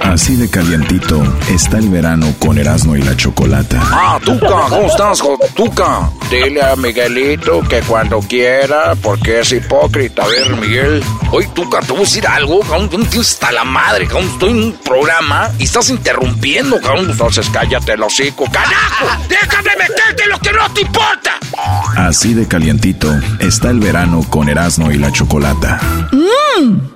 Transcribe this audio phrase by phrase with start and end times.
[0.00, 3.80] Así de calientito está el verano con Erasmo y la Chocolata.
[3.82, 5.22] Ah, Tuca, ¿cómo estás,
[5.54, 6.10] Tuca?
[6.30, 10.22] Dile a Miguelito que cuando quiera, porque es hipócrita.
[10.22, 11.04] A ver, Miguel.
[11.32, 12.88] Oye, Tuca, te voy a decir algo, cabrón.
[12.92, 14.30] No tienes hasta la madre, cabrón.
[14.30, 17.10] Estoy en un programa y estás interrumpiendo, cabrón.
[17.10, 18.44] Entonces cállate el hocico.
[18.50, 19.06] ¡Carajo!
[19.28, 21.32] ¡Déjame meterte lo que no te importa!
[21.96, 25.80] Así de calientito está el verano con Erasmo y la Chocolata.
[26.12, 26.95] ¡Mmm!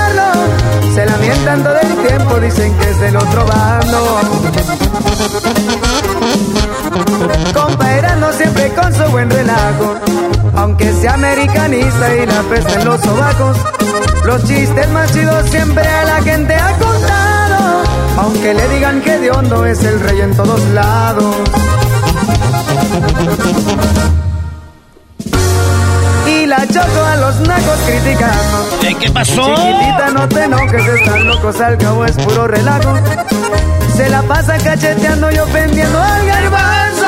[0.93, 4.19] Se lamentan todo el tiempo, dicen que es del otro bando.
[7.53, 7.91] Compa
[8.33, 9.95] siempre con su buen relajo.
[10.55, 13.57] Aunque sea americanista y la peste en los sobacos.
[14.25, 17.83] Los chistes más chidos siempre a la gente ha contado.
[18.17, 21.35] Aunque le digan que de hondo es el rey en todos lados.
[26.51, 28.99] La choco a los nacos criticando.
[28.99, 29.55] ¿Qué pasó?
[29.55, 32.93] Chiquitita, no te enojes, están locos, al cabo es puro relajo.
[33.95, 37.05] Se la pasa cacheteando y ofendiendo al garbanzo.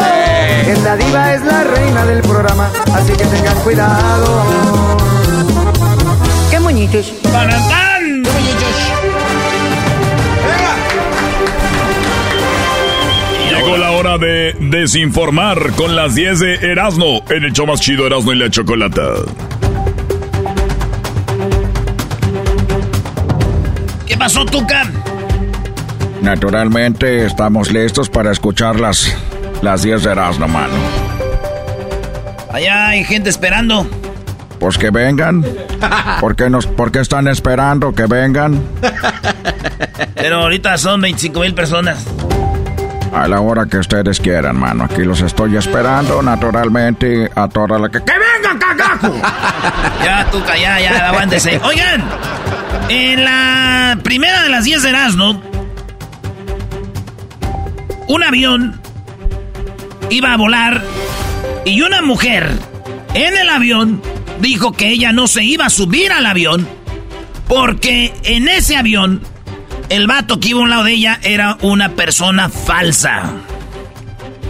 [0.66, 4.46] Esta diva es la reina del programa, así que tengan cuidado.
[6.50, 7.14] ¡Qué moñitos!
[7.34, 8.24] ¡Barandán!
[8.24, 8.72] ¡Qué moñitos!
[13.56, 18.08] Llegó la hora de desinformar con las 10 de Erasmo en el show más chido
[18.08, 19.02] Erasmo y la Chocolata.
[24.08, 24.90] ¿Qué pasó, Tuca?
[26.22, 29.16] Naturalmente estamos listos para escuchar las,
[29.62, 30.74] las 10 de Erasmo, mano.
[32.52, 33.88] Allá hay gente esperando.
[34.59, 35.46] Pues que vengan.
[36.20, 38.64] ¿Por qué, nos, ¿Por qué están esperando que vengan?
[40.16, 42.06] Pero ahorita son 25 mil personas.
[43.13, 44.85] A la hora que ustedes quieran, mano.
[44.85, 48.00] Aquí los estoy esperando, naturalmente, a toda la que...
[48.03, 49.13] ¡Que vengan, cagajo!
[50.03, 51.59] ya, Tuca, ya, ya, aguántese.
[51.63, 52.03] Oigan,
[52.90, 55.44] en la primera de las 10 de Erasmo,
[58.07, 58.81] un avión
[60.09, 60.84] iba a volar
[61.66, 62.52] y una mujer
[63.13, 64.02] en el avión
[64.40, 66.68] dijo que ella no se iba a subir al avión
[67.47, 69.22] porque en ese avión
[69.90, 73.32] el vato que iba a un lado de ella era una persona falsa.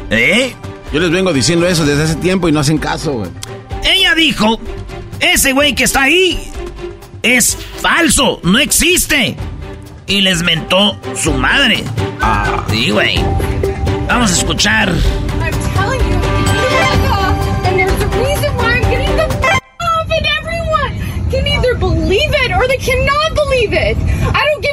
[0.10, 0.54] ¿Eh?
[0.92, 3.32] Yo les vengo diciendo eso desde hace tiempo y no hacen caso, güey.
[3.84, 4.60] Ella dijo,
[5.20, 6.40] ese güey que está ahí
[7.24, 9.36] es falso, no existe.
[10.06, 11.84] Y les mentó su madre.
[12.22, 12.64] Ah.
[12.70, 13.20] Sí, güey.
[14.08, 14.90] Vamos a escuchar.
[14.90, 16.20] I'm telling you,
[17.66, 19.24] and there's a reason why I'm getting the
[19.80, 23.98] off and everyone can either believe it or they cannot believe it.
[24.36, 24.73] I don't give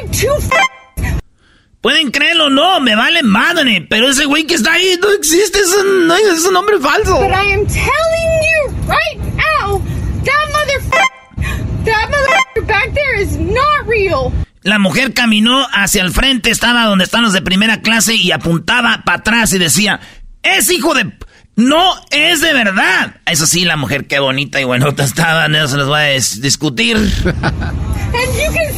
[1.81, 5.59] Pueden creerlo o no, me vale madre, pero ese güey que está ahí no existe,
[5.59, 7.19] es un, no, es un hombre falso.
[7.19, 9.81] But I am telling you right now,
[10.23, 14.31] that motherfucker, that motherfucker back there is not real.
[14.61, 19.01] La mujer caminó hacia el frente, estaba donde están los de primera clase y apuntaba
[19.03, 19.99] para atrás y decía,
[20.43, 21.11] es hijo de...
[21.55, 23.17] No es de verdad.
[23.25, 26.09] Eso sí, la mujer qué bonita y buenota estaba, no se los voy a
[26.41, 26.95] discutir.
[28.13, 28.70] And you can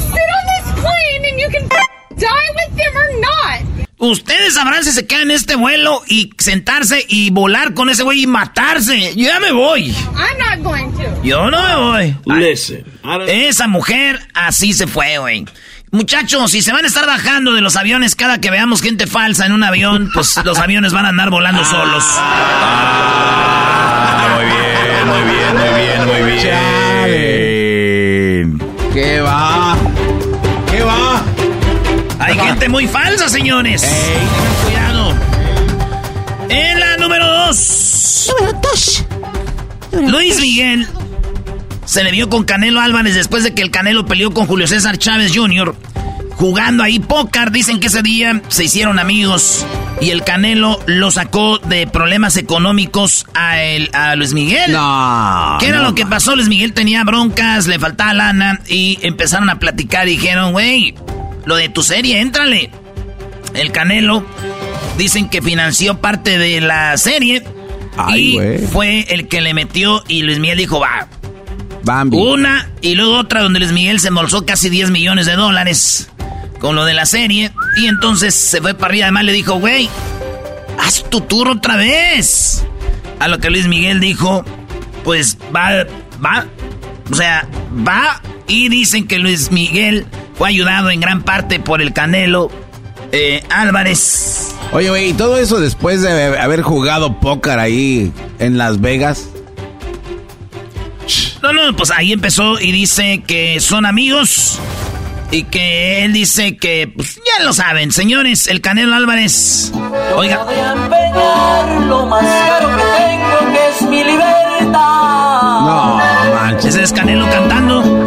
[1.29, 3.61] and you can die with them or not.
[3.99, 8.23] Ustedes sabrán si se quedan en este vuelo y sentarse y volar con ese güey
[8.23, 9.15] y matarse.
[9.15, 9.91] Yo ya me voy.
[10.15, 11.21] I'm not going to.
[11.23, 12.37] Yo no me voy.
[12.37, 12.83] Listen.
[13.27, 15.45] Esa mujer así se fue, güey.
[15.91, 19.45] Muchachos, si se van a estar bajando de los aviones cada que veamos gente falsa
[19.45, 21.65] en un avión, pues los aviones van a andar volando Ah.
[21.65, 22.03] solos.
[24.35, 26.21] muy bien, muy bien, muy bien, muy
[28.49, 28.91] bien.
[28.93, 29.52] ¿Qué va?
[32.63, 33.85] Gente muy falsa, señores.
[34.63, 35.13] Cuidado.
[36.47, 38.31] En la número dos.
[38.39, 39.05] Número dos.
[39.91, 40.87] Luis Miguel
[41.83, 44.97] se le vio con Canelo Álvarez después de que el Canelo peleó con Julio César
[44.97, 45.75] Chávez Jr.
[46.35, 49.65] Jugando ahí póker, dicen que ese día se hicieron amigos
[49.99, 54.71] y el Canelo lo sacó de problemas económicos a, el, a Luis Miguel.
[54.71, 55.57] No.
[55.59, 56.35] ¿Qué era no, lo que pasó?
[56.35, 60.95] Luis Miguel tenía broncas, le faltaba lana y empezaron a platicar y dijeron, güey,
[61.45, 62.69] lo de tu serie, éntrale.
[63.53, 64.25] El Canelo
[64.97, 67.43] dicen que financió parte de la serie
[67.97, 71.07] Ay, y fue el que le metió y Luis Miguel dijo, va,
[71.83, 72.17] Bambi.
[72.17, 76.09] una y luego otra donde Luis Miguel se embolsó casi 10 millones de dólares
[76.59, 77.51] con lo de la serie.
[77.77, 79.05] Y entonces se fue para arriba.
[79.07, 79.89] Además le dijo, güey,
[80.79, 82.65] haz tu tour otra vez.
[83.19, 84.45] A lo que Luis Miguel dijo,
[85.03, 85.85] pues va,
[86.25, 86.45] va.
[87.11, 87.47] O sea,
[87.85, 88.21] va.
[88.47, 90.05] Y dicen que Luis Miguel
[90.35, 92.51] fue ayudado en gran parte por el Canelo
[93.11, 94.55] eh, Álvarez.
[94.71, 99.29] Oye, güey, y todo eso después de haber jugado póker ahí en Las Vegas.
[101.41, 104.59] No, no, pues ahí empezó y dice que son amigos
[105.29, 109.71] y que él dice que, pues ya lo saben, señores, el Canelo Álvarez.
[110.15, 114.69] Oiga, Voy a empeñar lo más caro que tengo, que es mi libertad.
[114.71, 115.99] No,
[116.35, 116.75] manches.
[116.75, 118.02] ese es Canelo cantando.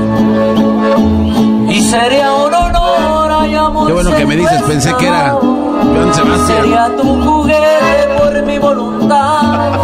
[1.76, 3.86] Y sería un honor, ay amor.
[3.86, 6.62] Qué bueno que me dices, pensé que era Joan Sebastián.
[6.62, 9.74] Sería tu juguete por mi voluntad.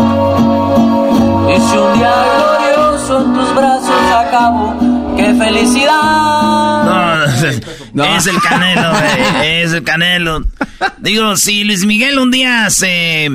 [1.50, 6.85] Y si un día glorioso en tus brazos acabo, qué felicidad.
[6.85, 7.27] No,
[7.93, 8.05] No.
[8.17, 10.41] es el Canelo, güey, es el Canelo.
[10.99, 13.29] Digo, si Luis Miguel un día se...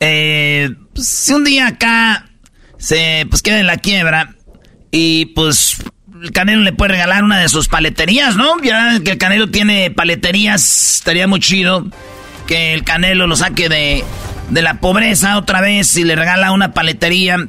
[0.00, 2.30] Eh, pues, si un día acá
[2.78, 4.34] se pues queda en la quiebra
[4.90, 5.76] y pues
[6.24, 8.58] el Canelo le puede regalar una de sus paleterías, ¿no?
[8.62, 11.86] Ya que el Canelo tiene paleterías, estaría muy chido
[12.46, 14.02] que el Canelo lo saque de,
[14.48, 17.48] de la pobreza otra vez y le regala una paletería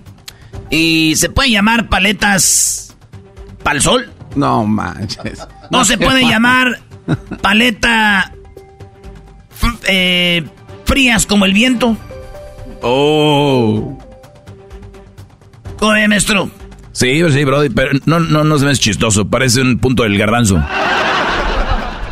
[0.69, 2.95] y se puede llamar paletas
[3.63, 4.11] pal sol.
[4.35, 5.47] No manches.
[5.71, 6.81] No se puede llamar
[7.41, 8.33] paleta
[9.87, 10.43] eh,
[10.83, 11.95] frías como el viento.
[12.81, 13.97] Oh.
[15.77, 16.49] ¿Cómo ve, maestro?
[16.95, 19.25] Sí, sí, Brody, pero no, no, no se me es chistoso.
[19.25, 20.63] Parece un punto del garbanzo.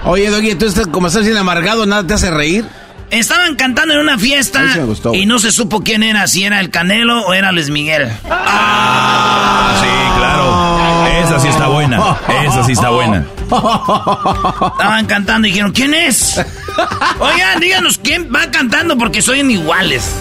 [0.03, 2.65] Oye, Doggy, tú estás, como estás bien amargado, ¿nada te hace reír?
[3.09, 6.27] Estaban cantando en una fiesta Ahí sí me gustó, y no se supo quién era,
[6.27, 8.11] si era el Canelo o era Luis Miguel.
[8.29, 11.27] Ah, sí, claro.
[11.27, 12.17] Esa sí está buena.
[12.45, 13.25] Esa sí está buena.
[13.45, 16.43] Estaban cantando y dijeron, ¿quién es?
[17.19, 20.17] Oigan, díganos quién va cantando porque son iguales.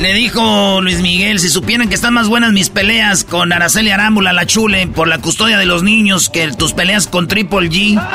[0.00, 4.32] Le dijo Luis Miguel, si supieran que están más buenas mis peleas con Araceli Arámbula,
[4.32, 8.00] la chule, por la custodia de los niños, que tus peleas con Triple G.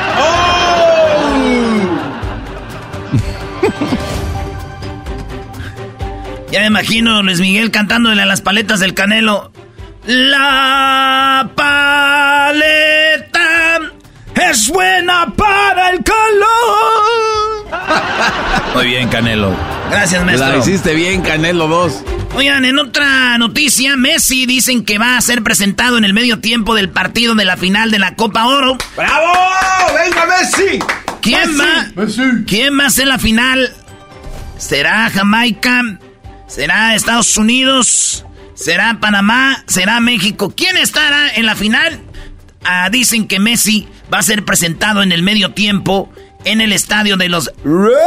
[6.50, 9.50] Ya me imagino Luis Miguel cantándole a las paletas del Canelo.
[10.06, 12.60] La paleta
[14.36, 17.66] es buena para el calor.
[18.76, 19.52] Muy bien, Canelo.
[19.94, 20.58] Gracias, La maestro.
[20.58, 22.02] hiciste bien, Canelo 2.
[22.34, 26.74] Oigan, en otra noticia, Messi dicen que va a ser presentado en el medio tiempo
[26.74, 28.76] del partido de la final de la Copa Oro.
[28.96, 29.32] ¡Bravo!
[29.94, 30.80] ¡Venga, Messi!
[31.22, 31.86] ¿Quién va?
[32.44, 33.72] ¿Quién va a ser la final?
[34.58, 35.82] ¿Será Jamaica?
[36.48, 38.26] ¿Será Estados Unidos?
[38.54, 39.62] ¿Será Panamá?
[39.68, 40.52] ¿Será México?
[40.56, 42.00] ¿Quién estará en la final?
[42.64, 46.10] Ah, dicen que Messi va a ser presentado en el medio tiempo
[46.44, 47.98] en el estadio de los Raiders.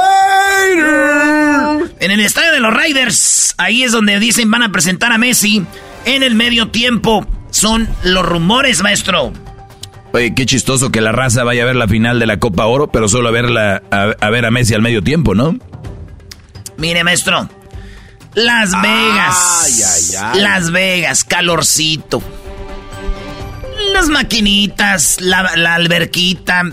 [2.00, 3.56] En el estadio de los Raiders.
[3.58, 5.66] Ahí es donde dicen van a presentar a Messi
[6.06, 7.26] en el medio tiempo.
[7.50, 9.34] Son los rumores, maestro.
[10.14, 12.88] Oye, qué chistoso que la raza vaya a ver la final de la Copa Oro,
[12.88, 15.58] pero solo a, verla, a, a ver a Messi al medio tiempo, ¿no?
[16.78, 17.50] Mire, maestro.
[18.36, 19.36] Las Vegas.
[19.66, 20.40] Ay, ay, ay.
[20.42, 22.22] Las Vegas, calorcito.
[23.94, 26.64] Las maquinitas, la, la alberquita,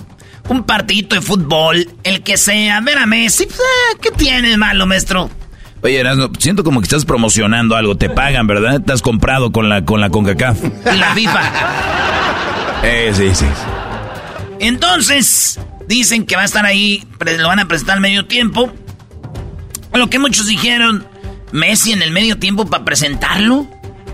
[0.49, 2.81] un partidito de fútbol, el que sea.
[2.81, 5.31] Ver a Messi, pues, eh, ¿qué tiene malo, maestro?
[5.83, 7.97] Oye, Erasmo, siento como que estás promocionando algo.
[7.97, 8.81] Te pagan, ¿verdad?
[8.81, 10.59] Te has comprado con la, con la CONCACAF.
[10.97, 11.41] La FIFA.
[12.87, 13.47] Eh, sí, sí.
[14.61, 15.59] Entonces,
[15.89, 17.03] dicen que va a estar ahí,
[17.39, 18.71] lo van a presentar al medio tiempo.
[19.95, 21.07] Lo que muchos dijeron,
[21.51, 23.67] Messi en el medio tiempo para presentarlo.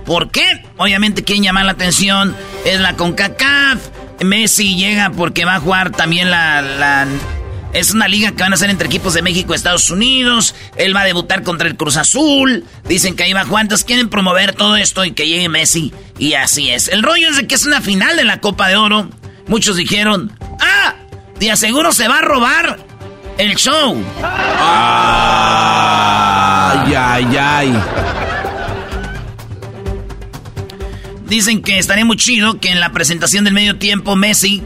[0.04, 0.64] ¿Por qué?
[0.76, 3.78] obviamente quieren llamar la atención es la CONCACAF.
[4.24, 7.06] Messi llega porque va a jugar también la,
[7.72, 10.54] es una liga que van a hacer entre equipos de México y Estados Unidos.
[10.76, 12.64] Él va a debutar contra el Cruz Azul.
[12.86, 13.62] Dicen que ahí va Juan.
[13.62, 15.92] Entonces quieren promover todo esto y que llegue Messi.
[16.18, 16.88] Y así es.
[16.88, 19.08] El rollo es de que es una final de la Copa de Oro.
[19.46, 20.94] Muchos dijeron, ¡ah!
[21.38, 22.78] De aseguro se va a robar
[23.38, 23.96] el show.
[24.22, 24.54] Ay,
[26.94, 28.29] ay, ay.
[31.30, 34.64] Dicen que estaría muy chido que en la presentación del medio tiempo Messi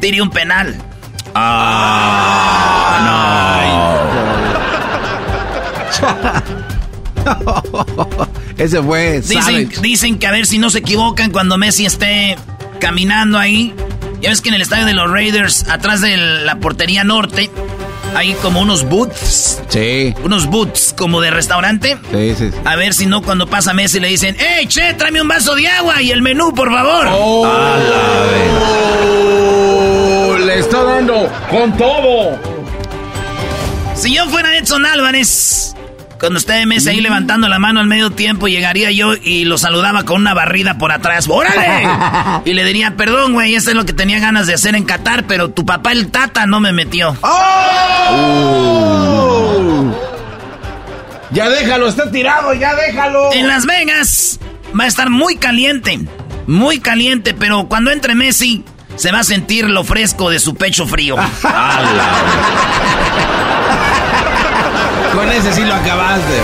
[0.00, 0.82] tire un penal.
[1.32, 3.18] Ah, no.
[8.58, 9.20] Ese fue.
[9.20, 12.36] Dicen, dicen que a ver si no se equivocan cuando Messi esté
[12.80, 13.72] caminando ahí.
[14.20, 17.48] Ya ves que en el estadio de los Raiders, atrás de la portería norte,
[18.14, 19.60] hay como unos booths.
[19.68, 20.14] Sí.
[20.22, 21.96] Unos booths como de restaurante.
[22.12, 25.28] Sí, sí, A ver si no cuando pasa Messi le dicen, ¡Ey, che, tráeme un
[25.28, 27.08] vaso de agua y el menú, por favor!
[27.12, 27.46] Oh,
[30.44, 32.38] le está dando con todo.
[33.94, 35.74] Si yo fuera Edson Álvarez,
[36.18, 40.04] cuando esté Messi ahí levantando la mano al medio tiempo, llegaría yo y lo saludaba
[40.04, 41.26] con una barrida por atrás.
[41.28, 41.88] ¡Órale!
[42.44, 45.26] y le diría, perdón, güey, eso es lo que tenía ganas de hacer en Qatar,
[45.26, 47.16] pero tu papá el Tata no me metió.
[47.20, 48.48] ¡Oh!
[51.30, 53.32] Ya déjalo, está tirado, ya déjalo.
[53.32, 54.40] En Las Vegas
[54.78, 56.00] va a estar muy caliente,
[56.46, 58.64] muy caliente, pero cuando entre Messi
[58.96, 61.16] se va a sentir lo fresco de su pecho frío.
[65.14, 66.40] Con ese sí lo acabaste.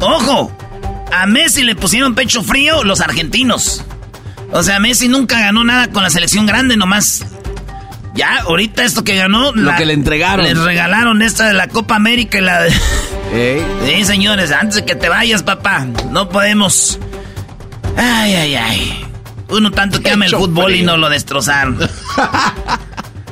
[0.00, 0.52] Ojo,
[1.12, 3.84] a Messi le pusieron pecho frío los argentinos.
[4.52, 7.24] O sea, Messi nunca ganó nada con la selección grande, nomás.
[8.14, 9.52] Ya, ahorita esto que ganó.
[9.52, 10.44] Lo que le entregaron.
[10.44, 12.72] Les regalaron esta de la Copa América y la de.
[13.32, 13.66] Ey.
[13.84, 16.98] Sí, señores, antes de que te vayas, papá, no podemos.
[17.96, 19.04] Ay, ay, ay.
[19.50, 21.78] Uno tanto que ama el fútbol y no lo destrozaron.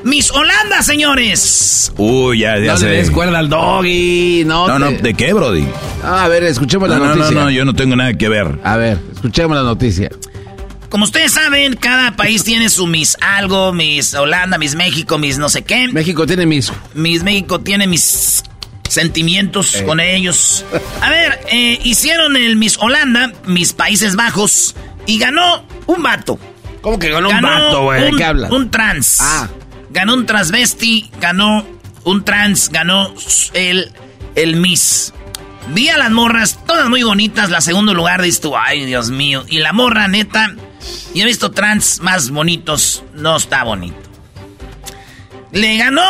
[0.07, 1.93] Miss Holanda, señores.
[1.97, 3.11] Uy, ya, ya No sé.
[3.11, 4.69] cuerda al doggy, no.
[4.69, 5.67] No, no, ¿de qué, Brody?
[6.05, 7.43] Ah, a ver, escuchemos la No, no, no, noticia.
[7.43, 8.59] no, yo no tengo nada que ver.
[8.63, 10.09] A ver, escuchemos la noticia.
[10.91, 15.49] Como ustedes saben, cada país tiene su Miss algo, Miss Holanda, Miss México, Miss no
[15.49, 15.89] sé qué.
[15.89, 16.73] México tiene mis.
[16.95, 18.45] Miss México tiene mis
[18.89, 19.85] sentimientos Eh.
[19.85, 20.65] con ellos.
[21.03, 26.39] A ver, eh, hicieron el Miss Holanda, mis Países Bajos, y ganó un vato.
[26.81, 28.03] ¿Cómo que ganó un vato, güey?
[28.05, 28.53] ¿De qué hablas?
[28.53, 29.19] Un trans.
[29.21, 29.49] Ah.
[29.97, 31.67] Ganó un transvesti, ganó
[32.05, 33.15] un trans, ganó
[33.55, 33.91] el,
[34.35, 35.15] el Miss.
[35.69, 37.49] Vi a las morras, todas muy bonitas.
[37.49, 39.47] La segundo lugar, dices ay, Dios mío.
[39.49, 40.55] Y la morra, neta,
[41.15, 43.97] yo he visto trans más bonitos, no está bonito.
[45.53, 46.05] Le ganó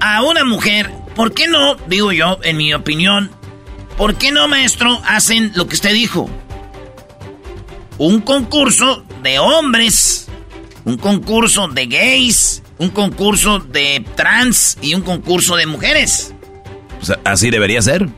[0.00, 0.90] a una mujer.
[1.14, 3.30] ¿Por qué no, digo yo, en mi opinión,
[3.98, 6.30] por qué no, maestro, hacen lo que usted dijo?
[7.98, 10.26] Un concurso de hombres,
[10.86, 16.32] un concurso de gays, un concurso de trans y un concurso de mujeres.
[17.00, 18.08] O sea, así debería ser.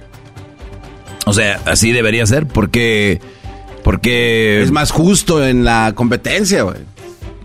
[1.26, 3.20] O sea, así debería ser porque...
[3.84, 4.62] Porque...
[4.62, 6.76] Es más justo en la competencia, güey.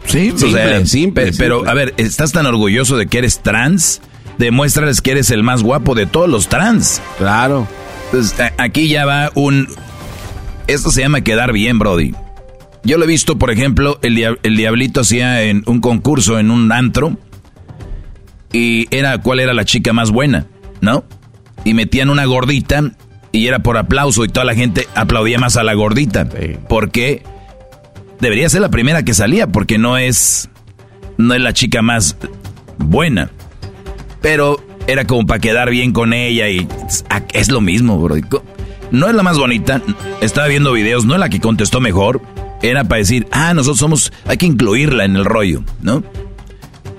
[0.05, 1.71] Sí, o Simple, sea, simple, pe- Pero, simple.
[1.71, 4.01] a ver, ¿estás tan orgulloso de que eres trans?
[4.37, 7.01] Demuéstrales que eres el más guapo de todos los trans.
[7.17, 7.67] Claro.
[8.05, 9.67] Entonces, a- aquí ya va un...
[10.67, 12.13] Esto se llama quedar bien, Brody.
[12.83, 16.51] Yo lo he visto, por ejemplo, el, dia- el Diablito hacía en un concurso en
[16.51, 17.17] un antro
[18.51, 20.45] y era cuál era la chica más buena,
[20.81, 21.03] ¿no?
[21.63, 22.91] Y metían una gordita
[23.31, 26.25] y era por aplauso y toda la gente aplaudía más a la gordita.
[26.29, 26.57] Sí.
[26.67, 27.23] Porque
[28.19, 30.49] debería ser la primera que salía porque no es
[31.17, 32.17] no es la chica más
[32.77, 33.31] buena.
[34.21, 36.67] Pero era como para quedar bien con ella y
[37.33, 38.17] es lo mismo, bro.
[38.91, 39.81] No es la más bonita,
[40.21, 42.21] estaba viendo videos, no es la que contestó mejor.
[42.63, 46.01] Era para decir, ah, nosotros somos, hay que incluirla en el rollo, ¿no?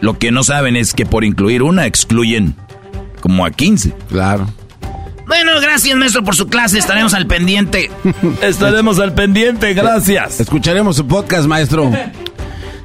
[0.02, 2.54] Lo que no saben es que por incluir una excluyen
[3.21, 3.94] como a 15.
[4.11, 4.47] Claro.
[5.26, 6.78] Bueno, gracias, maestro, por su clase.
[6.78, 7.90] Estaremos al pendiente.
[8.42, 10.38] Estaremos al pendiente, gracias.
[10.40, 11.90] Escucharemos su podcast, maestro.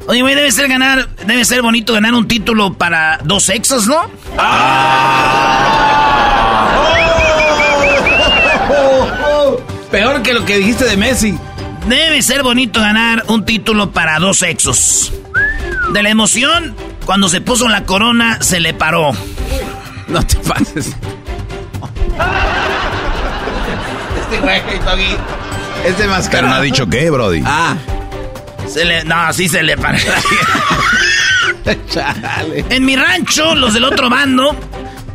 [0.08, 4.10] Oye, güey, debe ser ganar, debe ser bonito ganar un título para dos sexos, ¿no?
[9.92, 11.38] Peor que lo que dijiste de Messi.
[11.90, 15.12] Debe ser bonito ganar un título para dos sexos.
[15.92, 19.12] De la emoción, cuando se puso la corona, se le paró.
[20.08, 20.96] No te pases.
[24.22, 24.62] Este güey.
[25.84, 27.42] Este más Pero no ha dicho qué, Brody.
[27.44, 27.76] Ah,
[28.68, 29.98] Se le, no, sí se le paró.
[31.92, 32.66] chale.
[32.70, 34.56] En mi rancho, los del otro bando,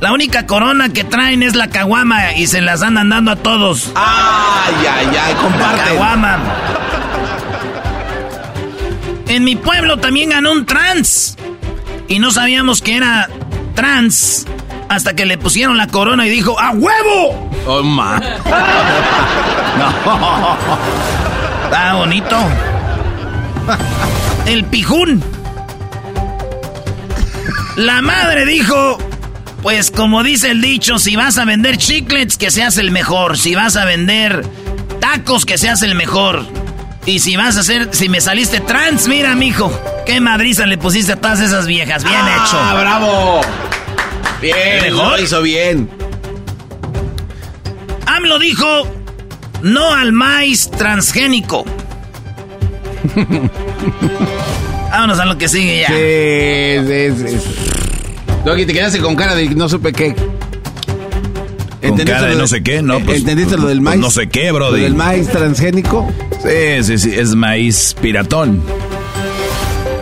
[0.04, 3.90] La única corona que traen es la caguama y se las andan dando a todos.
[3.94, 5.78] Ay, ay, ay, comparte.
[5.78, 6.38] La caguama.
[9.28, 11.38] En mi pueblo también ganó un trans.
[12.06, 13.30] Y no sabíamos que era
[13.74, 14.44] trans
[14.90, 17.50] hasta que le pusieron la corona y dijo, ¡A huevo!
[17.66, 18.20] Oh, ma.
[19.78, 19.88] no.
[21.64, 22.36] Está bonito.
[24.44, 25.24] El pijún.
[27.76, 28.98] La madre dijo,
[29.64, 33.38] pues como dice el dicho, si vas a vender chiclets, que seas el mejor.
[33.38, 34.44] Si vas a vender
[35.00, 36.44] tacos, que seas el mejor.
[37.06, 39.72] Y si vas a hacer, si me saliste trans, mira, mijo,
[40.04, 42.04] qué madriza le pusiste a todas esas viejas.
[42.04, 42.58] Bien ah, hecho.
[42.78, 43.40] bravo!
[44.42, 45.18] Bien, mejor?
[45.20, 45.88] hizo bien.
[48.04, 48.86] AMLO dijo,
[49.62, 51.64] no al maíz transgénico.
[54.90, 55.88] Vámonos a lo que sigue ya.
[55.88, 57.73] Sí, sí, sí.
[58.44, 60.14] Doggy, te quedaste con cara de no supe qué.
[61.88, 63.00] Con cara de no sé qué, ¿no?
[63.00, 64.00] Pues, ¿Entendiste lo del pues maíz?
[64.00, 64.70] no sé qué, bro.
[64.70, 66.10] ¿Lo del maíz transgénico?
[66.42, 68.62] Sí, sí, sí, es maíz piratón.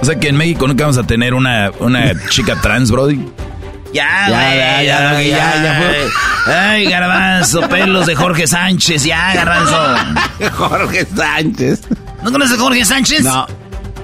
[0.00, 3.24] O sea que en México nunca vamos a tener una, una chica trans, brody.
[3.92, 5.92] Ya, ya, ya, ya, ya.
[6.46, 9.76] Ay, garbanzo, pelos de Jorge Sánchez, ya, garbanzo.
[10.56, 11.82] Jorge Sánchez.
[12.24, 13.22] ¿No conoces a Jorge Sánchez?
[13.22, 13.46] No.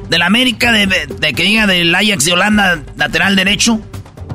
[0.09, 3.81] De la América, de, de que diga del Ajax de Holanda, lateral derecho.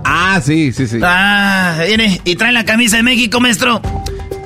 [0.04, 1.00] Ah, sí, sí, sí.
[1.02, 3.82] Ah, viene y trae la camisa de México, maestro.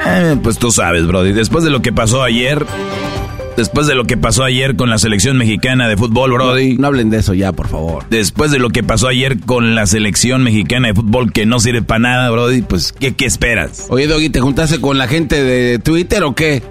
[0.06, 1.34] Eh, pues tú sabes, Brody.
[1.34, 2.66] Después de lo que pasó ayer,
[3.56, 6.78] después de lo que pasó ayer con la selección mexicana de fútbol, Brody.
[6.78, 8.06] No, hablen de eso ya, por favor.
[8.10, 11.82] Después de lo que pasó ayer con la selección mexicana de fútbol que no sirve
[11.82, 13.88] para nada, Brody, pues, ¿qué, qué esperas?
[13.90, 16.62] Oye, Doggy, ¿te juntaste con la gente de Twitter o qué?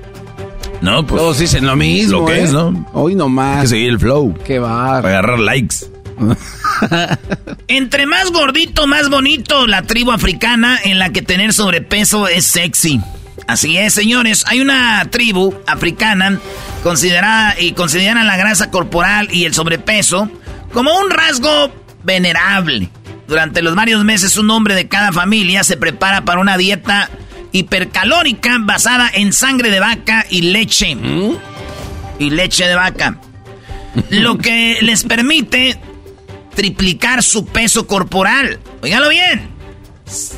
[0.81, 1.21] No, pues.
[1.21, 2.21] Todos dicen lo mismo.
[2.21, 2.43] Lo que ¿eh?
[2.45, 2.87] es, ¿no?
[2.93, 3.57] Hoy nomás.
[3.57, 4.35] Hay que seguir el flow.
[4.45, 5.01] Qué va.
[5.03, 5.77] Para agarrar likes.
[7.69, 13.01] Entre más gordito, más bonito la tribu africana en la que tener sobrepeso es sexy.
[13.47, 14.45] Así es, señores.
[14.49, 16.41] Hay una tribu africana
[16.83, 20.31] considerada y consideran la grasa corporal y el sobrepeso
[20.73, 22.91] como un rasgo venerable.
[23.29, 27.11] Durante los varios meses, un hombre de cada familia se prepara para una dieta
[27.53, 30.97] hipercalórica basada en sangre de vaca y leche.
[32.19, 33.19] Y leche de vaca.
[34.11, 35.79] Lo que les permite
[36.57, 38.59] triplicar su peso corporal.
[38.83, 39.51] Óigalo bien.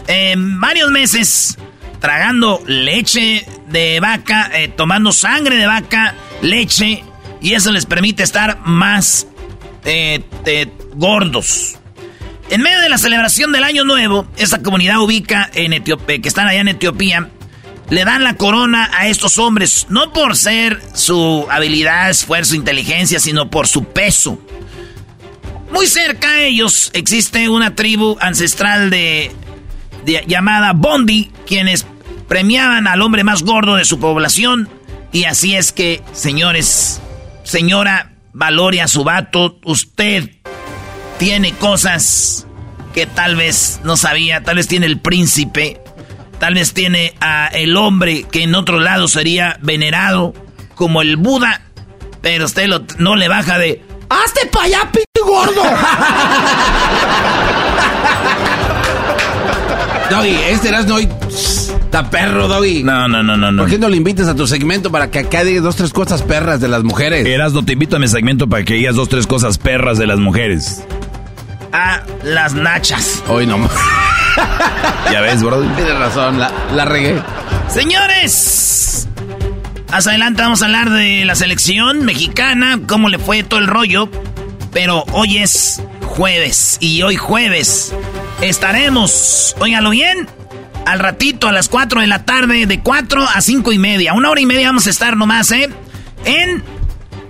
[0.06, 1.56] En varios meses
[2.00, 7.02] tragando leche de vaca, eh, tomando sangre de vaca, leche,
[7.40, 9.26] y eso les permite estar más
[9.84, 11.76] eh, eh, gordos.
[12.50, 16.48] En medio de la celebración del Año Nuevo, esta comunidad ubica en Etiopía, que están
[16.48, 17.30] allá en Etiopía,
[17.90, 23.50] le dan la corona a estos hombres, no por ser su habilidad, esfuerzo, inteligencia, sino
[23.50, 24.40] por su peso.
[25.70, 29.32] Muy cerca a ellos existe una tribu ancestral de,
[30.26, 31.86] llamada Bondi, quienes
[32.26, 34.68] premiaban al hombre más gordo de su población.
[35.12, 37.00] Y así es que, señores,
[37.44, 40.30] señora Valoria Subato, usted
[41.18, 42.46] tiene cosas
[42.94, 45.80] que tal vez no sabía, tal vez tiene el príncipe,
[46.38, 50.34] tal vez tiene a el hombre que en otro lado sería venerado
[50.74, 51.62] como el Buda,
[52.22, 55.62] pero usted no le baja de ¡Hazte para allá, p gordo!
[60.10, 61.08] Doggy, este eras no hoy.
[61.28, 62.82] Está perro, Doggy.
[62.82, 63.62] No, no, no, no, no.
[63.62, 66.22] ¿Por qué no le invitas a tu segmento para que acá digas dos, tres cosas
[66.22, 67.26] perras de las mujeres?
[67.26, 70.06] Eras, no te invito a mi segmento para que digas dos, tres cosas perras de
[70.06, 70.82] las mujeres.
[71.72, 73.22] a las nachas.
[73.28, 73.58] Hoy no.
[75.10, 75.60] Ya ves, bro.
[75.74, 77.20] Tienes razón, la, la regué.
[77.68, 79.07] Señores,
[79.90, 84.10] más adelante vamos a hablar de la selección mexicana, cómo le fue todo el rollo.
[84.72, 87.94] Pero hoy es jueves y hoy jueves
[88.42, 90.28] estaremos, óigalo bien,
[90.86, 94.12] al ratito a las 4 de la tarde, de 4 a 5 y media.
[94.12, 95.70] Una hora y media vamos a estar nomás, ¿eh?
[96.24, 96.62] En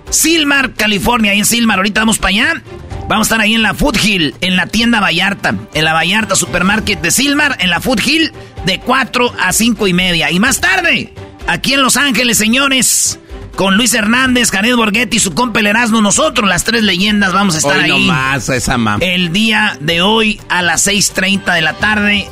[0.09, 1.31] Silmar, California.
[1.31, 2.63] Ahí en Silmar, ahorita vamos para allá.
[3.07, 7.01] Vamos a estar ahí en la Foothill, en la tienda Vallarta, en la Vallarta Supermarket
[7.01, 8.31] de Silmar, en la Foothill,
[8.65, 10.29] de 4 a 5 y media.
[10.29, 11.13] Y más tarde,
[11.49, 13.19] aquí en Los Ángeles, señores,
[13.55, 17.55] con Luis Hernández, Jared Borghetti y su compa el Erasmo, nosotros, las tres leyendas, vamos
[17.55, 18.07] a estar Hoy ahí.
[18.07, 19.03] nomás esa mamá.
[19.03, 22.29] El día de hoy a las 6.30 de la tarde.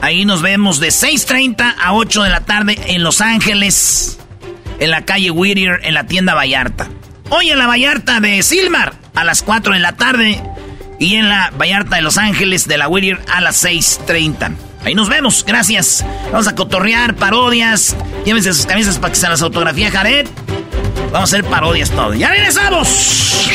[0.00, 4.20] Ahí nos vemos de 6.30 a 8 de la tarde en Los Ángeles,
[4.78, 6.88] en la calle Whittier, en la tienda Vallarta.
[7.30, 10.40] Hoy en la Vallarta de Silmar a las 4 de la tarde
[11.00, 14.52] y en la Vallarta de Los Ángeles de la Whittier a las 6.30.
[14.88, 16.02] Ahí nos vemos, gracias.
[16.32, 17.94] Vamos a cotorrear, parodias.
[18.24, 20.26] Llévense sus camisas para que se las autografía Jared.
[21.12, 22.14] Vamos a hacer parodias todo.
[22.14, 23.50] ¡Ya regresamos!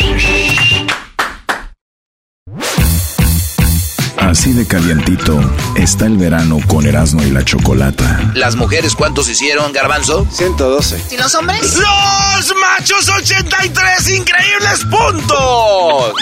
[4.34, 5.40] Así de calientito
[5.76, 8.32] está el verano con Erasmo y la Chocolata.
[8.34, 10.26] ¿Las mujeres cuántos hicieron, Garbanzo?
[10.32, 11.04] 112.
[11.12, 11.62] ¿Y los hombres?
[11.76, 16.14] ¡Los machos 83 increíbles puntos!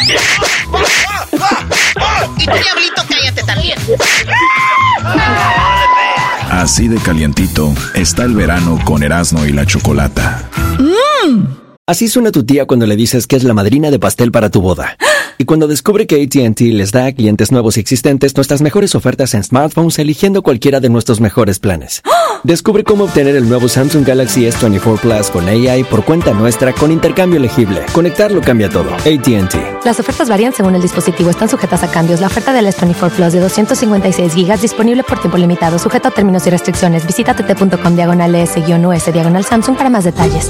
[2.37, 3.79] Y tú, diablito, cállate también.
[6.49, 10.49] Así de calientito está el verano con Erasmo y la Chocolata.
[11.91, 14.61] Así suena tu tía cuando le dices que es la madrina de pastel para tu
[14.61, 14.95] boda.
[15.37, 19.33] Y cuando descubre que ATT les da a clientes nuevos y existentes nuestras mejores ofertas
[19.33, 22.01] en smartphones eligiendo cualquiera de nuestros mejores planes.
[22.45, 26.93] Descubre cómo obtener el nuevo Samsung Galaxy S24 Plus con AI por cuenta nuestra con
[26.93, 27.81] intercambio elegible.
[27.91, 28.93] Conectarlo cambia todo.
[28.93, 29.83] ATT.
[29.83, 32.21] Las ofertas varían según el dispositivo, están sujetas a cambios.
[32.21, 36.47] La oferta del S24 Plus de 256 GB disponible por tiempo limitado, sujeto a términos
[36.47, 37.05] y restricciones.
[37.05, 40.49] Visita tt.com diagonal S-US diagonal Samsung para más detalles.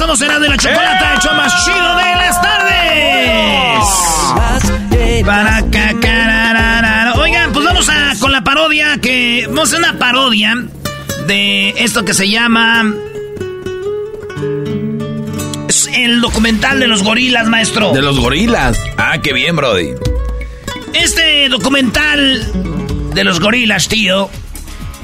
[0.00, 3.84] Somos Será de la Chocolata, show más chido de las tardes.
[5.26, 7.12] Para cacararara.
[7.16, 10.54] Oigan, pues vamos a con la parodia que vamos a hacer una parodia
[11.26, 12.94] de esto que se llama
[15.68, 17.92] es el documental de los gorilas, maestro.
[17.92, 18.78] De los gorilas.
[18.96, 19.90] Ah, qué bien, Brody.
[20.94, 24.30] Este documental de los gorilas, tío.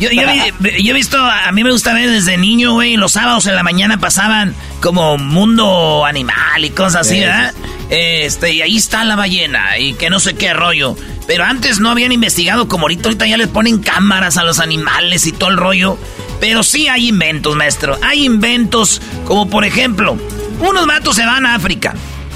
[0.00, 0.22] Yo, yo
[0.60, 3.62] yo he visto, a mí me gusta ver desde niño, güey, los sábados en la
[3.62, 7.54] mañana pasaban como mundo animal y cosas así, Sí, ¿verdad?
[7.88, 10.96] Este, y ahí está la ballena y que no sé qué rollo.
[11.26, 15.26] Pero antes no habían investigado como ahorita, ahorita ya les ponen cámaras a los animales
[15.26, 15.98] y todo el rollo.
[16.40, 17.98] Pero sí hay inventos, maestro.
[18.02, 20.18] Hay inventos como por ejemplo,
[20.60, 21.94] unos vatos se van a África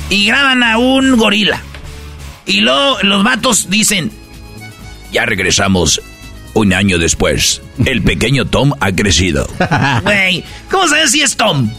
[0.09, 1.61] y graban a un gorila.
[2.47, 4.11] Y luego los vatos dicen,
[5.13, 6.01] Ya regresamos
[6.55, 7.63] un año después.
[7.85, 9.49] El pequeño Tom ha crecido.
[10.03, 11.71] Güey, ¿cómo sabes si es Tom?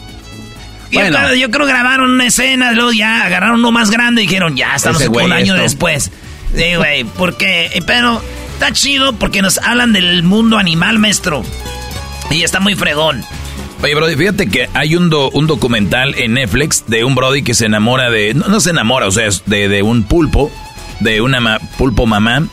[0.92, 1.18] Yo, Bueno.
[1.18, 4.76] creo, yo creo grabaron una escena, luego ya agarraron uno más grande y dijeron, ya
[4.76, 6.12] estamos un año después.
[6.56, 8.22] Sí, güey, porque, eh, pero
[8.54, 11.44] está chido porque nos hablan del mundo animal, maestro.
[12.30, 13.24] Y está muy fregón.
[13.84, 17.54] Oye, Brody, fíjate que hay un, do- un documental en Netflix de un Brody que
[17.54, 18.34] se enamora de.
[18.34, 20.52] No, no se enamora, o sea, es de, de un pulpo,
[21.00, 22.44] de una ma- pulpo mamá.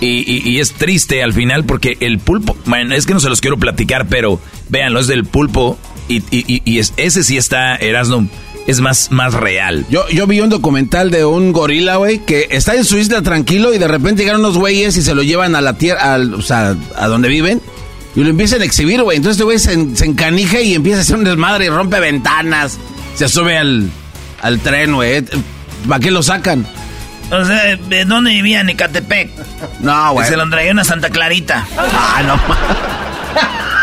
[0.00, 2.56] Y, y- y es triste al final porque el pulpo.
[2.66, 5.78] Bueno, es que no se los quiero platicar, pero véanlo, es del pulpo.
[6.08, 8.28] Y, y- y- y es- ese sí está, Erasmo,
[8.66, 9.86] es más, más real.
[9.90, 13.72] Yo, yo vi un documental de un gorila, güey, que está en su isla tranquilo
[13.74, 16.42] y de repente llegan unos güeyes y se lo llevan a la tierra, al- o
[16.42, 17.60] sea, a donde viven.
[18.14, 19.18] Y lo empiezan a exhibir, güey.
[19.18, 22.78] Entonces este güey se, se encanija y empieza a hacer un desmadre y rompe ventanas.
[23.14, 23.90] Se sube al,
[24.40, 25.22] al tren, güey.
[25.88, 26.66] ¿Para qué lo sacan?
[27.30, 28.60] O sea, ¿de dónde vivía?
[28.60, 29.30] En Ecatepec.
[29.80, 30.26] No, güey.
[30.28, 31.66] Se lo trajeron a Santa Clarita.
[31.76, 32.40] Ah, no.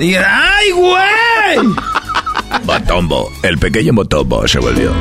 [0.00, 1.74] ¡ay, güey!
[2.64, 4.94] Motombo, el pequeño Motombo se volvió.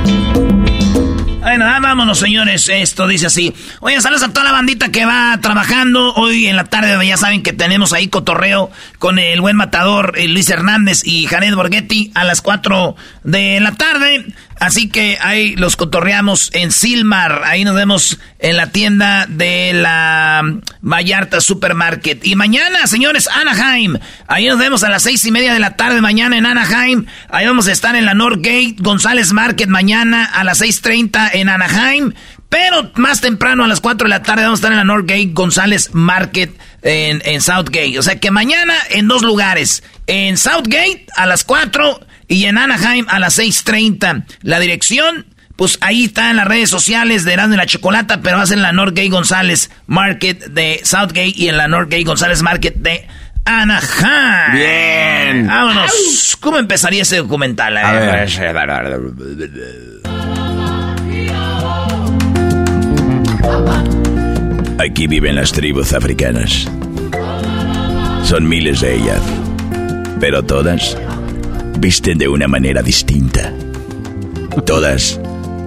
[1.48, 2.68] Bueno, ah, vámonos, señores.
[2.68, 3.54] Esto dice así.
[3.80, 6.14] Oye, saludos a toda la bandita que va trabajando.
[6.16, 10.28] Hoy en la tarde ya saben que tenemos ahí cotorreo con el buen matador eh,
[10.28, 14.26] Luis Hernández y Janet Borghetti a las 4 de la tarde.
[14.60, 17.44] Así que ahí los cotorreamos en Silmar.
[17.46, 20.42] Ahí nos vemos en la tienda de la
[20.82, 22.26] Vallarta Supermarket.
[22.26, 23.98] Y mañana, señores, Anaheim.
[24.28, 27.06] Ahí nos vemos a las seis y media de la tarde mañana en Anaheim.
[27.30, 32.14] Ahí vamos a estar en la Northgate González Market mañana a las 6.30 en Anaheim.
[32.50, 35.32] Pero más temprano, a las 4 de la tarde, vamos a estar en la Northgate
[35.34, 38.00] González Market en, en Southgate.
[38.00, 39.84] O sea que mañana en dos lugares.
[40.08, 44.26] En Southgate a las 4 y en Anaheim a las 6.30.
[44.42, 48.38] La dirección, pues ahí está en las redes sociales de Erasmo y la Chocolata, pero
[48.38, 53.08] hacen la Northgate González Market de Southgate y en la Northgate González Market de
[53.46, 54.54] Anaheim.
[54.54, 55.48] Bien.
[55.48, 56.38] Vámonos.
[56.42, 57.78] ¿Cómo empezaría ese documental?
[57.78, 58.28] Eh?
[64.80, 66.68] Aquí viven las tribus africanas.
[68.24, 69.22] Son miles de ellas,
[70.20, 70.98] pero todas
[71.80, 73.54] visten de una manera distinta.
[74.66, 75.20] Todas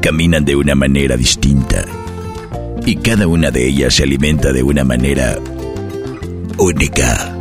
[0.03, 1.85] caminan de una manera distinta.
[2.85, 5.39] Y cada una de ellas se alimenta de una manera
[6.59, 7.35] única.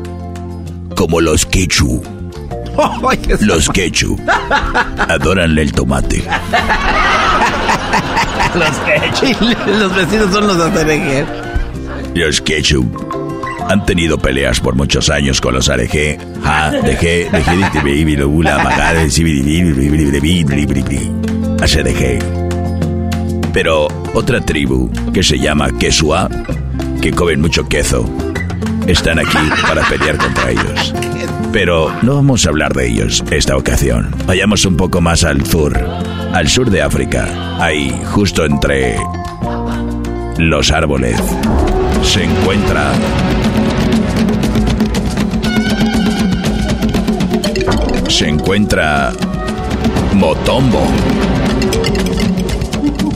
[0.95, 2.01] Como los quechu.
[3.41, 4.17] Los quechu
[5.09, 6.23] adoran el tomate.
[8.55, 9.45] los quechu.
[9.79, 11.25] Los vecinos son los atereje.
[12.15, 12.89] Los quechu
[13.69, 16.17] han tenido peleas por muchos años con los areje.
[16.43, 17.55] Ja, dejé, dejé,
[23.53, 26.29] Pero otra tribu que se llama Quesua,
[26.99, 28.09] que comen mucho queso,
[28.87, 30.95] están aquí para pelear contra ellos.
[31.53, 34.09] Pero no vamos a hablar de ellos esta ocasión.
[34.25, 35.79] Vayamos un poco más al sur,
[36.33, 37.57] al sur de África.
[37.59, 38.97] Ahí, justo entre
[40.39, 41.21] los árboles,
[42.09, 42.91] se encuentra
[48.07, 49.11] se encuentra
[50.15, 50.87] Motombo.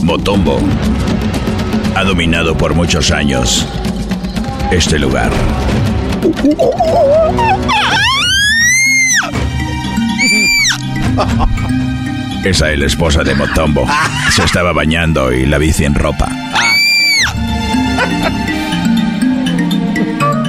[0.00, 0.60] Motombo
[1.96, 3.66] ha dominado por muchos años
[4.70, 5.32] este lugar.
[12.44, 13.88] Esa es la esposa de Motombo.
[14.30, 16.43] Se estaba bañando y la bici en ropa.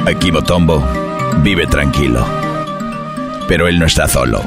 [0.07, 0.83] Aquí Motombo
[1.41, 2.23] vive tranquilo.
[3.47, 4.39] Pero él no está solo.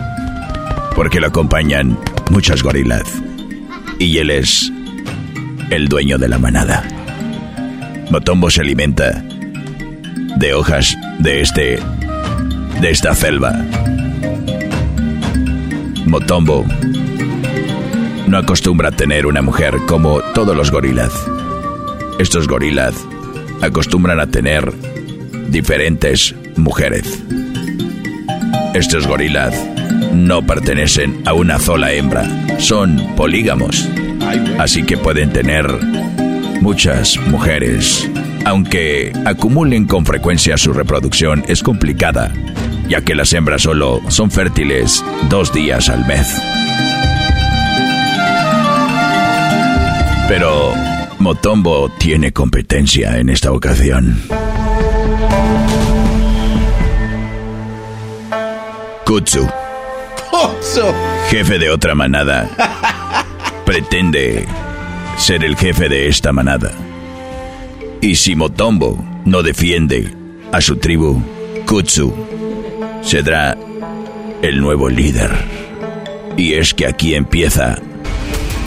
[0.94, 1.98] Porque lo acompañan
[2.30, 3.02] muchos gorilas.
[3.98, 4.70] Y él es
[5.70, 6.84] el dueño de la manada.
[8.10, 9.22] Motombo se alimenta
[10.36, 11.80] de hojas de este
[12.80, 13.52] de esta selva.
[16.06, 16.64] Motombo
[18.28, 21.12] no acostumbra a tener una mujer como todos los gorilas.
[22.20, 22.94] Estos gorilas
[23.60, 24.72] acostumbran a tener
[25.48, 27.22] diferentes mujeres.
[28.74, 29.54] Estos gorilas
[30.12, 32.24] no pertenecen a una sola hembra,
[32.58, 33.88] son polígamos.
[34.58, 35.66] Así que pueden tener
[36.60, 38.08] muchas mujeres.
[38.44, 42.32] Aunque acumulen con frecuencia su reproducción es complicada,
[42.88, 46.26] ya que las hembras solo son fértiles dos días al mes.
[50.28, 50.74] Pero
[51.18, 54.20] Motombo tiene competencia en esta ocasión.
[59.04, 59.48] Kutsu,
[61.30, 62.48] jefe de otra manada,
[63.64, 64.46] pretende
[65.16, 66.72] ser el jefe de esta manada.
[68.00, 70.14] Y si Motombo no defiende
[70.52, 71.22] a su tribu,
[71.66, 72.14] Kutsu
[73.02, 73.56] será
[74.42, 75.30] el nuevo líder.
[76.36, 77.78] Y es que aquí empieza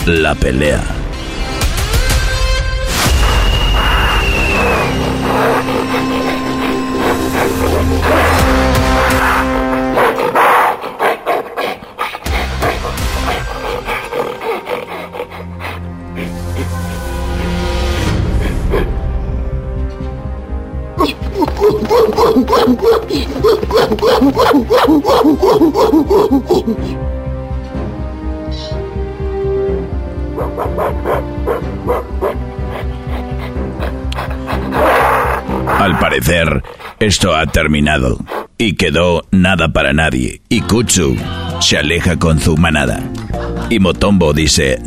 [0.06, 1.01] la pelea.
[35.78, 36.62] Al parecer,
[37.00, 38.18] esto ha terminado
[38.56, 40.40] y quedó nada para nadie.
[40.48, 41.16] Y Kutsu
[41.60, 43.00] se aleja con su manada.
[43.68, 44.80] Y Motombo dice,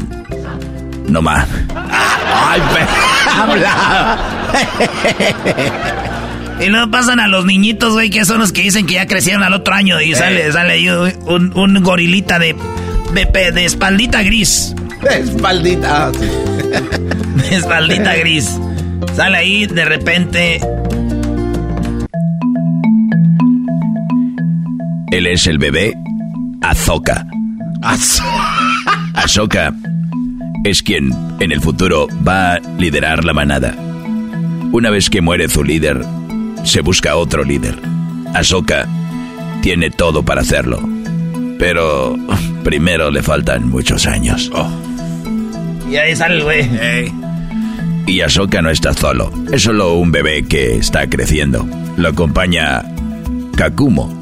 [1.07, 1.47] no más.
[1.75, 2.61] ¡Ay,
[3.37, 4.17] habla!
[6.59, 9.43] Y luego pasan a los niñitos, güey, que son los que dicen que ya crecieron
[9.43, 9.99] al otro año.
[10.01, 12.55] Y sale, sale ahí un, un gorilita de,
[13.13, 14.73] de, de espaldita gris.
[15.01, 16.11] De espaldita.
[17.49, 18.57] de espaldita gris.
[19.15, 20.61] Sale ahí de repente.
[25.11, 25.93] Él es el bebé
[26.61, 27.27] Azoka.
[29.13, 29.73] Azoka
[30.63, 33.75] es quien en el futuro va a liderar la manada.
[34.71, 36.03] Una vez que muere su líder,
[36.65, 37.79] se busca otro líder.
[38.33, 38.87] Ahsoka
[39.61, 40.79] tiene todo para hacerlo.
[41.57, 42.17] Pero
[42.63, 44.51] primero le faltan muchos años.
[44.53, 44.69] Oh.
[45.89, 47.13] Y ahí sale el güey.
[48.07, 49.31] Y Ahsoka no está solo.
[49.51, 51.65] Es solo un bebé que está creciendo.
[51.95, 52.83] Lo acompaña
[53.55, 54.21] Kakumo.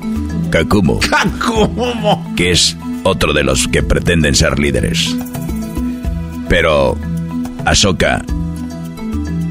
[0.52, 1.00] Kakumo.
[1.00, 2.34] Kakumo.
[2.36, 5.16] Que es otro de los que pretenden ser líderes.
[6.48, 6.96] Pero
[7.66, 8.24] Ahsoka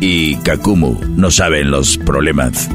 [0.04, 2.68] y Kakumu no saben los problemas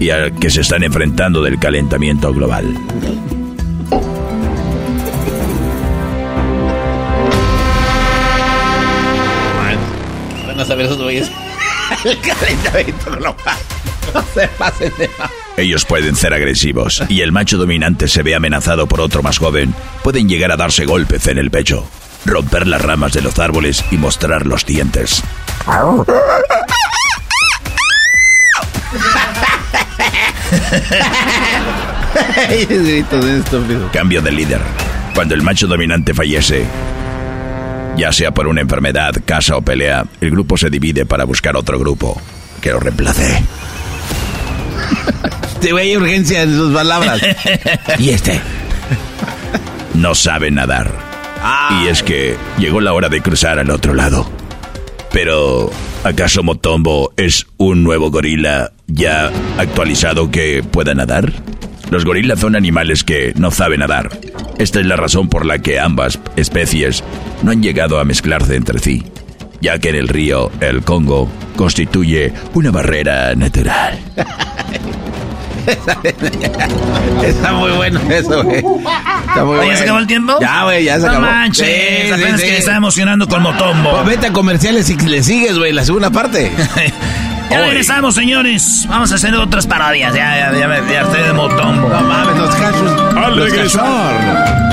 [0.00, 2.74] y al que se están enfrentando del calentamiento global.
[10.44, 11.30] Van a saber esos güeyes.
[12.04, 13.56] el calentamiento global.
[14.12, 15.08] No se pasen de
[15.56, 19.72] Ellos pueden ser agresivos y el macho dominante se ve amenazado por otro más joven.
[20.02, 21.88] Pueden llegar a darse golpes en el pecho,
[22.24, 25.22] romper las ramas de los árboles y mostrar los dientes.
[33.92, 34.60] Cambio de líder.
[35.14, 36.64] Cuando el macho dominante fallece,
[37.96, 41.78] ya sea por una enfermedad, casa o pelea, el grupo se divide para buscar otro
[41.78, 42.20] grupo
[42.60, 43.42] que lo reemplace.
[45.54, 47.20] Este güey hay urgencia en sus palabras.
[47.98, 48.40] y este
[49.94, 50.92] no sabe nadar.
[51.82, 54.35] Y es que llegó la hora de cruzar al otro lado.
[55.16, 55.70] Pero,
[56.04, 61.32] ¿acaso Motombo es un nuevo gorila ya actualizado que pueda nadar?
[61.90, 64.10] Los gorilas son animales que no saben nadar.
[64.58, 67.02] Esta es la razón por la que ambas especies
[67.42, 69.04] no han llegado a mezclarse entre sí,
[69.62, 73.98] ya que en el río el Congo constituye una barrera natural.
[77.24, 78.58] Está muy bueno eso, güey.
[78.58, 79.76] Está muy ¿Ya bueno.
[79.76, 80.38] se acabó el tiempo?
[80.40, 81.26] Ya, güey, ya se no acabó.
[81.26, 81.66] manches,
[82.06, 82.58] Sí, apenas sí, que sí.
[82.58, 83.90] está emocionando con Motombo.
[83.92, 86.52] Pues vete a comerciales y le sigues, güey, la segunda parte.
[87.48, 88.86] Ya regresamos, señores.
[88.88, 90.12] Vamos a hacer otras parodias.
[90.12, 91.88] Ya, ya, ya, me- ya estoy de Motombo.
[91.88, 92.92] No mames, los cachos.
[93.16, 94.65] Al los regresar.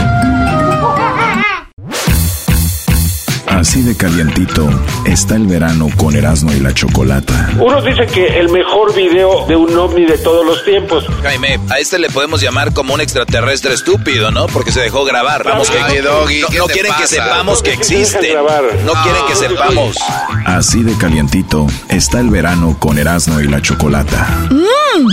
[3.53, 4.67] Así de calientito
[5.05, 7.51] está el verano con Erasmo y la Chocolata.
[7.59, 11.05] Unos dicen que el mejor video de un ovni de todos los tiempos.
[11.21, 14.47] Jaime, a este le podemos llamar como un extraterrestre estúpido, ¿no?
[14.47, 15.43] Porque se dejó grabar.
[15.43, 18.31] Vamos, que Doggy, no, ¿qué no quieren que sepamos que ¿Por qué te dejan existe.
[18.31, 18.63] grabar?
[18.85, 19.97] No quieren que sepamos.
[20.45, 24.47] Así de calientito está el verano con Erasmo y la Chocolata.
[24.49, 25.07] Mmm.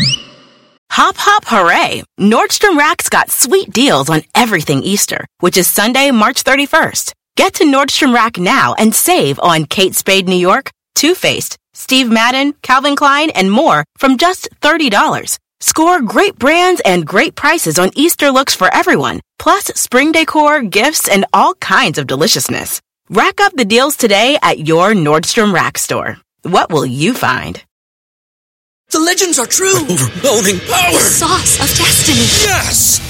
[0.97, 2.03] Hop, hop, hooray!
[2.19, 7.13] Nordstrom Rack's got sweet deals on everything Easter, which is Sunday, March 31st.
[7.37, 12.11] Get to Nordstrom Rack now and save on Kate Spade New York, Too Faced, Steve
[12.11, 15.39] Madden, Calvin Klein, and more from just $30.
[15.61, 21.09] Score great brands and great prices on Easter looks for everyone, plus spring decor, gifts,
[21.09, 22.81] and all kinds of deliciousness.
[23.09, 26.19] Rack up the deals today at your Nordstrom Rack store.
[26.43, 27.63] What will you find?
[28.91, 29.77] The legends are true.
[29.77, 30.93] Overwhelming power.
[30.93, 32.19] The sauce of destiny.
[32.45, 33.10] Yes!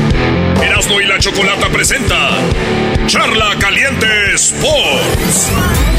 [0.61, 2.29] Erasmo y la Chocolata presenta
[3.07, 5.49] Charla Caliente Sports.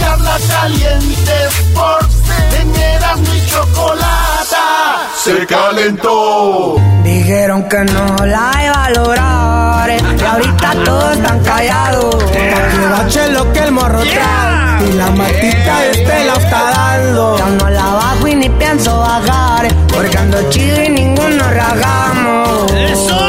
[0.01, 2.17] Charla Caliente Sports.
[2.61, 5.09] En Erasmo y Chocolata.
[5.17, 6.77] Se calentó.
[7.03, 12.55] Dijeron que no la iba a lograr Y ahorita todos están callados Que
[12.91, 17.71] bache lo que el morro trae Y la matita este la está dando Ya no
[17.71, 23.22] la bajo y ni pienso bajar Porque ando chido y ninguno ragamos ¡Eso!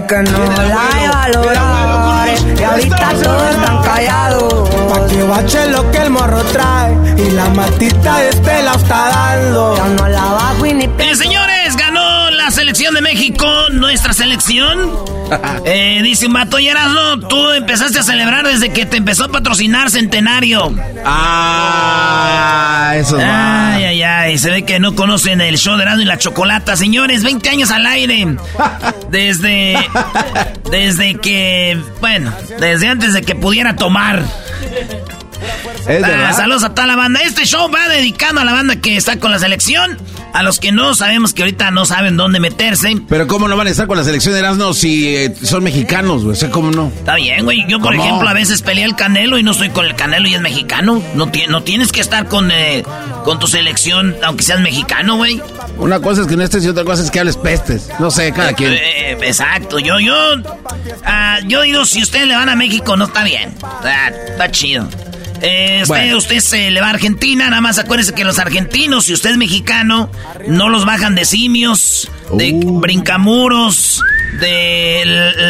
[0.00, 4.68] Dijeron que no la lograr Y ahorita todos están callados.
[4.88, 6.96] Pa' que bache lo que el morro trae.
[7.16, 9.76] Y la matita este la está dando.
[9.76, 11.59] Ya no la bajo y ni Eh, señores,
[12.50, 15.20] la selección de México, nuestra selección.
[15.64, 19.28] Eh, dice un vato, y Erasmo, tú empezaste a celebrar desde que te empezó a
[19.28, 20.74] patrocinar Centenario.
[21.06, 26.02] Ah, eso es Ay, ay, ay, se ve que no conocen el show de Erasmo
[26.02, 26.76] y la Chocolata.
[26.76, 28.26] Señores, 20 años al aire.
[29.10, 29.76] Desde,
[30.72, 34.24] desde que, bueno, desde antes de que pudiera tomar.
[35.88, 37.20] Es Ah, saludos a toda la banda.
[37.24, 39.98] Este show va dedicado a la banda que está con la selección.
[40.32, 42.96] A los que no sabemos que ahorita no saben dónde meterse.
[43.08, 46.22] Pero ¿cómo no van a estar con la selección de Erasmo si eh, son mexicanos,
[46.22, 46.34] güey?
[46.36, 46.92] O sea, ¿cómo no?
[46.96, 47.64] Está bien, güey.
[47.66, 48.04] Yo, por ¿Cómo?
[48.04, 51.02] ejemplo, a veces peleé el Canelo y no estoy con el Canelo y es mexicano.
[51.14, 52.84] No, ti- no tienes que estar con, eh,
[53.24, 55.42] con tu selección, aunque seas mexicano, güey.
[55.78, 57.88] Una cosa es que no estés y otra cosa es que hables pestes.
[57.98, 58.72] No sé, cada quien.
[58.74, 59.80] Eh, exacto.
[59.80, 60.14] Yo, yo,
[61.04, 63.52] ah, yo digo, si ustedes le van a México, no está bien.
[63.64, 64.88] Ah, está chido.
[65.42, 66.16] Eh, usted, Bueno.
[66.18, 69.36] usted se le va a Argentina, nada más acuérdese que los argentinos, si usted es
[69.36, 70.10] mexicano,
[70.48, 72.80] no los bajan de simios, de Uh.
[72.80, 74.02] brincamuros,
[74.40, 75.02] de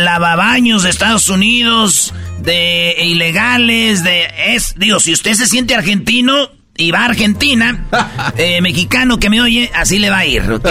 [0.05, 4.27] lavabaños de Estados Unidos, de ilegales, de...
[4.55, 7.85] Es, digo, si usted se siente argentino y va a Argentina,
[8.39, 10.69] eh, mexicano que me oye, así le va a ir, ¿ok?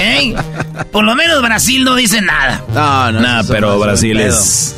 [0.91, 2.63] Por lo menos Brasil no dice nada.
[2.73, 3.19] No, no.
[3.21, 4.75] Nah, pero Brasil es.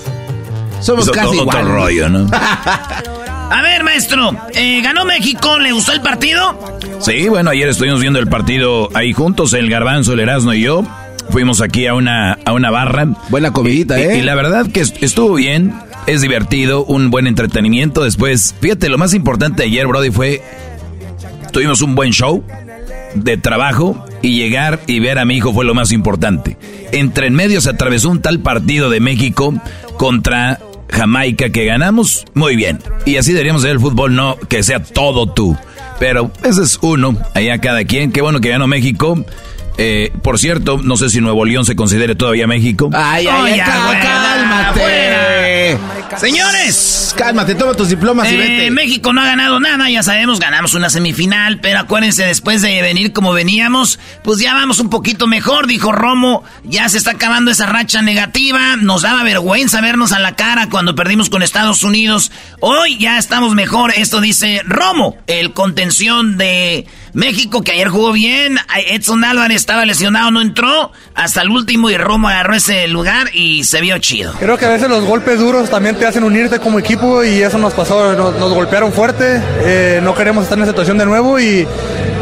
[0.82, 1.68] Somos casi otro, otro iguales.
[1.68, 2.30] rollo, ¿no?
[3.52, 5.60] A ver, maestro, eh, ¿ganó México?
[5.60, 6.58] ¿Le gustó el partido?
[7.00, 10.84] Sí, bueno, ayer estuvimos viendo el partido ahí juntos, el Garbanzo, el Erasmo y yo.
[11.32, 13.08] Fuimos aquí a una, a una barra.
[13.30, 14.18] Buena comidita, Y- ¿eh?
[14.18, 15.74] Y, la verdad que est- estuvo bien,
[16.08, 18.04] es divertido, un buen entretenimiento.
[18.04, 20.42] Después, fíjate, lo más importante ayer, Brody, fue...
[21.52, 22.44] Tuvimos un buen show
[23.16, 26.56] de trabajo y llegar y ver a mi hijo fue lo más importante.
[26.94, 29.54] Entre en medio se atravesó un tal partido de México
[29.98, 30.60] contra
[30.92, 32.80] Jamaica que ganamos muy bien.
[33.06, 35.58] Y así deberíamos ver el fútbol, no que sea todo tú.
[36.00, 38.12] Pero ese es uno, allá cada quien.
[38.12, 39.24] Qué bueno que ganó México.
[39.84, 42.92] Eh, por cierto, no sé si Nuevo León se considere todavía México.
[42.94, 43.60] Ay, ay, ay,
[44.00, 45.78] cálmate.
[46.20, 48.72] Señores, Cálmate, toma tus diplomas y Eh, vete.
[48.72, 53.12] México no ha ganado nada, ya sabemos, ganamos una semifinal, pero acuérdense, después de venir
[53.12, 57.66] como veníamos, pues ya vamos un poquito mejor, dijo Romo, ya se está acabando esa
[57.66, 62.98] racha negativa, nos daba vergüenza vernos a la cara cuando perdimos con Estados Unidos, hoy
[62.98, 68.58] ya estamos mejor, esto dice Romo, el contención de México que ayer jugó bien,
[68.88, 73.64] Edson Álvarez estaba lesionado, no entró, hasta el último y Romo agarró ese lugar y
[73.64, 74.34] se vio chido.
[74.40, 77.58] Creo que a veces los golpes duros también te hacen unirte como equipo y eso
[77.58, 81.68] nos pasó, nos, golpearon fuerte, eh, no queremos estar en esa situación de nuevo y,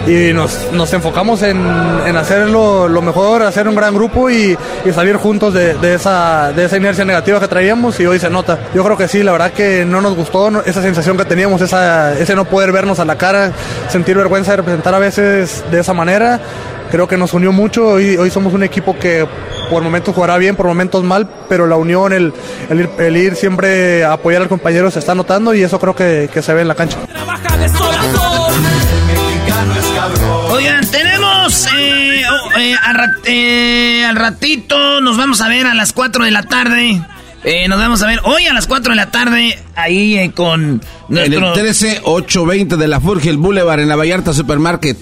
[0.08, 1.58] y nos, nos enfocamos en,
[2.06, 6.52] en hacerlo lo mejor, hacer un gran grupo y, y salir juntos de, de esa,
[6.54, 8.60] de esa inercia negativa que traíamos y hoy se nota.
[8.74, 12.18] Yo creo que sí, la verdad que no nos gustó esa sensación que teníamos, esa,
[12.18, 13.52] ese no poder vernos a la cara,
[13.89, 16.39] sentir vergüenza de representar a veces de esa manera
[16.91, 17.88] creo que nos unió mucho.
[17.88, 19.28] Hoy, hoy somos un equipo que
[19.70, 22.34] por momentos jugará bien, por momentos mal, pero la unión, el,
[22.70, 25.95] el ir, el ir siempre a apoyar al compañero se está notando y eso creo
[25.95, 26.97] que, que se ve en la cancha.
[30.70, 35.74] Oigan, tenemos eh, oh, eh, al, rat- eh, al ratito, nos vamos a ver a
[35.74, 37.01] las 4 de la tarde.
[37.67, 41.55] Nos vamos a ver hoy a las 4 de la tarde ahí con En nuestro...
[41.55, 41.65] el
[42.03, 44.97] 13-820 de la Furgil Boulevard en la Vallarta Supermarket.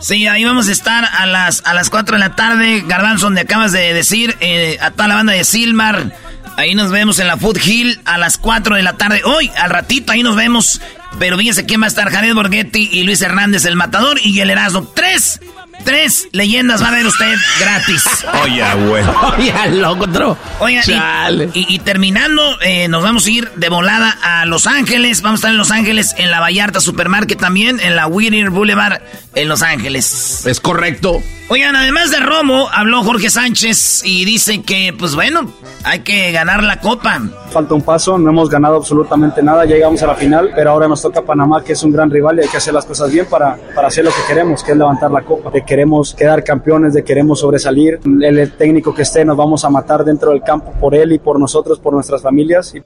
[0.00, 2.82] Sí, ahí vamos a estar a las, a las 4 de la tarde.
[2.86, 4.36] Garbanzo, donde acabas de decir,
[4.82, 6.14] a toda la banda de Silmar.
[6.56, 9.22] Ahí nos vemos en la Food Hill a las 4 de la tarde.
[9.24, 10.80] Hoy, al ratito, ahí nos vemos.
[11.18, 14.48] Pero fíjense quién va a estar, Jared Borghetti y Luis Hernández, el matador y el
[14.48, 14.84] Erasmo.
[14.94, 15.40] Tres,
[15.84, 18.04] tres leyendas va a ver usted gratis.
[18.42, 19.04] Oye, güey.
[19.36, 20.38] Oye, loco, otro.
[20.60, 21.50] Oiga, y- Chale.
[21.52, 25.20] y, y terminando, eh, nos vamos a ir de volada a Los Ángeles.
[25.20, 29.02] Vamos a estar en Los Ángeles, en la Vallarta Supermarket también, en la Whittier Boulevard,
[29.34, 30.46] en Los Ángeles.
[30.46, 31.20] Es correcto.
[31.48, 35.52] Oigan, además de Romo, habló Jorge Sánchez y dice que, pues bueno,
[35.82, 37.20] hay que ganar la copa.
[37.50, 40.86] Falta un paso, no hemos ganado absolutamente nada, ya llegamos a la final, pero ahora
[40.86, 43.26] nos toca Panamá, que es un gran rival y hay que hacer las cosas bien
[43.26, 46.94] para, para hacer lo que queremos, que es levantar la copa, de queremos quedar campeones,
[46.94, 47.98] de queremos sobresalir.
[48.04, 51.18] El, el técnico que esté nos vamos a matar dentro del campo por él y
[51.18, 52.72] por nosotros, por nuestras familias.
[52.74, 52.82] Y-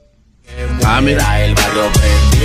[0.83, 1.43] Ah, mira.
[1.45, 1.81] El barrio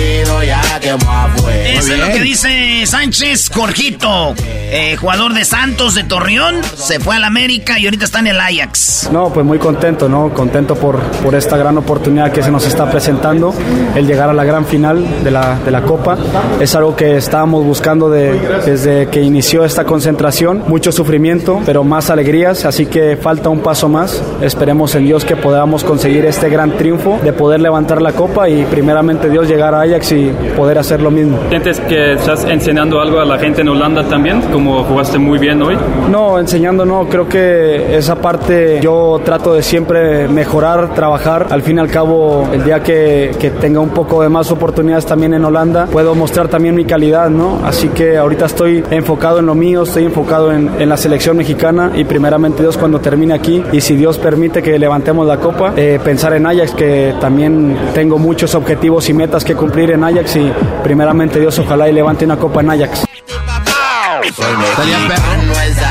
[0.01, 1.69] prendido ya quemó afuera.
[1.69, 7.15] Eso es lo que dice Sánchez Jorgito, eh, jugador de Santos de Torreón, se fue
[7.15, 9.09] al América y ahorita está en el Ajax.
[9.11, 10.33] No, pues muy contento, ¿no?
[10.33, 13.53] Contento por, por esta gran oportunidad que se nos está presentando,
[13.95, 16.17] el llegar a la gran final de la, de la Copa.
[16.59, 20.63] Es algo que estábamos buscando de- desde que inició esta concentración.
[20.67, 24.21] Mucho sufrimiento, pero más alegrías, así que falta un paso más.
[24.41, 28.63] Esperemos en Dios que podamos conseguir este gran triunfo, de poder levantar la Copa y
[28.65, 31.37] primeramente Dios llegar a Ajax y poder hacer lo mismo.
[31.49, 34.41] ¿Sientes que estás enseñando algo a la gente en Holanda también?
[34.51, 35.77] Como jugaste muy bien hoy.
[36.09, 41.47] No, enseñando no, creo que esa parte yo trato de siempre mejorar, trabajar.
[41.49, 45.05] Al fin y al cabo, el día que, que tenga un poco de más oportunidades
[45.05, 47.59] también en Holanda, puedo mostrar también mi calidad, ¿no?
[47.65, 51.91] Así que ahorita estoy enfocado en lo mío, estoy enfocado en, en la selección mexicana
[51.95, 55.99] y primeramente Dios cuando termine aquí y si Dios permite que levantemos la copa, eh,
[56.03, 60.51] pensar en Ajax, que también tengo muchos objetivos y metas que cumplir en Ajax y
[60.83, 63.05] primeramente Dios ojalá y levante una copa en Ajax.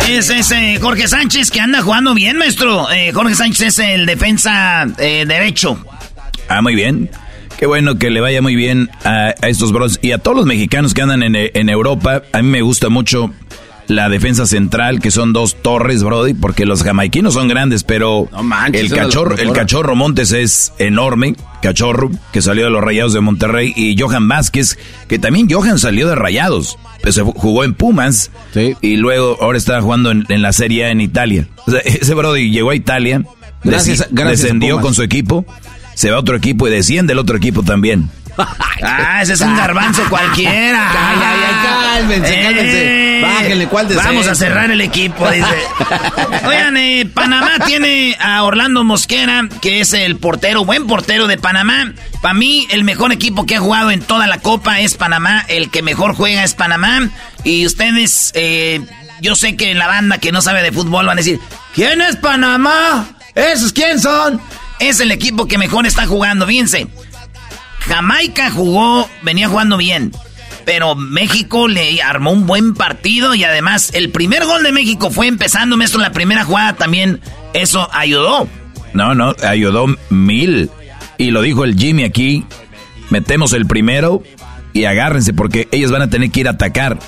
[0.09, 2.91] Es ese Jorge Sánchez que anda jugando bien, maestro.
[2.91, 5.79] Eh, Jorge Sánchez es el defensa eh, derecho.
[6.49, 7.11] Ah, muy bien.
[7.59, 10.47] Qué bueno que le vaya muy bien a, a estos bros y a todos los
[10.47, 12.23] mexicanos que andan en, en Europa.
[12.33, 13.33] A mí me gusta mucho
[13.91, 18.83] la defensa central, que son dos torres, Brody, porque los jamaiquinos son grandes, pero manches,
[18.83, 23.73] el cachorro, el cachorro Montes es enorme, cachorro, que salió de los Rayados de Monterrey,
[23.77, 24.79] y Johan Vázquez,
[25.09, 28.31] que también Johan salió de Rayados, pues se jugó en Pumas,
[28.81, 31.49] y luego ahora está jugando en, en la Serie A en Italia.
[31.67, 33.23] O sea, ese Brody llegó a Italia,
[33.65, 35.45] Gracias- descendió con su equipo,
[35.95, 38.09] se va a otro equipo y desciende el otro equipo también.
[38.83, 40.91] Ah, ese es un garbanzo cualquiera.
[41.95, 43.21] cálmense, Eh, cálmense.
[43.23, 45.47] Bájenle, ¿cuál de Vamos a cerrar el equipo, dice.
[46.47, 51.93] Oigan, eh, Panamá tiene a Orlando Mosquera, que es el portero, buen portero de Panamá.
[52.23, 55.45] Para mí, el mejor equipo que ha jugado en toda la Copa es Panamá.
[55.49, 57.11] El que mejor juega es Panamá.
[57.45, 58.81] Y ustedes, eh,
[59.21, 61.39] yo sé que la banda que no sabe de fútbol van a decir,
[61.75, 63.07] ¿quién es Panamá?
[63.35, 64.41] ¿Esos quién son?
[64.79, 66.87] Es el equipo que mejor está jugando, fíjense.
[67.81, 70.13] Jamaica jugó, venía jugando bien.
[70.65, 75.27] Pero México le armó un buen partido y además el primer gol de México fue
[75.27, 77.21] empezando, maestro, la primera jugada también.
[77.55, 78.47] Eso ayudó.
[78.93, 80.71] No, no, ayudó mil.
[81.19, 82.45] Y lo dijo el Jimmy aquí.
[83.09, 84.23] Metemos el primero
[84.73, 86.99] y agárrense porque ellos van a tener que ir a atacar.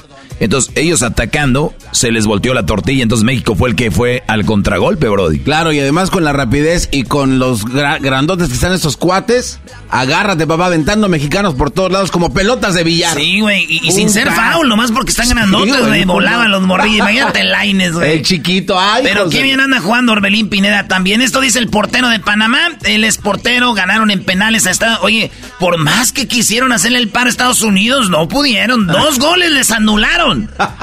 [0.43, 3.03] Entonces, ellos atacando, se les volteó la tortilla.
[3.05, 5.39] Entonces, México fue el que fue al contragolpe, Brody.
[5.39, 9.61] Claro, y además con la rapidez y con los gra- grandotes que están estos cuates,
[9.89, 13.17] agárrate, papá, aventando mexicanos por todos lados como pelotas de billar.
[13.17, 16.01] Sí, güey, y, y sin ser foul, nomás porque están grandotes, güey.
[16.03, 16.99] ¿cómo Volaban los morrillos.
[16.99, 18.13] Imagínate Laines, güey.
[18.19, 19.05] El chiquito, ay.
[19.05, 21.23] Pero qué bien anda jugando Orbelín Pineda también.
[21.23, 22.59] Esto dice el portero de Panamá.
[22.85, 25.31] Él es portero, ganaron en penales a Estados Oye,
[25.61, 28.87] por más que quisieron hacerle el par a Estados Unidos, no pudieron.
[28.87, 30.32] Dos goles les anularon.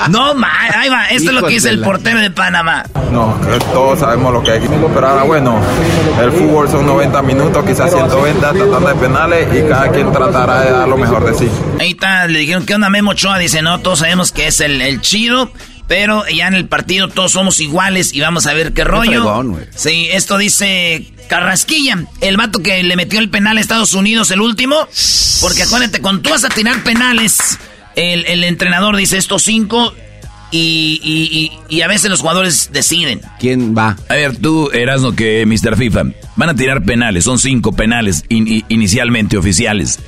[0.09, 1.07] No, ma, ahí va.
[1.07, 2.83] Esto es lo que dice el portero de Panamá.
[3.11, 4.59] No, que todos sabemos lo que hay.
[4.59, 5.59] Pero ahora, bueno,
[6.21, 10.71] el fútbol son 90 minutos, quizás 120, tratando de penales y cada quien tratará de
[10.71, 11.49] dar lo mejor de sí.
[11.79, 13.37] Ahí está, le dijeron, ¿qué onda Memo Ochoa?
[13.37, 15.51] Dice, no, todos sabemos que es el, el chido,
[15.87, 19.23] pero ya en el partido todos somos iguales y vamos a ver qué rollo.
[19.23, 24.31] fregón, sí, esto dice Carrasquilla, el vato que le metió el penal a Estados Unidos,
[24.31, 24.87] el último.
[25.41, 27.57] Porque acuérdate, cuando tú vas a tirar penales,
[27.99, 29.93] el, el entrenador dice estos cinco
[30.51, 33.21] y, y- y- y a veces los jugadores deciden.
[33.39, 33.95] ¿Quién va?
[34.09, 35.77] A ver, tú, Erasno, que Mr.
[35.77, 39.99] FIFA, van a tirar penales, son cinco penales in- inicialmente oficiales.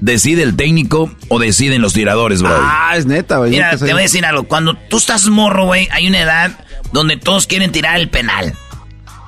[0.00, 2.54] ¿Decide el técnico o deciden los tiradores, bro?
[2.54, 3.50] Ah, es neta, güey.
[3.52, 4.44] Mira, te voy a decir algo.
[4.44, 6.58] Cuando tú estás morro, güey, hay una edad
[6.92, 8.52] donde todos quieren tirar el penal.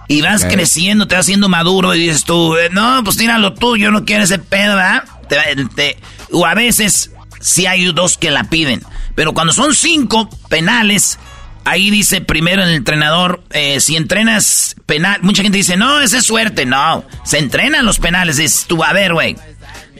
[0.08, 3.76] Y vas creciendo, te vas haciendo maduro y dices tú, eh, no, pues tíralo tú,
[3.76, 5.04] yo no quiero ese pedo, ¿verdad?
[5.28, 5.96] Te- te-
[6.32, 8.82] o a veces sí hay dos que la piden.
[9.14, 11.18] Pero cuando son cinco penales,
[11.64, 16.24] ahí dice primero el entrenador, eh, si entrenas penal, mucha gente dice, no, esa es
[16.24, 16.66] suerte.
[16.66, 18.36] No, se entrenan los penales.
[18.36, 19.36] Dices tú, a güey,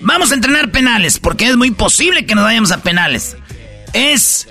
[0.01, 3.37] vamos a entrenar penales, porque es muy posible que nos vayamos a penales.
[3.93, 4.49] Es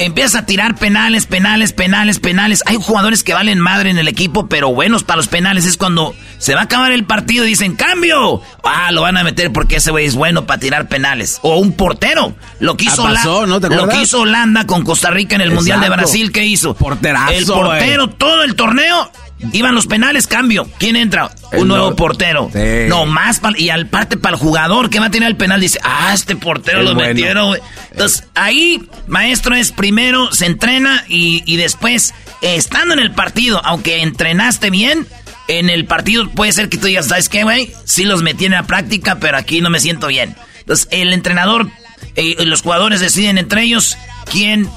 [0.00, 2.62] empieza a tirar penales, penales, penales, penales.
[2.66, 5.64] Hay jugadores que valen madre en el equipo, pero buenos para los penales.
[5.66, 8.42] Es cuando se va a acabar el partido y dicen, cambio.
[8.64, 11.38] Ah, lo van a meter porque ese güey es bueno para tirar penales.
[11.42, 12.34] O un portero.
[12.58, 13.60] Lo que Ah, hizo, pasó, Hola- ¿no?
[13.60, 15.88] ¿Te lo que hizo Holanda con Costa Rica en el Mundial de.
[15.90, 16.74] Brasil, ¿qué hizo?
[16.74, 19.10] Porterazo, El portero, todo el torneo.
[19.52, 20.68] Iban los penales, cambio.
[20.78, 21.30] ¿Quién entra?
[21.52, 22.50] El Un nuevo portero.
[22.52, 22.88] Sí.
[22.88, 23.40] No más.
[23.40, 26.12] pa- y al parte para el jugador que va a tener el penal, dice, ah,
[26.14, 27.08] este portero Es lo bueno.
[27.08, 27.56] metieron.
[27.90, 32.12] Entonces, ahí, maestro, es primero, se entrena y, y después,
[32.42, 35.06] eh, estando en el partido, aunque entrenaste bien,
[35.48, 37.72] en el partido puede ser que tú digas, ¿sabes qué, güey?
[37.84, 40.36] Sí los metí en la práctica, pero aquí no me siento bien.
[40.60, 41.68] Entonces, el entrenador,
[42.14, 43.96] eh, los jugadores deciden entre ellos
[44.30, 44.68] quién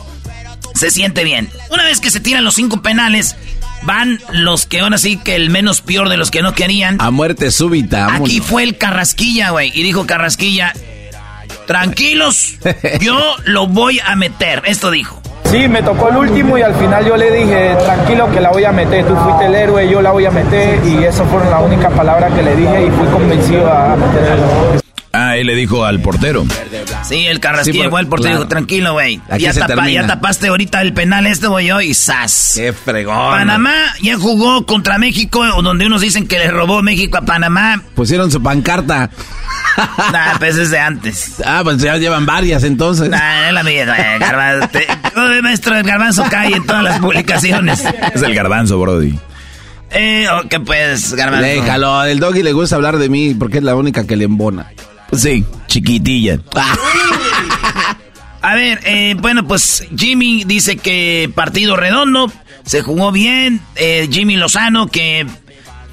[0.73, 1.49] se siente bien.
[1.69, 3.35] Una vez que se tiran los cinco penales,
[3.85, 6.97] van los que van así que el menos peor de los que no querían.
[6.99, 8.05] A muerte súbita.
[8.05, 8.29] vámonos.
[8.29, 9.71] Aquí fue el Carrasquilla, güey.
[9.73, 10.73] Y dijo Carrasquilla,
[11.67, 12.55] tranquilos,
[13.01, 14.63] yo lo voy a meter.
[14.65, 15.21] Esto dijo.
[15.45, 18.63] Sí, me tocó el último y al final yo le dije, tranquilo que la voy
[18.63, 21.59] a meter, tú fuiste el héroe, yo la voy a meter y eso fueron la
[21.59, 24.82] única palabra que le dije y fui convencido a meterla.
[25.15, 26.43] Ah, él le dijo al portero.
[27.03, 28.39] Sí, el Carrasquilla Sí, por- el portero claro.
[28.39, 29.21] dijo, tranquilo, güey.
[29.37, 32.53] Ya, tapa- ya tapaste ahorita el penal este, güey, yo, y ¡zas!
[32.55, 33.15] Qué fregón.
[33.15, 37.83] Panamá ya jugó contra México, donde unos dicen que le robó México a Panamá.
[37.93, 39.11] Pusieron su pancarta.
[40.11, 41.33] Nah, pues es de antes.
[41.45, 43.09] Ah, pues ya llevan varias entonces.
[43.09, 44.67] Nah, es la mía, güey, Garbanzo.
[44.69, 47.83] Te- Joder, maestro, el garbanzo cae en todas las publicaciones.
[48.15, 49.13] Es el garbanzo, Brody.
[49.91, 51.45] Eh, ok, pues, garbanzo.
[51.45, 54.71] Déjalo, el doggy le gusta hablar de mí porque es la única que le embona.
[55.15, 56.39] Sí, chiquitilla.
[58.41, 62.31] A ver, eh, bueno, pues Jimmy dice que partido redondo,
[62.65, 63.61] se jugó bien.
[63.75, 65.25] eh, Jimmy Lozano, que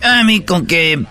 [0.03, 1.05] a mí con que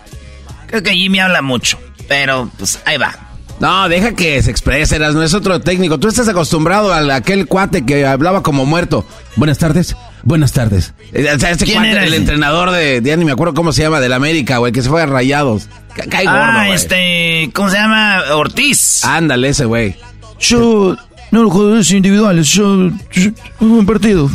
[0.68, 1.80] creo que Jimmy habla mucho,
[2.10, 3.16] pero pues ahí va.
[3.62, 5.98] No, deja que se exprese, no es otro técnico.
[6.00, 9.06] Tú estás acostumbrado a aquel cuate que hablaba como muerto.
[9.38, 10.94] Buenas tardes, buenas tardes.
[11.14, 12.18] Eh, O sea, este ¿Quién cuate, era el ese?
[12.18, 15.02] entrenador de, ya ni me acuerdo cómo se llama, del América, güey, que se fue
[15.02, 15.68] a Rayados.
[15.96, 18.22] Ca- Cae gordo, ah, este, ¿cómo se llama?
[18.34, 19.04] Ortiz.
[19.04, 19.96] Ándale, ese güey.
[20.40, 20.96] Yo,
[21.32, 24.30] no los jugadores individuales, yo, yo- un buen partido.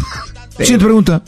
[0.59, 1.23] Siguiente pregunta.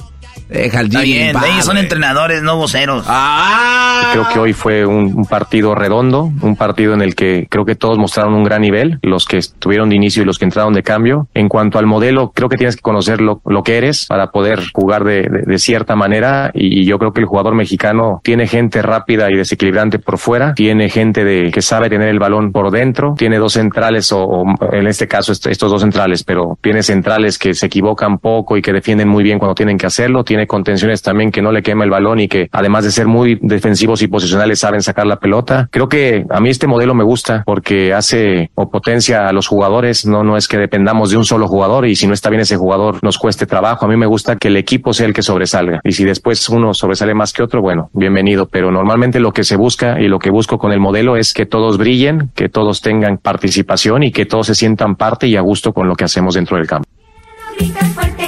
[0.48, 3.04] Deja al Está Jimmy bien, ellos son entrenadores, no voceros.
[3.08, 7.64] Ah, creo que hoy fue un, un partido redondo, un partido en el que creo
[7.64, 10.72] que todos mostraron un gran nivel, los que estuvieron de inicio y los que entraron
[10.72, 11.26] de cambio.
[11.34, 14.60] En cuanto al modelo, creo que tienes que conocer lo, lo que eres para poder
[14.72, 18.46] jugar de, de- de cierta manera y, y yo creo que el jugador mexicano tiene
[18.46, 22.70] gente rápida y desequilibrante por fuera, tiene gente de que sabe tener el balón por
[22.70, 26.82] dentro, tiene dos centrales o, o en este caso est- estos dos centrales, pero tiene
[26.82, 30.35] centrales que se equivocan poco y que defienden muy bien cuando tienen que hacerlo, tiene
[30.46, 34.02] contenciones también que no le quema el balón y que además de ser muy defensivos
[34.02, 35.68] y posicionales saben sacar la pelota.
[35.70, 40.04] Creo que a mí este modelo me gusta porque hace o potencia a los jugadores,
[40.04, 42.56] no no es que dependamos de un solo jugador y si no está bien ese
[42.56, 43.86] jugador nos cueste trabajo.
[43.86, 46.74] A mí me gusta que el equipo sea el que sobresalga y si después uno
[46.74, 50.30] sobresale más que otro, bueno, bienvenido, pero normalmente lo que se busca y lo que
[50.30, 54.48] busco con el modelo es que todos brillen, que todos tengan participación y que todos
[54.48, 56.88] se sientan parte y a gusto con lo que hacemos dentro del campo.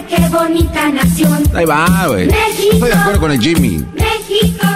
[0.07, 1.43] Qué bonita nación.
[1.55, 2.29] Ahí va, güey.
[2.29, 3.85] Estoy de acuerdo con el Jimmy.
[3.95, 4.67] México.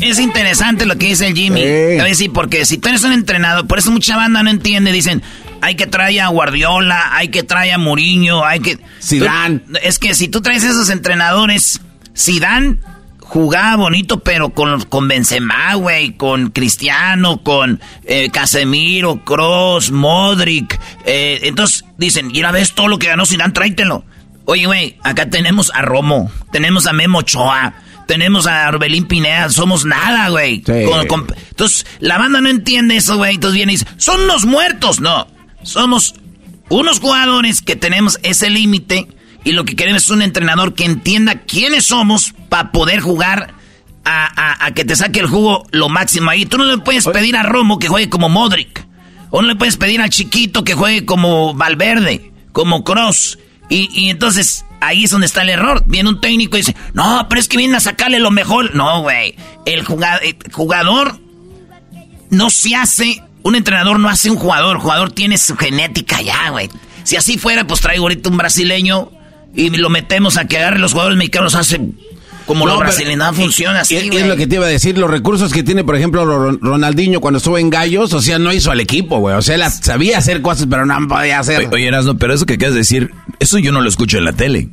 [0.00, 1.60] Es interesante lo que dice el Jimmy.
[1.62, 4.50] Te voy a decir, porque si tú eres un entrenador, por eso mucha banda no
[4.50, 5.22] entiende, dicen,
[5.62, 8.78] hay que traer a Guardiola, hay que traer a Mourinho, hay que...
[9.02, 9.60] Zidane.
[9.60, 11.80] Tú- es que si tú traes esos entrenadores,
[12.16, 12.76] Zidane
[13.20, 20.78] jugaba bonito, pero con, con Benzema, güey, con Cristiano, con eh, Casemiro, Kroos, Modric.
[21.06, 24.04] eh, entonces dicen, y una vez todo lo que ganó Zidane, tráetelo.
[24.46, 27.74] Oye, güey, acá tenemos a Romo, tenemos a Memo Ochoa,
[28.06, 30.60] tenemos a Orbelín Pineda, somos nada, güey.
[30.84, 33.34] Con- con- entonces, la banda no entiende eso, güey.
[33.36, 35.00] Entonces viene y dice, son unos muertos.
[35.00, 35.26] No,
[35.62, 36.14] somos
[36.68, 39.08] unos jugadores que tenemos ese límite
[39.44, 43.54] y lo que queremos es un entrenador que entienda quiénes somos para poder jugar
[44.04, 46.44] a, a- a que te saque el jugo lo máximo ahí.
[46.44, 48.84] Tú no le puedes pedir a Romo que juegue como Modric.
[49.30, 53.38] O no le puedes pedir al chiquito que juegue como Valverde, como Cross.
[53.68, 55.82] Y, entonces ahí es donde está el error.
[55.86, 58.74] Viene un técnico y dice, no, pero es que viene a sacarle lo mejor.
[58.74, 59.34] No, güey.
[59.64, 61.18] El el jugador
[62.30, 66.50] no se hace, un entrenador no hace un jugador, el jugador tiene su genética ya,
[66.50, 66.68] güey.
[67.04, 69.10] Si así fuera, pues traigo ahorita un brasileño
[69.54, 71.80] y lo metemos a que agarre los jugadores mexicanos, hace
[72.46, 74.22] como No, brasileños, no funciona así, Y- y güey.
[74.22, 77.20] es lo que te iba a decir, los recursos que tiene, por ejemplo, Ron- Ronaldinho
[77.20, 79.34] cuando estuvo en Gallos, o sea, no hizo al equipo, güey.
[79.36, 81.58] O sea, él sabía hacer cosas, pero no podía hacer.
[81.58, 84.24] Oye, oye, Erasmo, pero eso que acabas de decir, eso yo no lo escucho en
[84.24, 84.68] la tele.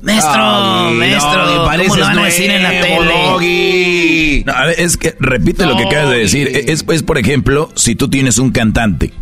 [0.00, 4.42] Maestro, Ay, maestro, ¿cómo pareces lo van a decir en la tele?
[4.46, 6.48] No, a ver, es que repite lo que acabas de decir.
[6.68, 9.12] Es, es, por ejemplo, si tú tienes un cantante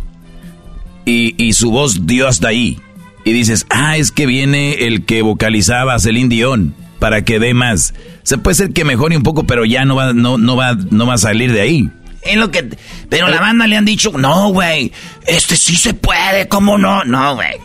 [1.05, 2.79] y, y su voz dio hasta ahí
[3.25, 7.53] y dices, ah, es que viene el que vocalizaba a Celine Dion para que dé
[7.53, 7.93] más.
[8.23, 11.05] Se puede ser que mejore un poco, pero ya no va, no, no va, no
[11.05, 11.89] va a salir de ahí.
[12.21, 12.77] Es lo que.
[13.09, 14.91] Pero la banda le han dicho, no, güey,
[15.25, 17.03] este sí se puede, ¿cómo no?
[17.03, 17.55] No, güey.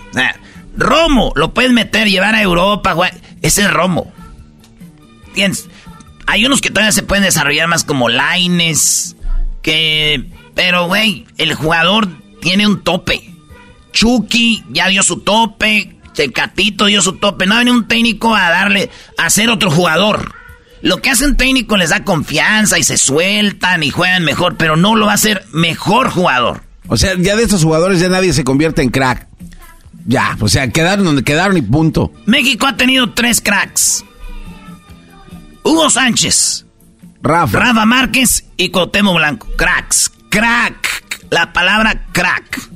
[0.76, 3.10] Romo, lo puedes meter, llevar a Europa, güey.
[3.42, 4.12] Ese es Romo.
[5.28, 5.68] ¿Entiendes?
[6.26, 9.16] Hay unos que todavía se pueden desarrollar más como Laines,
[9.62, 10.24] que.
[10.54, 12.08] Pero, güey, el jugador
[12.40, 13.30] tiene un tope.
[13.92, 17.46] Chucky ya dio su tope, Tecatito dio su tope.
[17.46, 20.34] No viene un técnico a darle, a ser otro jugador.
[20.82, 24.76] Lo que hace un técnico les da confianza y se sueltan y juegan mejor, pero
[24.76, 26.64] no lo va a hacer mejor jugador.
[26.88, 29.28] O sea, ya de estos jugadores ya nadie se convierte en crack.
[30.04, 32.12] Ya, o sea, quedaron donde quedaron y punto.
[32.26, 34.04] México ha tenido tres cracks.
[35.62, 36.66] Hugo Sánchez,
[37.22, 39.48] Rafa, Rafa Márquez y Cuauhtémoc Blanco.
[39.56, 41.04] Cracks, crack.
[41.30, 42.68] La palabra crack.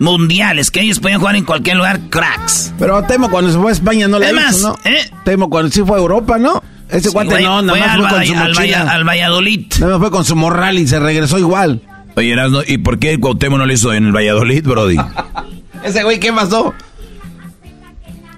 [0.00, 2.72] Mundiales, que ellos pueden jugar en cualquier lugar, cracks.
[2.78, 4.90] Pero Temo cuando se fue a España no la Es hizo, ¿no?
[4.90, 5.10] ¿eh?
[5.24, 6.62] Temo cuando sí fue a Europa, ¿no?
[6.88, 8.78] Ese Sí, no, nada fue más al fue con su al mochila.
[8.84, 9.66] Valla- al Valladolid.
[9.80, 11.82] Nada más fue con su morral y se regresó igual.
[12.16, 12.34] Oye,
[12.66, 14.96] ¿y por qué Cuauhtémoc no lo hizo en el Valladolid, Brody?
[15.84, 16.74] Ese güey, ¿qué pasó?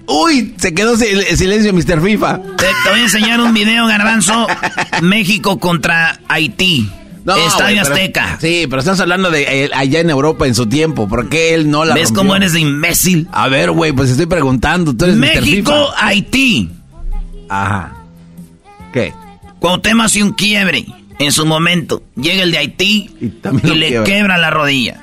[0.07, 2.01] Uy, se quedó sil- en silencio Mr.
[2.03, 2.39] FIFA.
[2.57, 4.47] Te, te voy a enseñar un video, Garbanzo.
[5.01, 6.89] México contra Haití.
[7.25, 8.37] Estadio güey, pero- Azteca.
[8.41, 11.07] Sí, pero estamos hablando de él allá en Europa en su tiempo.
[11.07, 12.19] ¿Por qué él no la ¿Ves rompió?
[12.21, 13.27] cómo eres de imbécil?
[13.31, 14.95] A ver, güey, pues estoy preguntando.
[14.95, 15.17] Tú eres.
[15.17, 16.05] México, FIFA.
[16.07, 16.69] Haití.
[17.49, 17.93] Ajá.
[18.93, 19.13] ¿Qué?
[19.59, 20.85] Cuauhtémoc hace un quiebre
[21.19, 22.03] en su momento.
[22.15, 23.25] Llega el de Haití y,
[23.75, 24.03] le quiebra.
[24.03, 24.99] quebra la rodilla.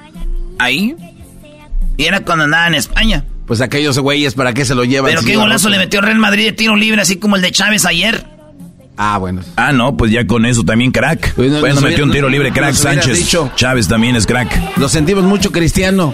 [0.58, 0.96] Ahí.
[1.96, 3.24] Y era cuando andaba en España.
[3.46, 5.10] Pues aquellos güeyes, ¿para qué se lo llevan?
[5.10, 7.86] Pero qué golazo le metió Real Madrid de tiro libre, así como el de Chávez
[7.86, 8.24] ayer.
[9.01, 9.42] Ah, bueno.
[9.57, 11.32] Ah, no, pues ya con eso también crack.
[11.34, 13.16] Pues no- bueno, metió un tiro libre crack Sánchez.
[13.16, 13.51] dicho.
[13.55, 14.76] Chávez también es crack.
[14.76, 16.12] Lo sentimos mucho, Cristiano.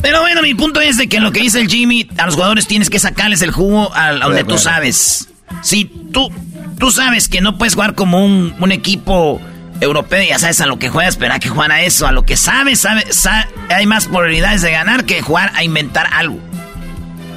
[0.00, 2.66] Pero bueno, mi punto es de que lo que dice el Jimmy, a los jugadores
[2.68, 5.28] tienes que sacarles el jugo a, a donde tú sabes.
[5.62, 6.30] Si tú,
[6.78, 9.40] tú sabes que no puedes jugar como un, un equipo
[9.80, 12.22] europeo, ya sabes a lo que juegas, pero hay que jugar a eso, a lo
[12.24, 16.38] que sabes, sabes, sa- hay más probabilidades de ganar que jugar a inventar algo.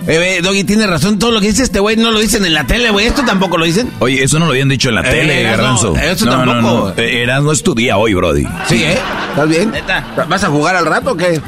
[0.05, 2.65] Eh, Doggy tiene razón, todo lo que dice este güey no lo dicen en la
[2.67, 3.07] tele, güey.
[3.07, 3.89] Esto tampoco lo dicen.
[3.99, 5.95] Oye, eso no lo habían dicho en la Eh, tele, no, Garbanzo.
[5.95, 6.61] eso no, tampoco.
[6.61, 6.93] No, no.
[6.97, 8.45] Eh, Erasmo es tu día hoy, Brody.
[8.67, 8.97] Sí, ¿eh?
[9.29, 9.71] ¿Estás bien?
[10.27, 11.39] ¿Vas a jugar al rato o qué?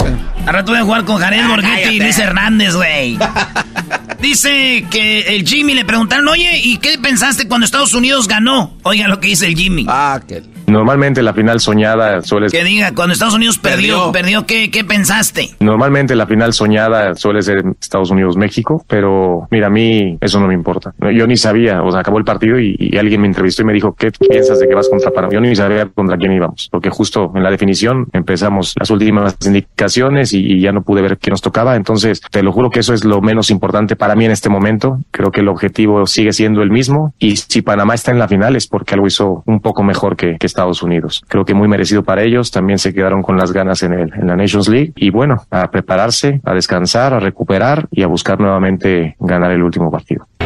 [0.45, 1.99] Al rato voy a jugar con Jared Ah, Borghetti y.
[1.99, 3.17] Luis Hernández, güey.
[4.21, 8.75] Dice que el Jimmy le preguntaron, oye, ¿y qué pensaste cuando Estados Unidos ganó?
[8.83, 9.85] Oiga lo que dice el Jimmy.
[9.89, 10.41] Ah, que...
[10.75, 15.51] Normalmente la final soñada suele Que diga, cuando Estados Unidos perdió, perdió, ¿qué, ¿qué pensaste?
[15.61, 20.53] Normalmente la final soñada suele ser Estados Unidos-México, pero mira, a mí eso no me
[20.53, 20.93] importa.
[21.13, 23.71] Yo ni sabía, o sea, acabó el partido y, y alguien me entrevistó y me
[23.71, 25.33] dijo, ¿qué piensas de que vas contra Panamá?
[25.33, 30.33] Yo ni sabía contra quién íbamos, porque justo en la definición empezamos las últimas indicaciones
[30.33, 31.77] y, y ya no pude ver qué nos tocaba.
[31.77, 34.99] Entonces, te lo juro que eso es lo menos importante para mí en este momento.
[35.11, 38.57] Creo que el objetivo sigue siendo el mismo y si Panamá está en la final
[38.57, 41.23] es porque algo hizo un poco mejor que, que Estados Unidos.
[41.27, 42.51] Creo que muy merecido para ellos.
[42.51, 45.69] También se quedaron con las ganas en, el, en la Nations League y bueno, a
[45.69, 50.27] prepararse, a descansar, a recuperar y a buscar nuevamente ganar el último partido.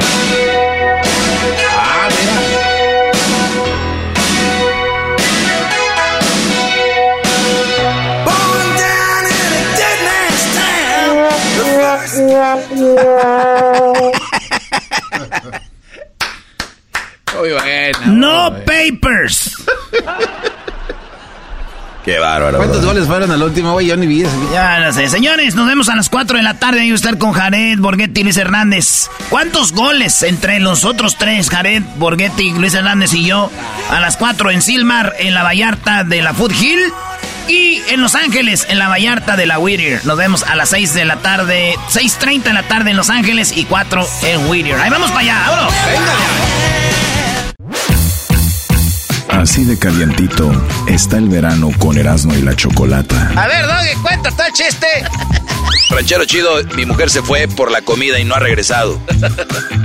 [17.40, 18.00] Muy bueno.
[18.08, 19.56] No papers.
[22.04, 22.58] Qué bárbaro.
[22.58, 23.88] ¿Cuántos goles fueron al último, güey?
[23.88, 24.36] Yo ni vi ese.
[24.54, 25.10] Ya no sé.
[25.10, 26.82] Señores, nos vemos a las 4 de la tarde.
[26.82, 29.10] Ahí va a estar con Jared, Borghetti y Luis Hernández.
[29.30, 33.52] ¿Cuántos goles entre los otros tres, Jared, Borghetti, Luis Hernández y yo?
[33.92, 36.80] A las 4 en Silmar, en la Vallarta de la Foothill.
[37.48, 40.06] Y en Los Ángeles, en la Vallarta de la Whittier.
[40.06, 43.58] Nos vemos a las 6 de la tarde, 6.30 de la tarde en Los Ángeles
[43.58, 44.80] y 4 en Whittier.
[44.80, 45.74] Ahí vamos para allá, vámonos.
[49.40, 50.52] Así de calientito
[50.86, 53.32] está el verano con Erasmo y la Chocolata.
[53.38, 54.86] A ver, Doggy, cuenta todo el chiste.
[55.90, 59.00] Ranchero chido, mi mujer se fue por la comida y no ha regresado.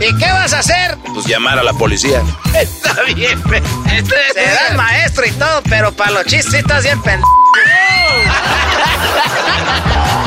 [0.00, 0.98] ¿Y qué vas a hacer?
[1.14, 2.20] Pues llamar a la policía.
[2.60, 3.40] Está bien,
[4.34, 7.28] serás maestro y todo, pero para los chistes estás bien pendejo.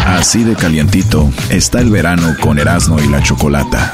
[0.05, 3.93] Así de calientito está el verano con Erasmo y la Chocolata.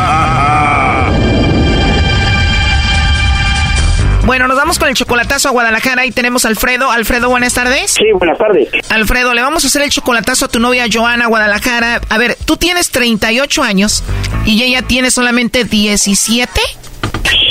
[4.23, 6.91] Bueno, nos vamos con el chocolatazo a Guadalajara y tenemos a Alfredo.
[6.91, 7.91] Alfredo, buenas tardes.
[7.91, 8.69] Sí, buenas tardes.
[8.89, 12.01] Alfredo, le vamos a hacer el chocolatazo a tu novia Joana Guadalajara.
[12.09, 14.03] A ver, tú tienes 38 años
[14.45, 16.51] y ella tiene solamente 17.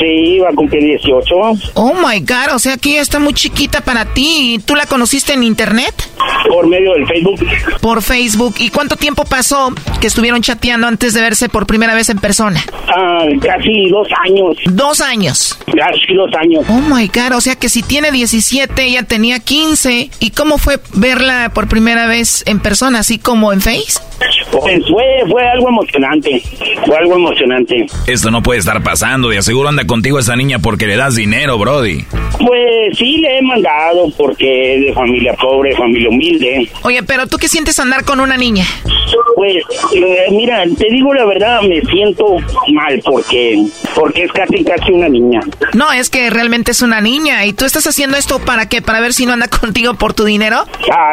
[0.01, 1.35] Sí, va a cumplir 18.
[1.75, 4.59] Oh my god, o sea que ella está muy chiquita para ti.
[4.65, 5.95] ¿Tú la conociste en internet?
[6.49, 7.41] Por medio del Facebook.
[7.83, 8.55] Por Facebook.
[8.59, 12.65] ¿Y cuánto tiempo pasó que estuvieron chateando antes de verse por primera vez en persona?
[12.89, 14.57] Ah, casi dos años.
[14.71, 15.59] Dos años.
[15.67, 16.65] Casi dos años.
[16.69, 20.11] Oh my god, o sea que si tiene 17, ella tenía 15.
[20.19, 24.01] ¿Y cómo fue verla por primera vez en persona, así como en Face?
[24.51, 26.43] Pues fue, fue algo emocionante.
[26.85, 27.87] Fue algo emocionante.
[28.07, 29.29] Esto no puede estar pasando.
[29.29, 32.05] De aseguro anda contigo esa niña porque le das dinero, Brody.
[32.39, 36.71] Pues sí, le he mandado porque es de familia pobre, familia humilde.
[36.83, 38.65] Oye, pero ¿tú qué sientes andar con una niña?
[39.35, 39.57] Pues,
[39.97, 42.37] eh, mira, te digo la verdad, me siento
[42.69, 43.65] mal porque,
[43.97, 45.41] porque es casi casi una niña.
[45.75, 47.45] No, es que realmente es una niña.
[47.45, 48.83] ¿Y tú estás haciendo esto para qué?
[48.83, 50.67] ¿Para ver si no anda contigo por tu dinero?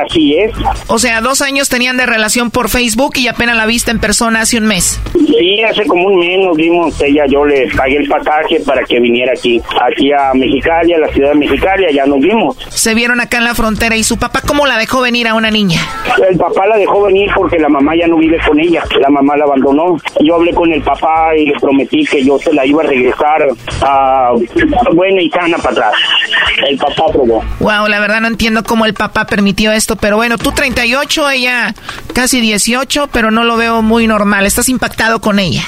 [0.04, 0.52] Así es.
[0.86, 4.42] O sea, dos años tenían de relación por Facebook y apenas la viste en persona
[4.42, 5.02] hace un mes.
[5.14, 9.00] Sí, hace como un mes nos vimos, ella, yo le pagué el pasaje para que
[9.00, 12.58] viniera aquí, aquí a Mexicali, a la ciudad de Mexicali, allá nos vimos.
[12.70, 15.50] Se vieron acá en la frontera y su papá, ¿cómo la dejó venir a una
[15.50, 15.80] niña?
[16.30, 19.38] El papá la dejó venir porque la mamá ya no vive con ella, la mamá
[19.38, 19.98] la abandonó.
[20.20, 23.48] Yo hablé con el papá y le prometí que yo se la iba a regresar
[23.82, 24.34] a
[24.94, 25.94] buena y sana para atrás.
[26.68, 27.44] El papá aprobó.
[27.60, 31.74] Wow, la verdad no entiendo cómo el papá permitió esto, pero bueno, tú 38, ella
[32.14, 34.46] casi 18, pero no lo veo muy normal.
[34.46, 35.64] ¿Estás impactado con ella?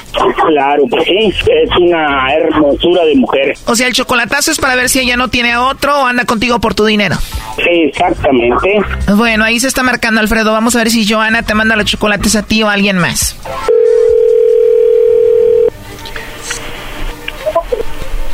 [0.47, 3.57] Claro, pues sí, es una hermosura de mujer.
[3.65, 6.25] O sea, el chocolatazo es para ver si ella no tiene a otro o anda
[6.25, 7.17] contigo por tu dinero.
[7.57, 8.79] Exactamente.
[9.15, 10.51] Bueno, ahí se está marcando Alfredo.
[10.51, 13.35] Vamos a ver si Joana te manda los chocolates a ti o a alguien más.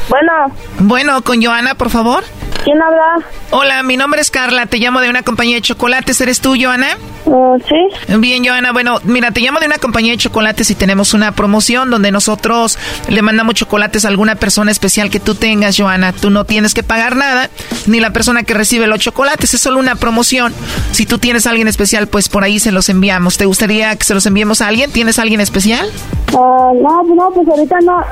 [0.10, 0.32] Bueno.
[0.80, 2.24] Bueno, con Joana, por favor.
[2.66, 3.24] ¿Quién habla?
[3.52, 6.20] Hola, mi nombre es Carla, te llamo de una compañía de chocolates.
[6.20, 6.98] ¿Eres tú, Joana?
[7.26, 8.16] Uh, sí.
[8.18, 11.92] Bien, Joana, bueno, mira, te llamo de una compañía de chocolates y tenemos una promoción
[11.92, 16.12] donde nosotros le mandamos chocolates a alguna persona especial que tú tengas, Joana.
[16.12, 17.52] Tú no tienes que pagar nada,
[17.86, 20.52] ni la persona que recibe los chocolates, es solo una promoción.
[20.92, 23.38] Si tú tienes a alguien especial, pues por ahí se los enviamos.
[23.38, 24.92] ¿Te gustaría que se los enviemos a alguien?
[24.92, 25.88] ¿Tienes a alguien especial?
[26.32, 28.04] Uh, no, no, pues ahorita no.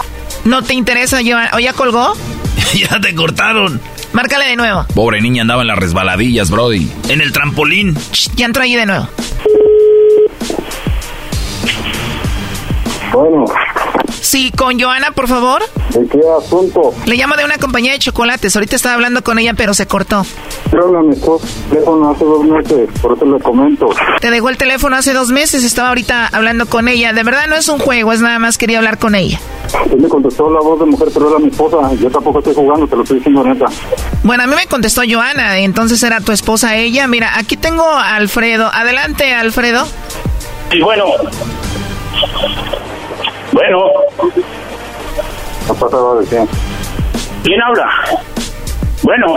[0.45, 1.49] ¿No te interesa, Joana?
[1.55, 2.13] ¿O ya colgó?
[2.75, 3.81] ya te cortaron.
[4.13, 4.85] Márcale de nuevo.
[4.93, 6.91] Pobre niña andaba en las resbaladillas, Brody.
[7.09, 7.97] En el trampolín.
[8.35, 9.07] ya entró ahí de nuevo.
[13.11, 13.45] Bueno.
[14.23, 15.61] Sí, con Joana, por favor.
[15.89, 16.93] ¿De qué asunto?
[17.05, 18.55] Le llamo de una compañía de chocolates.
[18.55, 20.25] Ahorita estaba hablando con ella, pero se cortó.
[20.71, 23.89] Pero mi teléfono hace dos meses, por eso le comento.
[24.21, 27.11] Te dejó el teléfono hace dos meses, estaba ahorita hablando con ella.
[27.11, 29.41] De verdad no es un juego, es nada más quería hablar con ella.
[29.91, 31.93] Él me contestó la voz de mujer, pero era mi esposa.
[31.99, 33.65] Yo tampoco estoy jugando, te lo estoy diciendo neta.
[34.23, 37.07] Bueno, a mí me contestó Joana, entonces era tu esposa ella.
[37.07, 38.71] Mira, aquí tengo a Alfredo.
[38.73, 39.85] Adelante, Alfredo.
[40.71, 41.07] Y bueno.
[43.53, 43.77] Bueno.
[45.67, 46.47] ¿Qué pasado de quién?
[47.43, 47.89] ¿Quién habla?
[49.03, 49.35] Bueno.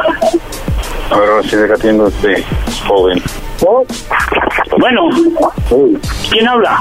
[1.10, 2.44] A ver, si deja atiendo este
[2.86, 3.22] joven.
[4.78, 5.02] Bueno.
[6.30, 6.80] ¿Quién habla?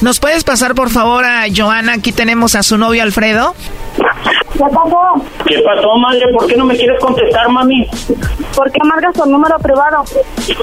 [0.00, 1.92] ¿Nos puedes pasar por favor a Joana?
[1.92, 3.54] Aquí tenemos a su novio Alfredo.
[4.52, 5.14] ¿Qué pasó?
[5.46, 6.26] ¿Qué pasó, madre?
[6.32, 7.86] ¿Por qué no me quieres contestar, mami?
[8.54, 10.04] ¿Por qué marcas tu número privado?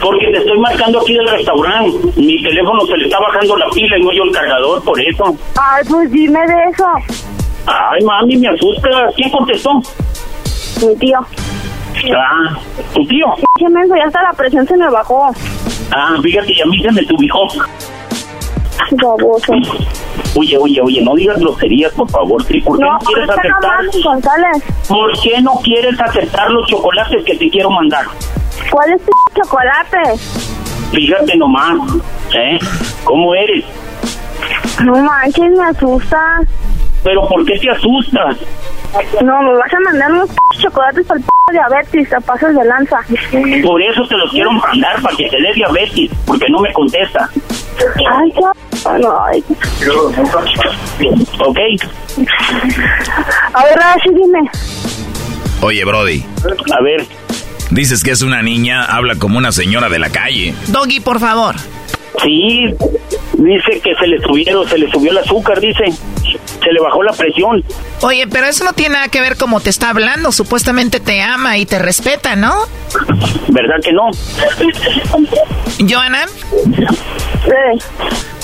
[0.01, 1.97] Porque te estoy marcando aquí del restaurante.
[2.15, 5.35] Mi teléfono se le está bajando la pila y no yo el cargador, por eso.
[5.59, 6.85] Ay, pues dime de eso.
[7.65, 8.89] Ay, mami, me asusta.
[9.15, 9.73] ¿Quién contestó?
[10.85, 11.19] Mi tío.
[12.15, 12.57] Ah,
[12.93, 13.25] ¿tu tío?
[13.57, 15.31] Qué menso, ya hasta la presión se me bajó.
[15.91, 17.47] Ah, fíjate, y a mí se me subijó.
[18.91, 19.53] Baboso.
[20.39, 22.41] Oye, oye, oye, no digas groserías, por favor.
[22.45, 22.61] ¿sí?
[22.61, 23.61] ¿Por qué no, no quieres aceptar?
[23.61, 24.63] no más, González.
[24.87, 28.05] ¿Por qué no quieres aceptar los chocolates que te quiero mandar?
[28.71, 29.97] ¿Cuál es tu chocolate?
[30.91, 31.77] Fíjate nomás,
[32.33, 32.57] ¿eh?
[33.03, 33.65] ¿Cómo eres?
[34.81, 36.39] No manches, me asusta.
[37.03, 38.37] ¿Pero por qué te asustas?
[39.21, 42.99] No, me vas a mandar unos chocolates para el p diabetes, te pasas de lanza.
[43.61, 47.29] Por eso te los quiero mandar, para que te dé diabetes, porque no me contesta.
[48.09, 48.68] Ay, qué...
[48.99, 49.43] No, ay.
[51.39, 51.57] ¿Ok?
[53.53, 54.39] A ver, ahora sí dime.
[55.61, 56.23] Oye, Brody.
[56.77, 57.05] A ver.
[57.71, 60.55] Dices que es una niña, habla como una señora de la calle.
[60.67, 61.55] Doggy, por favor.
[62.23, 62.65] Sí,
[63.33, 65.85] dice que se le subieron, se le subió el azúcar, dice.
[66.63, 67.63] Se le bajó la presión.
[68.01, 70.31] Oye, pero eso no tiene nada que ver como te está hablando.
[70.31, 72.53] Supuestamente te ama y te respeta, ¿no?
[73.49, 74.09] ¿Verdad que no?
[75.89, 76.25] Joana.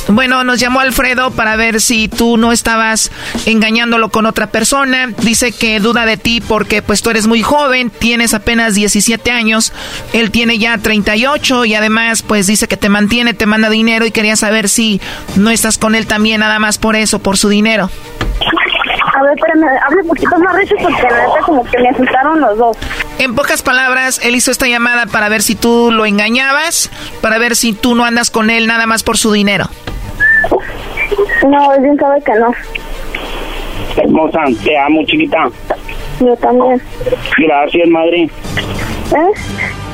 [0.07, 3.11] Bueno, nos llamó Alfredo para ver si tú no estabas
[3.47, 5.07] engañándolo con otra persona.
[5.17, 9.73] Dice que duda de ti porque pues tú eres muy joven, tienes apenas 17 años,
[10.13, 14.11] él tiene ya 38 y además pues dice que te mantiene, te manda dinero y
[14.11, 15.01] quería saber si
[15.35, 17.89] no estás con él también nada más por eso, por su dinero.
[19.15, 22.41] A ver, espérame, hable un poquito más recio porque la neta como que me asustaron
[22.41, 22.77] los dos.
[23.17, 26.91] En pocas palabras, él hizo esta llamada para ver si tú lo engañabas,
[27.21, 29.69] para ver si tú no andas con él nada más por su dinero.
[31.47, 32.53] No, él bien sabe que no.
[33.97, 35.49] Hermosa, te amo, chiquita.
[36.19, 36.81] Yo también.
[37.37, 38.23] Gracias, madre.
[38.23, 38.29] ¿Eh?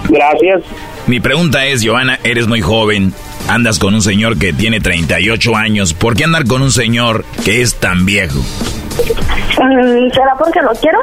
[0.10, 0.64] Gracias.
[1.08, 3.14] Mi pregunta es, Joana, eres muy joven,
[3.48, 7.62] andas con un señor que tiene 38 años, ¿por qué andar con un señor que
[7.62, 8.40] es tan viejo?
[8.40, 11.00] Mm, ¿Será porque lo quiero?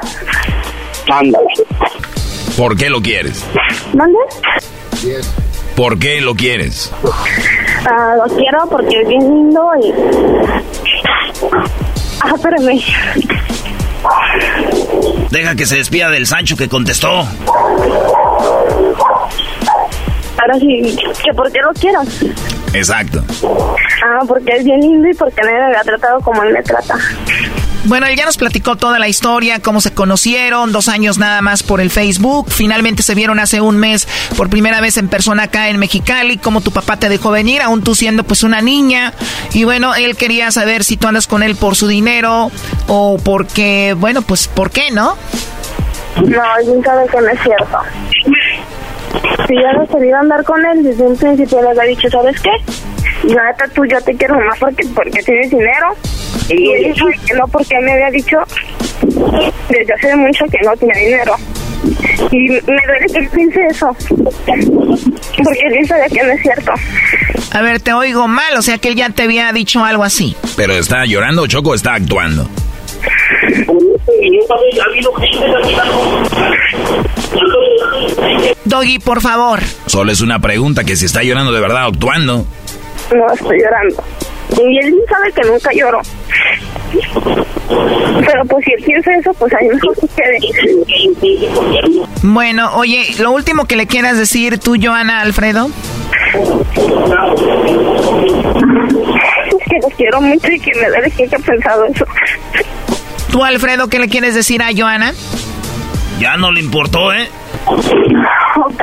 [1.11, 1.47] Ándale.
[2.57, 3.45] ¿Por qué lo quieres?
[3.95, 4.19] ¿Mande?
[5.79, 6.93] ¿Por qué lo quieres?
[7.89, 9.95] Ah, lo quiero porque es bien lindo y...
[12.21, 12.83] Ah, espérame.
[15.31, 17.25] Deja que se despida del Sancho que contestó.
[20.37, 22.01] Ahora sí, que por qué lo quiero.
[22.73, 23.23] Exacto.
[24.05, 26.97] Ah, porque es bien lindo y porque nadie me ha tratado como él me trata.
[27.89, 31.63] Bueno, él ya nos platicó toda la historia, cómo se conocieron, dos años nada más
[31.63, 32.51] por el Facebook.
[32.51, 36.61] Finalmente se vieron hace un mes por primera vez en persona acá en Mexicali, cómo
[36.61, 39.15] tu papá te dejó venir, aún tú siendo pues una niña.
[39.55, 42.51] Y bueno, él quería saber si tú andas con él por su dinero
[42.89, 45.17] o porque, bueno, pues, ¿por qué, no?
[46.27, 47.79] No, alguien sabe que no es cierto.
[49.47, 52.51] Si yo no andar con él, desde un principio le había dicho, ¿sabes qué?
[53.25, 55.97] Neta, tú yo te quiero más porque, porque tienes dinero.
[56.49, 58.37] Y él dijo que no, porque él me había dicho
[59.69, 61.35] desde hace mucho que no tenía dinero.
[62.31, 63.97] Y me duele que él piense eso.
[64.47, 66.73] Porque él sabe que no es cierto.
[67.53, 70.37] A ver, te oigo mal, o sea que él ya te había dicho algo así.
[70.57, 72.49] Pero está llorando, Choco, está actuando.
[78.65, 79.61] Doggy, por favor.
[79.87, 82.47] Solo es una pregunta que si está llorando de verdad o actuando.
[83.15, 84.05] No, estoy llorando.
[84.57, 86.01] Y él sabe que nunca lloro.
[88.27, 90.39] Pero pues si él piensa eso, pues a mí mejor que quede.
[92.23, 95.69] Bueno, oye, lo último que le quieras decir tú, Joana Alfredo.
[99.47, 102.05] Es que los quiero mucho y que me duele que haya pensado eso.
[103.31, 105.13] Tú, Alfredo, ¿qué le quieres decir a Joana?
[106.19, 107.29] Ya no le importó, ¿eh?
[107.67, 108.83] Ok.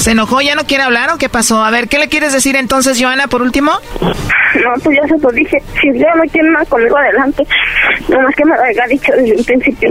[0.00, 0.40] ¿Se enojó?
[0.40, 1.62] ¿Ya no quiere hablar o qué pasó?
[1.62, 3.70] A ver, ¿qué le quieres decir entonces, Joana, por último?
[4.00, 5.58] No, pues ya se lo dije.
[5.78, 7.46] Si ya no quiere nada conmigo adelante,
[8.08, 9.90] nomás que me lo haya dicho desde un principio.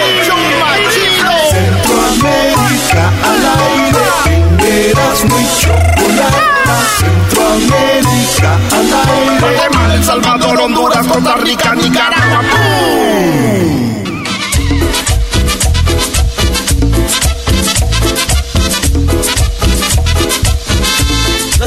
[4.71, 6.75] eras muy chocolata.
[6.99, 9.39] Centroamérica al aire.
[9.39, 12.41] Guatemala, El Salvador, Honduras, Costa Rica, Nicaragua.
[12.51, 13.90] ¡Pum!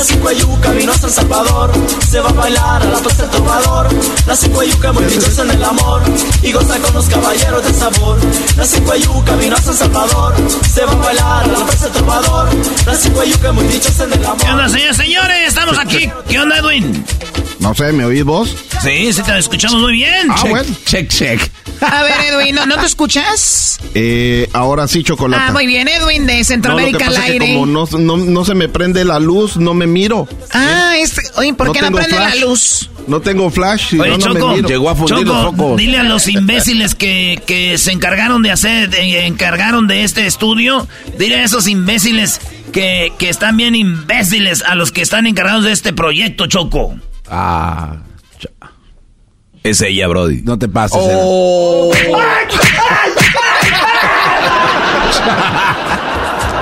[0.05, 1.73] La ciguayuca vino a San Salvador,
[2.07, 3.89] se va a bailar a la fiesta del trovador.
[4.27, 6.03] La ciguayuca muy dichosa en el amor
[6.43, 8.19] y goza con los caballeros de sabor.
[8.59, 10.35] La ciguayuca vino a San Salvador,
[10.75, 12.49] se va a bailar a la fiesta del trovador.
[12.85, 14.37] La ciguayuca muy dichosa en el amor.
[14.37, 15.49] ¿Qué onda, señores, señores?
[15.49, 16.11] Estamos aquí.
[16.29, 17.07] ¿Qué onda, Edwin?
[17.65, 18.55] No sé, ¿me oís vos?
[18.83, 20.29] Sí, sí, te escuchamos muy bien.
[20.31, 20.69] Ah, bueno.
[20.85, 21.41] Check, check.
[21.81, 23.81] A ver, Edwin, ¿no, no te escuchas?
[23.95, 25.43] Eh, ahora sí, chocolate.
[25.49, 27.55] Ah, muy bien, Edwin, de Centroamérica no, lo que al es que aire.
[27.55, 30.29] como no, no, no se me prende la luz, no me miro.
[30.53, 32.35] Ah, este, oye, ¿por No qué no prende flash.
[32.35, 32.91] la luz?
[33.07, 34.69] No tengo flash y Oye, no, no Choco, me miro.
[34.69, 40.27] Choco, dile a los imbéciles que, que se encargaron de hacer, de- encargaron de este
[40.27, 40.87] estudio,
[41.19, 42.41] dile a esos imbéciles
[42.73, 46.95] que, que están bien imbéciles a los que están encargados de este proyecto, Choco.
[47.29, 47.97] Ah.
[49.63, 50.43] Es ella, Brody.
[50.43, 50.99] No te pases.
[51.01, 51.91] Oh.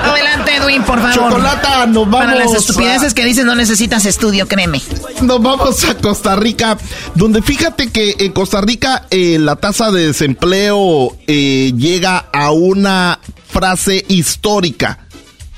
[0.05, 1.15] Adelante, Edwin, por favor.
[1.15, 2.27] Chocolata, nos vamos.
[2.27, 4.81] Para las estupideces que dices no necesitas estudio, créeme.
[5.23, 6.79] Nos vamos a Costa Rica,
[7.15, 13.19] donde fíjate que en Costa Rica eh, la tasa de desempleo eh, llega a una
[13.49, 15.07] frase histórica.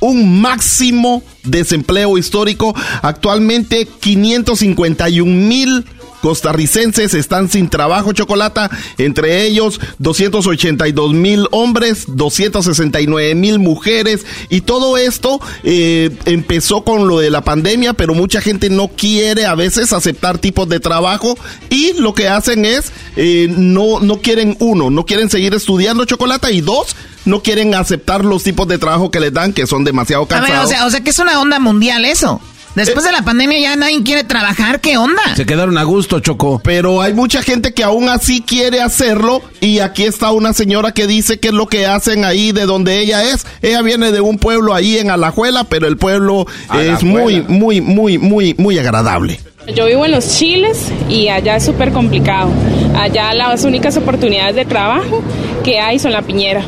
[0.04, 2.74] Un máximo desempleo histórico.
[3.00, 5.86] Actualmente 551 mil
[6.24, 8.70] costarricenses están sin trabajo, Chocolata.
[8.96, 14.24] Entre ellos, 282 mil hombres, 269 mil mujeres.
[14.48, 19.44] Y todo esto eh, empezó con lo de la pandemia, pero mucha gente no quiere
[19.44, 21.36] a veces aceptar tipos de trabajo.
[21.68, 26.50] Y lo que hacen es, eh, no, no quieren, uno, no quieren seguir estudiando Chocolata.
[26.50, 26.96] Y dos,
[27.26, 30.56] no quieren aceptar los tipos de trabajo que les dan, que son demasiado A cansados.
[30.56, 32.40] ver, o sea, o sea que es una onda mundial eso.
[32.74, 35.22] Después de la pandemia ya nadie quiere trabajar, ¿qué onda?
[35.36, 36.60] Se quedaron a gusto, Choco.
[36.62, 41.06] Pero hay mucha gente que aún así quiere hacerlo y aquí está una señora que
[41.06, 43.46] dice que es lo que hacen ahí de donde ella es.
[43.62, 46.46] Ella viene de un pueblo ahí en Alajuela, pero el pueblo
[46.76, 49.38] es muy, muy, muy, muy, muy agradable.
[49.72, 52.50] Yo vivo en los Chiles y allá es súper complicado.
[52.96, 55.22] Allá las únicas oportunidades de trabajo
[55.62, 56.62] que hay son la piñera.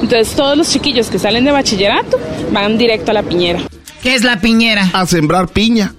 [0.00, 2.18] Entonces todos los chiquillos que salen de bachillerato
[2.52, 3.60] van directo a la piñera.
[4.02, 4.90] ¿Qué es la piñera?
[4.92, 5.94] A sembrar piña.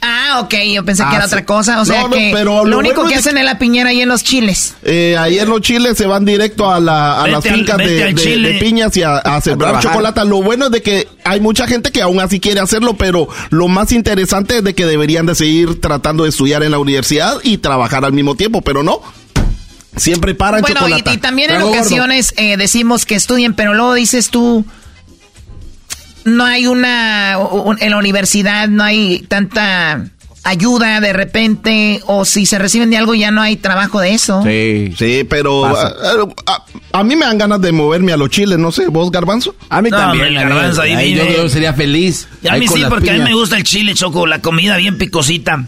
[0.00, 1.32] Ah, ok, yo pensé que Ah, era sí.
[1.34, 1.80] otra cosa.
[1.80, 3.90] O sea No, no, que pero lo, lo único bueno que hacen es la piñera
[3.90, 4.74] ahí en los chiles.
[4.84, 8.96] Eh, ahí en los chiles se van directo a, la, a las fincas de, piñas
[8.96, 10.24] y a, a sembrar chocolate.
[10.24, 13.66] Lo bueno es de que hay mucha gente que aún así quiere hacerlo, pero lo
[13.66, 17.58] más interesante es de que deberían de seguir tratando de estudiar en la universidad y
[17.58, 19.00] trabajar al mismo tiempo, pero no.
[19.96, 21.12] Siempre paran Bueno, y, chocolate.
[21.14, 24.64] y también en ocasiones eh, decimos que estudien, pero luego dices tú,
[26.28, 30.04] no hay una, un- en la universidad no hay tanta
[30.44, 34.42] ayuda de repente, o si se reciben de algo ya no hay trabajo de eso.
[34.44, 35.82] Sí, sí, pero a,
[36.46, 39.54] a- a mí me dan ganas de moverme a los chiles, no sé, vos, Garbanzo.
[39.68, 40.34] A mí No, también.
[40.34, 42.28] garbanzo, ahí Ahí yo, sería feliz.
[42.42, 44.76] Y a Ahí mí sí, porque a mí me gusta el chile, Choco, la comida
[44.78, 45.66] bien picosita.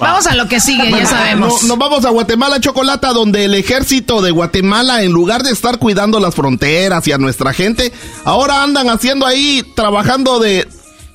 [0.00, 1.62] Vamos a lo que sigue, ya sabemos.
[1.62, 5.78] no- nos vamos a Guatemala, Chocolata, donde el ejército de Guatemala, en lugar de estar
[5.78, 7.92] cuidando las fronteras y a nuestra gente,
[8.24, 10.66] ahora andan haciendo ahí, trabajando de,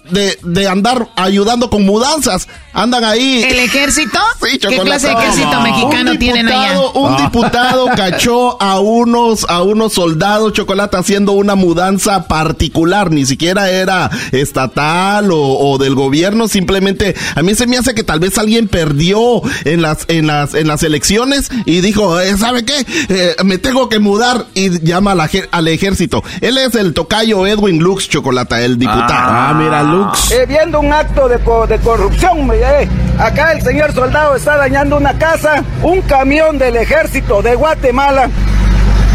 [0.09, 2.47] de, de andar ayudando con mudanzas.
[2.73, 3.43] Andan ahí.
[3.43, 4.19] ¿El ejército?
[4.45, 6.79] Sí, ¿Qué clase de ejército mexicano tienen allá?
[6.93, 13.71] Un diputado cachó a unos, a unos soldados chocolate haciendo una mudanza particular, ni siquiera
[13.71, 18.37] era estatal o, o del gobierno, simplemente a mí se me hace que tal vez
[18.37, 22.85] alguien perdió en las, en las, en las elecciones y dijo, eh, ¿sabe qué?
[23.09, 26.23] Eh, me tengo que mudar y llama a la al ejército.
[26.41, 29.07] Él es el tocayo Edwin Lux Chocolata, el diputado.
[29.11, 30.31] Ah, mira, Lux.
[30.31, 32.87] Eh, viendo un acto de, co- de corrupción, eh,
[33.19, 38.29] acá el señor soldado está dañando una casa, un camión del ejército de Guatemala,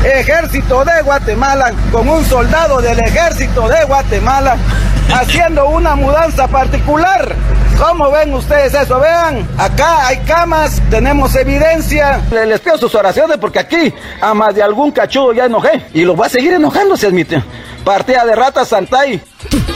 [0.05, 4.57] ejército de Guatemala, con un soldado del ejército de Guatemala,
[5.15, 7.35] haciendo una mudanza particular.
[7.79, 9.01] ¿Cómo ven ustedes eso?
[9.01, 12.21] Vean, acá hay camas, tenemos evidencia.
[12.31, 16.03] Le- Les pido sus oraciones porque aquí a más de algún cachudo ya enojé y
[16.05, 17.43] los va a seguir enojando, se admite.
[17.85, 19.23] Partida de ratas, Santay.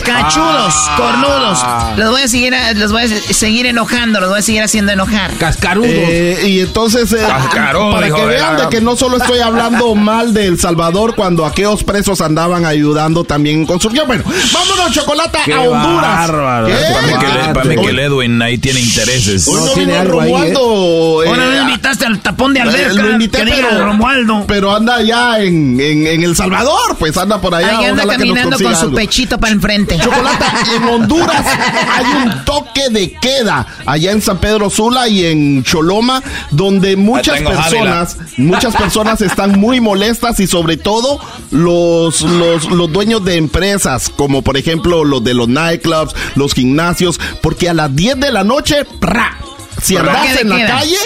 [0.05, 0.95] Cachudos, Ah.
[0.97, 1.99] cornudos.
[1.99, 5.33] Los voy a seguir, los voy a seguir enojando, los voy a seguir haciendo enojar.
[5.39, 5.89] Cascarudos.
[5.91, 10.35] Eh, y entonces, eh, para que de vean de que no solo estoy hablando mal
[10.35, 14.07] de El Salvador cuando aquellos presos andaban ayudando también en construcción.
[14.07, 16.31] Bueno, vámonos, Chocolata, Qué a Honduras.
[16.31, 19.49] Para mí que, el Edwin ahí tiene intereses.
[19.49, 21.23] hoy no vino Romualdo.
[21.25, 22.93] eh, Ahora no invitaste al tapón de eh, alberca.
[23.03, 24.45] lo invité, pero, Romualdo.
[24.47, 27.79] pero anda allá en, en, en El Salvador, pues anda por allá.
[27.79, 29.99] Ahí anda caminando con su pechito para enfrente.
[29.99, 31.47] Chocolata, en Honduras
[31.93, 37.41] hay un toque de queda allá en San Pedro Sula y en Choloma, donde muchas
[37.41, 44.11] personas, muchas personas están muy molestas y sobre todo los, los, los dueños de empresas,
[44.15, 48.45] como por ejemplo los de los nightclubs, los gimnasios, porque a las 10 de la
[48.45, 49.44] noche, ¡pra!
[49.83, 50.69] Si ¿Toque andas de en la queda?
[50.69, 50.97] calle,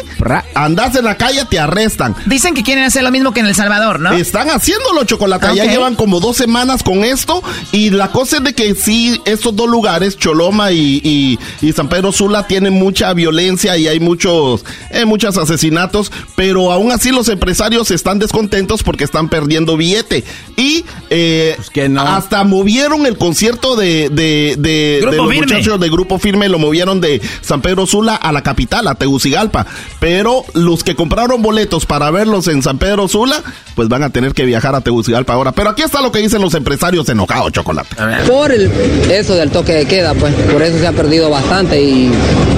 [0.55, 2.15] andas en la calle, te arrestan.
[2.27, 4.13] Dicen que quieren hacer lo mismo que en El Salvador, ¿no?
[4.13, 5.53] Están haciéndolo, Chocolata.
[5.55, 5.71] Ya Ok.
[5.71, 7.43] llevan como dos semanas con esto.
[7.73, 11.89] Y la cosa es de que sí, estos dos lugares, Choloma y, y- y San
[11.89, 16.13] Pedro Sula, tienen mucha violencia y hay muchos, eh, muchos asesinatos.
[16.37, 20.25] Pero aún así los empresarios están descontentos porque están perdiendo billete.
[20.57, 21.57] Y eh,
[21.99, 25.37] hasta movieron el concierto de, de, de, los Firme.
[25.39, 29.67] muchachos de Grupo Firme, lo movieron de San Pedro Sula a la capital, a Tegucigalpa.
[30.01, 33.43] Pero los que compraron boletos para verlos en San Pedro Sula,
[33.77, 35.53] pues van a tener que viajar a Tegucigalpa ahora.
[35.53, 37.89] Pero aquí está lo que dicen los empresarios enojados, Chocolate.
[38.27, 38.71] Por el-
[39.11, 42.11] eso del toque de queda, pues por eso se ha perdido bastante y,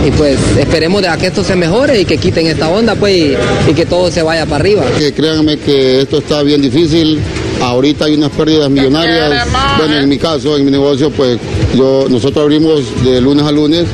[0.07, 3.15] y, pues esperemos de a que esto se mejore y que quiten esta onda pues
[3.17, 3.35] y,
[3.71, 4.83] y que todo se vaya para arriba.
[4.99, 7.21] Que créanme que esto está bien difícil.
[7.61, 9.47] Ahorita hay unas pérdidas millonarias.
[9.79, 11.39] Bueno, en mi caso, en mi negocio, pues
[11.77, 13.85] yo nosotros abrimos de lunes a lunes.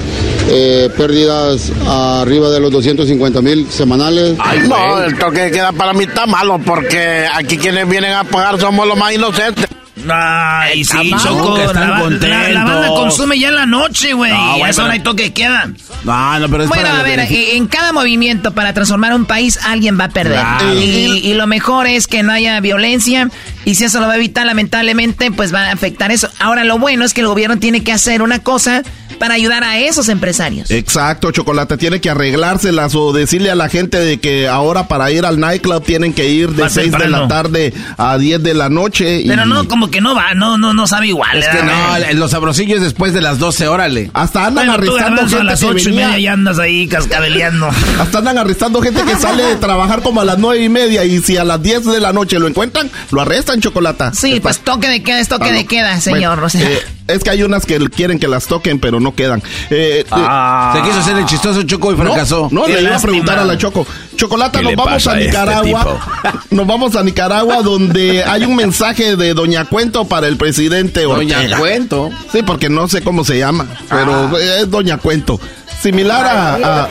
[0.48, 4.36] Eh, pérdidas arriba de los 250 mil semanales.
[4.68, 8.60] no, el toque de queda para mí está malo porque aquí quienes vienen a pagar
[8.60, 9.66] somos los más inocentes.
[10.08, 11.56] Ay, sí, Choco.
[11.58, 14.30] La, ba- la- la banda con consume ya en la noche, güey.
[14.30, 15.70] No, pero- hora hay toque de queda.
[16.04, 19.24] No, no, pero es Bueno, para a ver, eh, en cada movimiento para transformar un
[19.24, 20.38] país alguien va a perder.
[20.38, 20.74] Claro.
[20.80, 20.84] Y,
[21.24, 23.28] y lo mejor es que no haya violencia
[23.64, 26.28] y si eso lo va a evitar, lamentablemente, pues va a afectar eso.
[26.38, 28.82] Ahora, lo bueno es que el gobierno tiene que hacer una cosa
[29.16, 30.70] para ayudar a esos empresarios.
[30.70, 35.24] Exacto, Chocolate, tiene que arreglárselas o decirle a la gente de que ahora para ir
[35.26, 38.68] al nightclub tienen que ir de Más 6 de la tarde a 10 de la
[38.68, 39.20] noche.
[39.20, 41.38] y- Pero no, como que no va, no, no, no sabe igual.
[41.38, 44.10] Es que ¿verdad, no, los sabrosillos después de las 12, órale.
[44.14, 46.86] Hasta andan Bueno, arrestando gente a las que ocho y venía- media ya andas ahí
[46.88, 47.68] cascabeleando.
[48.00, 51.20] Hasta andan arrestando gente que sale de trabajar como a las nueve y media y
[51.20, 54.12] si a las 10 de la noche lo encuentran, lo arrestan, Chocolata.
[54.14, 55.56] Sí, pues toque de queda es toque Ah, no.
[55.56, 56.32] de queda, señor.
[56.40, 56.62] Bueno, o sea.
[56.62, 59.42] eh, es que hay unas que quieren que las toquen, pero no quedan.
[59.70, 60.72] Eh, Ah.
[60.76, 62.48] Se quiso hacer el chistoso Choco y fracasó.
[62.50, 63.86] No, le iba a preguntar a la Choco.
[64.16, 65.98] Chocolata, ¿Qué nos vamos a este Nicaragua.
[66.50, 71.36] nos vamos a Nicaragua donde hay un mensaje de Doña Cuento para el presidente Doña
[71.38, 71.58] Ortega.
[71.58, 72.10] Cuento.
[72.32, 74.60] Sí, porque no sé cómo se llama, pero Ah.
[74.60, 75.38] es Doña Cuento.
[75.86, 76.88] Similar a, a-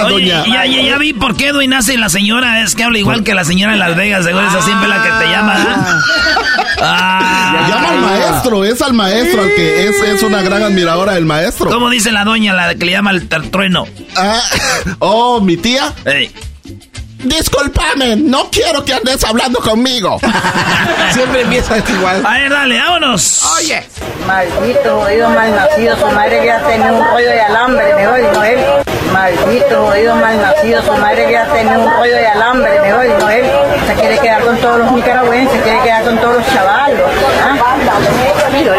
[0.00, 0.44] a Oye, Doña...
[0.52, 3.34] ya, ya, ya vi por qué Edwin hace la señora, es que habla igual que
[3.36, 6.02] la señora en Las Vegas, seguro esa siempre la que te llama.
[6.82, 7.66] Ah.
[7.68, 11.70] Llama al maestro, es al maestro, al que es, es una gran admiradora del maestro.
[11.70, 13.86] ¿Cómo dice la doña, la que le llama el tar- trueno?
[14.16, 14.40] Ah,
[14.98, 15.92] oh, mi tía.
[17.18, 20.18] Discúlpame, no quiero que andes hablando conmigo.
[21.12, 22.24] Siempre empieza igual.
[22.24, 23.42] A ver, dale, vámonos.
[23.58, 23.82] Oye.
[24.26, 28.44] Maldito, jodido, malnacido, su madre que ya tenía un rollo de alambre, mejor y no
[28.44, 28.58] él.
[29.12, 33.30] Maldito, jodido, malnacido, su madre que ya tenía un rollo de alambre, mejor y no
[33.30, 33.46] él.
[33.86, 37.00] Se quiere quedar con todos los nicaragüenses, quiere quedar con todos los chavalos.
[37.42, 37.76] ¿ah?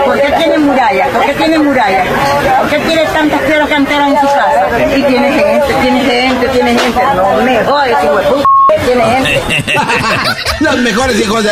[0.05, 1.09] ¿Por qué tiene murallas?
[1.09, 2.06] ¿Por qué tiene murallas?
[3.17, 4.97] ¿Por qué tiene tantas piedras canteras en su casa?
[4.97, 7.01] Y tiene gente, tiene gente, tiene gente.
[7.15, 8.45] No me jodes, hijo de puta,
[8.85, 9.75] tiene gente.
[10.59, 11.51] Los mejores hijos de...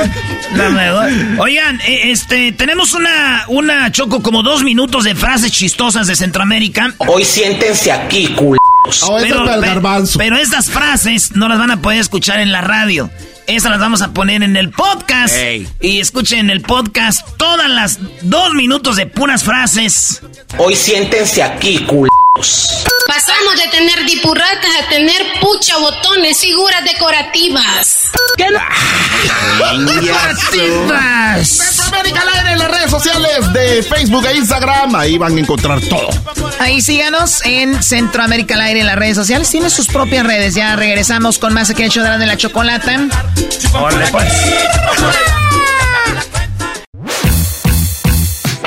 [0.56, 1.10] La mejor.
[1.40, 6.94] Oigan, eh, este, tenemos una, una choco como dos minutos de frases chistosas de Centroamérica.
[7.00, 8.60] Hoy siéntense aquí, culos.
[9.04, 10.20] Oh, ese es para el pe- garbanzo.
[10.20, 13.10] pero estas frases no las van a poder escuchar en la radio.
[13.48, 15.36] Esas las vamos a poner en el podcast.
[15.80, 20.22] Y escuchen en el podcast todas las dos minutos de puras frases.
[20.58, 22.86] Hoy siéntense aquí, culos.
[23.26, 28.12] Pasamos de tener dipurratas a tener pucha botones, figuras decorativas.
[28.38, 28.46] ¿Qué?
[31.48, 34.94] Centroamérica al aire en las redes sociales de Facebook e Instagram.
[34.96, 36.10] Ahí van a encontrar todo.
[36.60, 39.50] Ahí síganos en Centroamérica al aire en las redes sociales.
[39.50, 40.54] Tiene sus propias redes.
[40.54, 43.08] Ya regresamos con más aquí show de la, de la chocolata.
[43.74, 44.34] Órale, pues.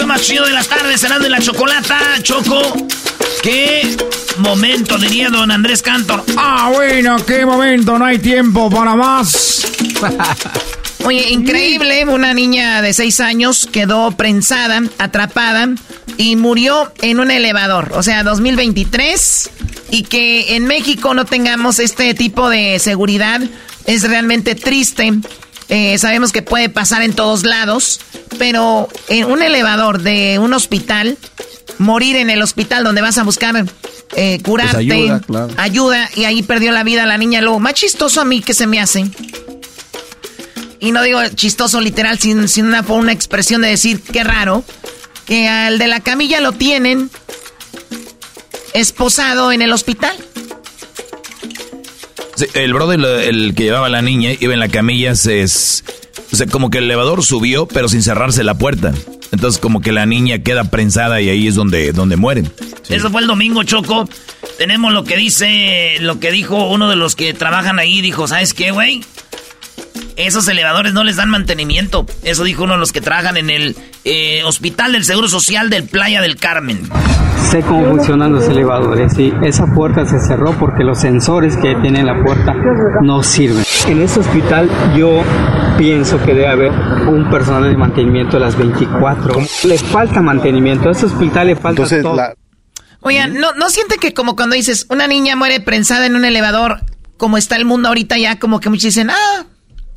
[0.00, 2.86] el más chido de las tardes, cenando en la chocolata, Choco.
[3.42, 3.96] ¿Qué
[4.38, 6.24] momento diría don Andrés Cantor?
[6.36, 9.66] Ah, bueno, qué momento, no hay tiempo para más.
[11.04, 15.68] Oye, increíble, una niña de seis años quedó prensada, atrapada
[16.16, 17.92] y murió en un elevador.
[17.94, 19.50] O sea, 2023
[19.90, 23.42] y que en México no tengamos este tipo de seguridad
[23.84, 25.12] es realmente triste.
[25.74, 27.98] Eh, sabemos que puede pasar en todos lados,
[28.38, 31.16] pero en un elevador de un hospital,
[31.78, 33.64] morir en el hospital donde vas a buscar
[34.14, 35.54] eh, curarte, Pues ayuda, claro.
[35.56, 37.40] ayuda, y ahí perdió la vida la niña.
[37.40, 39.10] Lo más chistoso a mí que se me hace
[40.78, 44.64] y no digo chistoso literal, sin, sin una, una expresión de decir qué raro,
[45.24, 47.08] que al de la camilla lo tienen
[48.74, 50.14] esposado en el hospital.
[52.54, 56.70] El brother, el, que llevaba a la niña, iba en la camilla, se o como
[56.70, 58.92] que el elevador subió, pero sin cerrarse la puerta.
[59.32, 62.50] Entonces, como que la niña queda prensada y ahí es donde, donde mueren.
[62.88, 64.08] Eso fue el domingo, Choco.
[64.58, 68.00] Tenemos lo que dice, lo que dijo uno de los que trabajan ahí.
[68.00, 69.02] Dijo, ¿sabes qué, güey?
[70.16, 72.06] Esos elevadores no les dan mantenimiento.
[72.22, 75.84] Eso dijo uno de los que trabajan en el eh, Hospital del Seguro Social del
[75.84, 76.88] Playa del Carmen.
[77.50, 82.02] Sé cómo funcionan los elevadores y esa puerta se cerró porque los sensores que tiene
[82.02, 82.54] la puerta
[83.02, 83.64] no sirven.
[83.86, 85.22] En este hospital yo
[85.76, 89.34] pienso que debe haber un personal de mantenimiento a las 24.
[89.64, 92.16] Le falta mantenimiento, a este hospital le falta todo.
[93.00, 96.80] Oigan, ¿no, ¿no siente que como cuando dices una niña muere prensada en un elevador,
[97.16, 99.46] como está el mundo ahorita ya, como que muchos dicen, ah,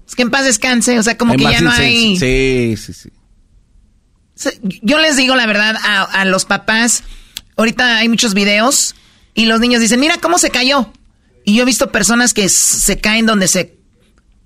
[0.07, 2.17] es que en paz descanse, o sea, como Hay que ya no hay...
[2.17, 3.09] Sí, sí, sí.
[4.81, 7.03] Yo les digo la verdad a, a los papás,
[7.55, 8.95] ahorita hay muchos videos
[9.33, 10.91] y los niños dicen, mira cómo se cayó.
[11.45, 13.77] Y yo he visto personas que se caen donde se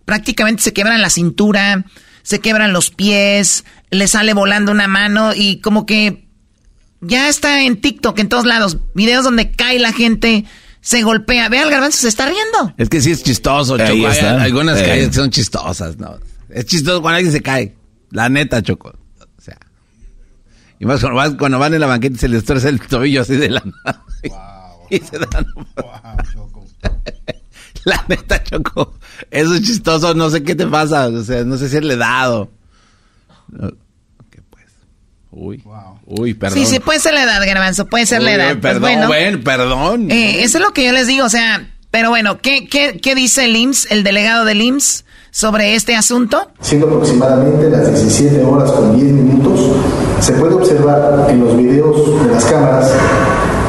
[0.05, 1.85] prácticamente se quebran la cintura,
[2.23, 6.27] se quebran los pies, le sale volando una mano y como que
[7.01, 10.45] ya está en TikTok, en todos lados, videos donde cae la gente,
[10.81, 11.49] se golpea.
[11.49, 12.73] Ve al garbanzo, se está riendo.
[12.77, 13.91] Es que sí es chistoso, Ahí Choco.
[14.07, 14.41] Hay está.
[14.41, 14.85] algunas Eh.
[14.85, 16.17] caídas que son chistosas, ¿no?
[16.49, 17.75] Es chistoso cuando alguien se cae.
[18.11, 18.89] La neta, Choco.
[19.19, 19.57] O sea.
[20.79, 23.21] Y más cuando, vas- cuando van en la banqueta y se les torce el tobillo
[23.21, 24.03] así de la nada.
[24.91, 25.45] Y se dan.
[27.85, 28.95] La neta, Choco.
[29.31, 30.13] Eso es chistoso.
[30.13, 31.07] No sé qué te pasa.
[31.07, 32.49] O sea, no sé si es la edad o.
[33.49, 33.71] No.
[35.31, 35.59] ¿Qué pues?
[35.61, 35.63] Uy.
[36.07, 36.57] Uy, perdón.
[36.59, 38.47] Sí, sí, puede ser la edad, garbanzo, puede ser la Uy, edad.
[38.47, 40.11] uy, Pues perdón, bueno, bueno, perdón.
[40.11, 43.15] eh, eso es lo que yo les digo, o sea, pero bueno, ¿qué, qué, qué
[43.15, 46.49] dice el IMSS, el delegado del IMSS, sobre este asunto?
[46.61, 49.59] Siendo aproximadamente las 17 horas con 10 minutos,
[50.19, 52.91] se puede observar en los videos de las cámaras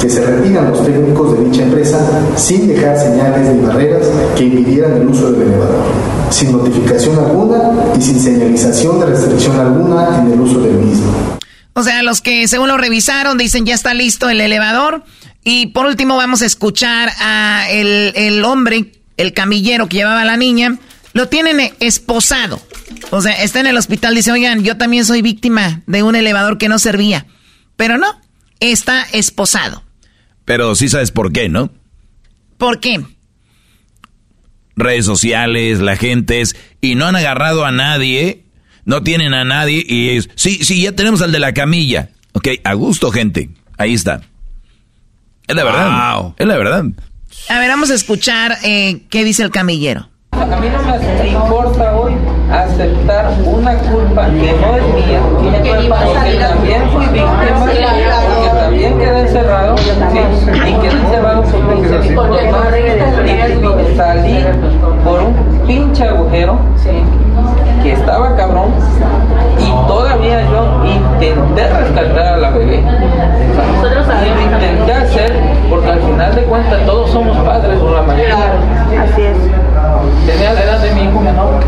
[0.00, 1.98] que se retiran los técnicos de dicha empresa
[2.36, 5.84] sin dejar señales ni barreras que impidieran el uso del elevador,
[6.30, 7.58] sin notificación alguna
[7.98, 11.29] y sin señalización de restricción alguna en el uso del mismo.
[11.72, 15.04] O sea, los que según lo revisaron dicen ya está listo el elevador.
[15.44, 20.26] Y por último vamos a escuchar a el, el hombre, el camillero que llevaba a
[20.26, 20.78] la niña.
[21.12, 22.60] Lo tienen eh, esposado.
[23.10, 26.58] O sea, está en el hospital, dice, oigan, yo también soy víctima de un elevador
[26.58, 27.26] que no servía.
[27.76, 28.20] Pero no,
[28.60, 29.82] está esposado.
[30.44, 31.70] Pero sí sabes por qué, ¿no?
[32.58, 33.02] ¿Por qué?
[34.76, 36.56] Redes sociales, la gente es...
[36.80, 38.44] Y no han agarrado a nadie,
[38.84, 40.30] no tienen a nadie y es...
[40.34, 42.10] Sí, sí, ya tenemos al de la camilla.
[42.32, 43.50] Ok, a gusto, gente.
[43.76, 44.20] Ahí está.
[45.46, 46.32] Es la verdad.
[46.36, 46.84] Es la verdad.
[47.48, 50.08] A ver, vamos a escuchar eh, qué dice el camillero.
[50.32, 50.82] A mí no
[51.22, 52.12] me importa hoy
[52.50, 57.80] aceptar una culpa que no es mía, porque también fui víctima, porque
[58.58, 59.88] también quedé encerrado, ¿sí?
[59.88, 61.88] y quedé encerrado porque
[63.96, 64.44] salí
[65.04, 65.34] por un
[65.66, 66.58] pinche agujero
[67.90, 68.70] que estaba cabrón
[69.58, 72.78] y todavía yo intenté rescatar a la bebé.
[72.78, 75.32] Y lo intenté hacer
[75.68, 78.36] porque al final de cuentas todos somos padres o la mayoría.
[79.02, 79.36] Así es.
[80.26, 81.60] Tenía la edad de mi hijo menor.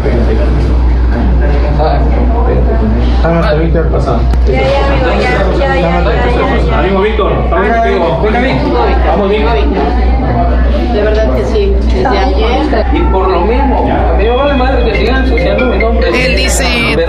[3.24, 4.20] Ahorita al pasado.
[4.46, 6.78] Ya, ya, amigo, ya, ya, ya, ya, ya.
[6.78, 8.22] Amigo Víctor, estamos contigo.
[8.22, 9.06] Venga, Víctor.
[9.06, 9.56] Vamos, Víctor.
[10.92, 12.86] De verdad que sí, desde ayer.
[12.94, 16.08] Y por lo mismo, a mí me vale madre que sigan ensuciando mi nombre.
[16.26, 16.64] Él dice,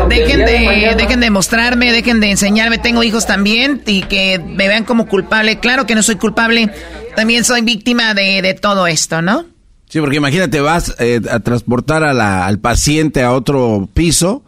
[0.07, 4.84] dejen de, dejen de mostrarme, dejen de enseñarme, tengo hijos también y que me vean
[4.85, 5.60] como culpable.
[5.60, 6.69] Claro que no soy culpable,
[7.15, 9.45] también soy víctima de, de todo esto, ¿no?
[9.90, 14.44] Sí, porque imagínate, vas eh, a transportar a la- al paciente a otro piso.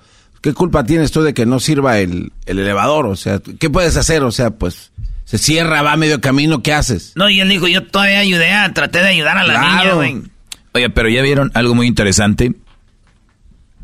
[0.46, 3.08] ¿Qué culpa tienes tú de que no sirva el, el elevador?
[3.08, 4.22] O sea, ¿qué puedes hacer?
[4.22, 4.92] O sea, pues
[5.24, 7.14] se cierra, va a medio camino, ¿qué haces?
[7.16, 9.70] No, y él dijo, yo todavía ayudé, a, traté de ayudar a la Claro.
[9.80, 10.32] niña, güey.
[10.74, 12.54] Oye, pero ya vieron algo muy interesante.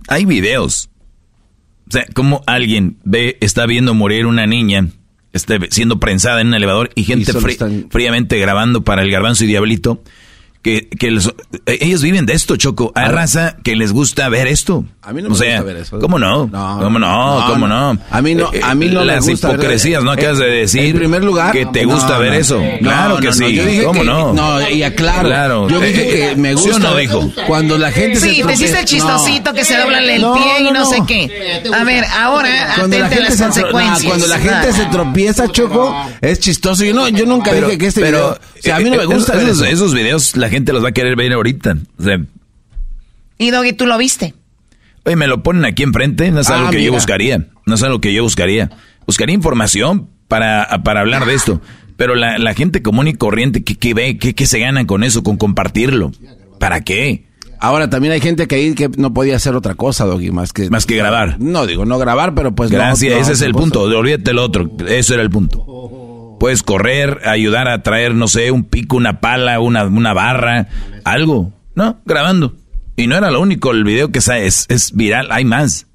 [0.08, 0.90] Hay videos.
[1.88, 4.88] O sea, como alguien ve, está viendo morir una niña,
[5.34, 9.46] este, siendo prensada en un elevador y gente frí- están- fríamente grabando para el garbanzo
[9.46, 10.04] y diablito.
[10.64, 11.28] Que, que les-
[11.66, 12.92] eh, ellos viven de esto, Choco.
[12.94, 14.86] Hay raza que les gusta ver esto.
[15.02, 16.00] A mí no o me sea, gusta ver eso.
[16.00, 16.52] ¿Cómo no?
[16.52, 17.40] ¿Cómo no?
[17.40, 17.94] no, ¿Cómo no.
[17.96, 18.02] no?
[18.12, 20.12] A mí no- Eh, a mí no me Las gusta ver- hipocresías, ¿no?
[20.12, 20.82] Eh, Acabas de decir.
[20.86, 22.38] en primer lugar, Que te no, gusta ver no.
[22.38, 22.60] eso.
[22.60, 23.56] No, claro que no, no, sí.
[23.56, 24.34] yo dije ¿Cómo que- no?
[24.34, 25.28] no, y aclaro.
[25.30, 25.68] Claro.
[25.68, 27.32] Yo dije que me ¿Sí o gusta no dijo?
[27.48, 30.44] Cuando la gente se Sí, te hiciste el chistosito que se dobla el No, pie
[30.60, 31.06] y no, no, sé no.
[31.08, 31.62] qué.
[31.76, 34.04] A ver, ahora Cuando la, atente a gente las se tro- consecuencias.
[34.04, 36.84] no, cuando la gente se tropieza, Choco, es chistoso.
[36.84, 38.32] Yo no, yo nunca dije que este pero, video.
[38.60, 39.66] O sea, a mí no me eh, gusta esos, eso.
[39.66, 41.78] esos videos la gente los va a querer ver ahorita.
[41.98, 42.20] O sea,
[43.40, 44.36] Y Doggy, ¿tú lo viste?
[45.04, 47.48] oye, me lo ponen aquí enfrente, no es Ah, algo que yo buscaría.
[47.66, 48.70] No es algo que yo buscaría.
[49.08, 51.60] Buscaría información para, para hablar de esto.
[51.98, 54.18] Pero la, la gente común y corriente, ¿qué, qué ve?
[54.20, 55.24] ¿Qué, ¿Qué se ganan con eso?
[55.24, 56.12] Con compartirlo.
[56.60, 57.26] ¿Para qué?
[57.60, 60.70] Ahora también hay gente que ahí que no podía hacer otra cosa, Doggy, más que
[60.72, 61.38] Más que grabar.
[61.40, 63.62] No digo no grabar, pero pues no, Gracias, no, ese es el cosa.
[63.62, 63.82] punto.
[63.84, 64.72] Olvídate el otro.
[64.88, 65.64] Eso era el punto.
[66.42, 70.70] Puedes correr, ayudar a traer, no sé, un pico, una pala, una, una barra,
[71.04, 71.54] algo.
[71.76, 72.58] No, grabando.
[72.96, 75.86] Y no era lo único, el video que es, es viral, hay más.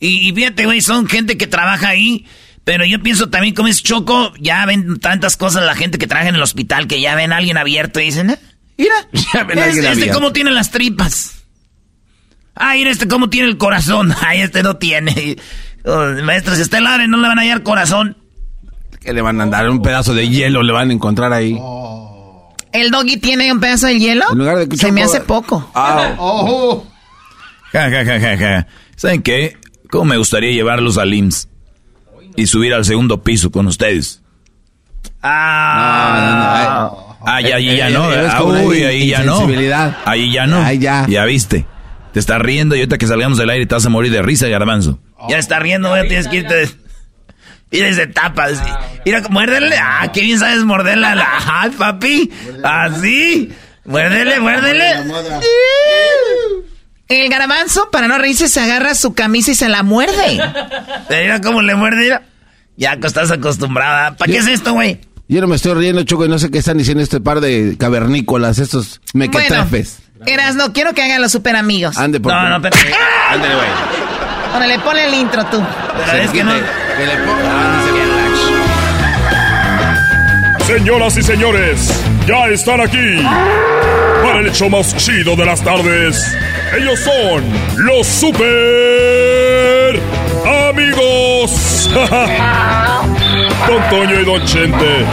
[0.00, 2.24] Y, y fíjate, güey, son gente que trabaja ahí.
[2.64, 6.30] Pero yo pienso también como es Choco, ya ven tantas cosas la gente que trabaja
[6.30, 8.38] en el hospital que ya ven a alguien abierto y dicen, "Ah,
[8.78, 8.94] mira,
[9.34, 10.14] Ya ven a este, este abierto".
[10.14, 11.44] cómo tiene las tripas.
[12.54, 14.14] Ah, mira este cómo tiene el corazón.
[14.26, 15.36] Ay, este no tiene.
[15.84, 18.16] Oh, maestro, si está el no le van a hallar corazón.
[19.08, 21.58] Que le van a dar un pedazo de hielo, le van a encontrar ahí.
[22.72, 24.26] ¿El Doggy tiene un pedazo de hielo?
[24.30, 25.66] En lugar de Se me hace poco.
[25.74, 26.12] Ah,
[27.72, 28.66] Ja, ja, ja, ja, ja.
[28.96, 29.56] ¿Saben qué?
[29.90, 31.48] ¿Cómo me gustaría llevarlos al IMSS?
[32.36, 34.20] Y subir al segundo piso con ustedes.
[35.22, 36.90] Ah.
[37.24, 38.12] Ah, ya, ahí ya Eh, no.
[38.12, 39.40] eh, Ah, uy, ahí ya no.
[40.04, 40.60] Ahí ya no.
[40.62, 41.06] Ahí ya.
[41.08, 41.64] Ya viste.
[42.12, 44.48] Te estás riendo y ahorita que salgamos del aire te vas a morir de risa,
[44.48, 44.98] garbanzo.
[45.30, 46.68] Ya está riendo, ya tienes que irte.
[47.70, 48.62] Mira ese tapas.
[49.04, 49.76] Mira, muérdele.
[49.78, 51.14] Ah, qué bien sabes morderla.
[51.14, 52.30] La- Ay, papi.
[52.64, 53.52] Así.
[53.84, 54.94] Muérdele, muérdele.
[57.08, 60.38] El garbanzo, para no reírse, se agarra su camisa y se la muerde.
[61.10, 61.96] Mira cómo le muerde.
[62.00, 62.22] mira.
[62.76, 64.14] Ya estás acostumbrada.
[64.16, 65.00] ¿Para qué es esto, güey?
[65.26, 67.76] Yo no me estoy riendo, Choco, y no sé qué están diciendo este par de
[67.78, 69.98] cavernícolas, estos mequetrefes.
[70.26, 71.96] Eras, no quiero que hagan los super amigos.
[71.98, 72.76] Ande por No, no, pero.
[73.30, 73.68] Ándale, güey.
[74.54, 75.62] Órale, ponle el intro tú.
[76.06, 76.52] Pero es que no.
[76.98, 77.28] Que le.
[80.66, 83.22] Señoras y señores, ya están aquí
[84.22, 86.36] para el hecho más chido de las tardes.
[86.76, 87.44] Ellos son
[87.86, 89.98] los super
[90.68, 91.88] amigos.
[93.68, 95.06] Don Toño y Don Chente.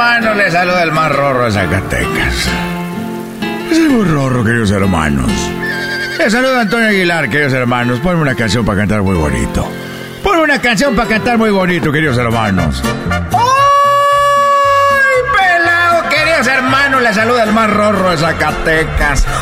[0.00, 2.48] Hermano, le saluda el más rorro de Zacatecas.
[3.70, 5.30] Es el muy rorro, queridos hermanos.
[6.28, 8.00] Saluda Antonio Aguilar, queridos hermanos.
[8.00, 9.70] Ponme una canción para cantar muy bonito.
[10.22, 12.82] Ponme una canción para cantar muy bonito, queridos hermanos.
[13.12, 13.20] ¡Ay,
[15.36, 17.02] pelado, queridos hermanos!
[17.02, 19.26] Le saluda el más rorro de Zacatecas.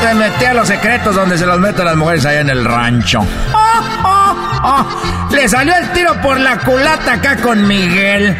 [0.00, 3.20] Se metí a los secretos donde se los meten las mujeres allá en el rancho.
[5.34, 8.36] Le salió el tiro por la culata acá con Miguel.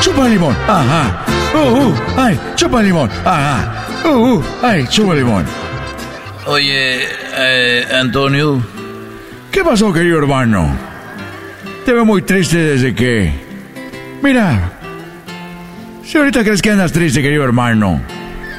[0.00, 0.56] Chupa limón.
[0.66, 1.24] Ajá.
[1.54, 3.10] Uh, uh, ay, chupa limón.
[3.24, 3.86] Ajá.
[4.04, 5.44] Uh, uh, ay, chupa limón.
[6.46, 7.06] Oye,
[7.36, 8.62] eh, Antonio.
[9.52, 10.74] ¿Qué pasó, querido hermano?
[11.84, 13.32] Te veo muy triste desde que...
[14.22, 14.79] Mira,
[16.10, 18.02] si ahorita crees que andas triste, querido hermano,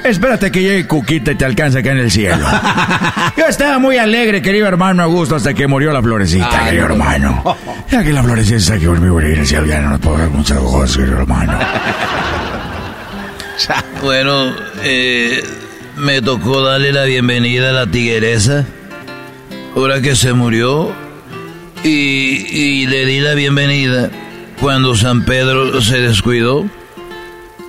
[0.06, 2.46] espérate que llegue Cuquita y te alcance acá en el cielo.
[3.38, 7.58] Yo estaba muy alegre, querido hermano Augusto, hasta que murió la florecita, querido hermano.
[7.90, 10.60] Ya que la florecita está aquí conmigo el cielo, ya no nos puedo dar muchas
[10.60, 11.60] cosas, querido hermano.
[14.02, 15.44] Bueno, eh,
[15.96, 18.66] me tocó darle la bienvenida a la tigresa.
[19.76, 20.92] Ahora que se murió.
[21.84, 24.10] Y, y le di la bienvenida
[24.60, 26.68] cuando San Pedro se descuidó.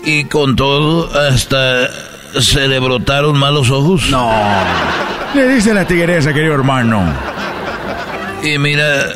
[0.05, 1.89] Y con todo, hasta
[2.41, 4.09] se le brotaron malos ojos.
[4.11, 4.31] No.
[5.35, 7.03] Le dice la tigresa, querido hermano.
[8.43, 9.15] Y mira,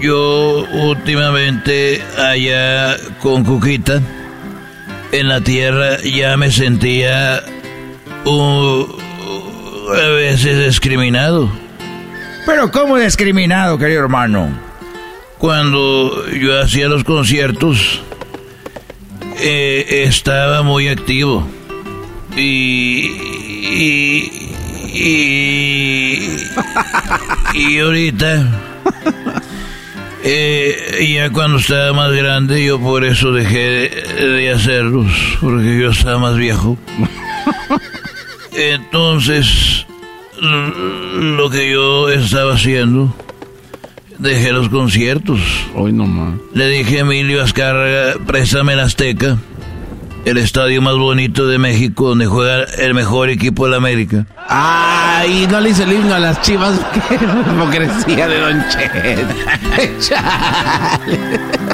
[0.00, 4.00] yo últimamente allá con Cuquita,
[5.12, 7.42] en la tierra, ya me sentía
[9.94, 11.50] a veces discriminado.
[12.44, 14.48] Pero ¿cómo discriminado, querido hermano?
[15.38, 18.00] Cuando yo hacía los conciertos,
[19.40, 21.46] eh, estaba muy activo.
[22.36, 23.10] Y,
[23.72, 24.30] y,
[24.94, 26.28] y,
[27.54, 28.60] y ahorita,
[30.22, 35.10] eh, ya cuando estaba más grande, yo por eso dejé de hacerlos,
[35.40, 36.76] porque yo estaba más viejo.
[38.52, 39.86] Entonces,
[40.40, 43.14] lo que yo estaba haciendo,
[44.18, 45.40] dejé los conciertos.
[45.74, 46.34] Hoy nomás.
[46.54, 49.36] Le dije a Emilio Azcárraga, préstame el Azteca,
[50.24, 54.26] el estadio más bonito de México, donde juega el mejor equipo de la América.
[54.48, 56.78] Ay, no le hice el himno a las chivas.
[57.08, 58.92] Qué hipocresía de Don Chet.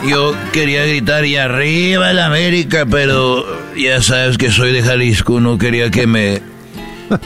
[0.09, 3.45] Yo quería gritar y arriba el América, pero
[3.77, 6.43] ya sabes que soy de Jalisco, no quería que me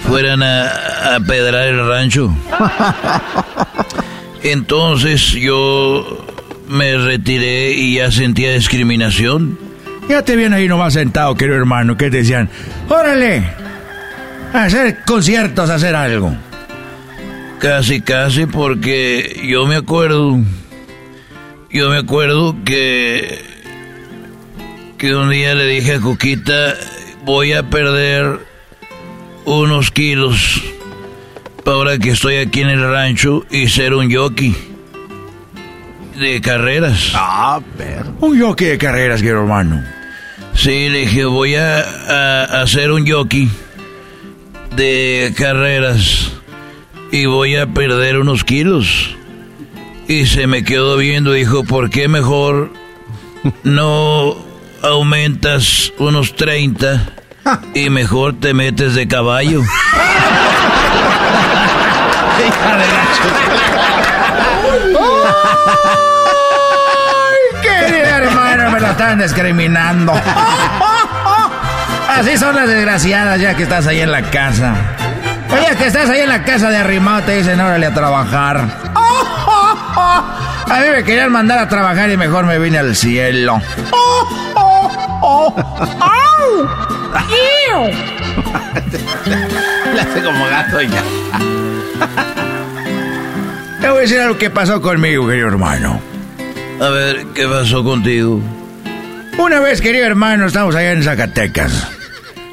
[0.06, 2.34] fueran a, a pedrar el rancho.
[4.46, 6.24] Entonces yo
[6.68, 9.58] me retiré y ya sentía discriminación.
[10.08, 12.48] Ya te viene ahí nomás sentado, querido hermano, que te decían,
[12.88, 13.42] órale,
[14.52, 16.32] a hacer conciertos, a hacer algo.
[17.58, 20.38] Casi, casi, porque yo me acuerdo,
[21.68, 23.42] yo me acuerdo que,
[24.96, 26.76] que un día le dije a Coquita,
[27.24, 28.38] voy a perder
[29.44, 30.62] unos kilos
[31.66, 34.54] ahora que estoy aquí en el rancho y ser un jockey
[36.18, 37.12] de carreras.
[37.14, 38.14] Ah, pero.
[38.20, 39.84] Un jockey de carreras, querido hermano.
[40.54, 43.50] Sí, le dije, voy a, a hacer un jockey
[44.74, 46.32] de carreras
[47.12, 49.16] y voy a perder unos kilos.
[50.08, 52.70] Y se me quedó viendo, dijo, ¿por qué mejor
[53.64, 54.36] no
[54.82, 57.12] aumentas unos 30
[57.74, 59.62] y mejor te metes de caballo?
[68.38, 70.12] ¡Ay, me lo están discriminando.
[72.08, 74.74] Así son las desgraciadas ya que estás ahí en la casa.
[75.50, 78.64] Oye, que estás ahí en la casa de arrimado, te dicen, órale a trabajar.
[80.68, 83.60] A mí me querían mandar a trabajar y mejor me vine al cielo.
[90.00, 91.02] Hace como gato ya.
[93.80, 96.00] Te voy a decir algo que pasó conmigo, querido hermano.
[96.80, 98.40] A ver, ¿qué pasó contigo?
[99.38, 101.88] Una vez, querido hermano, estamos allá en Zacatecas.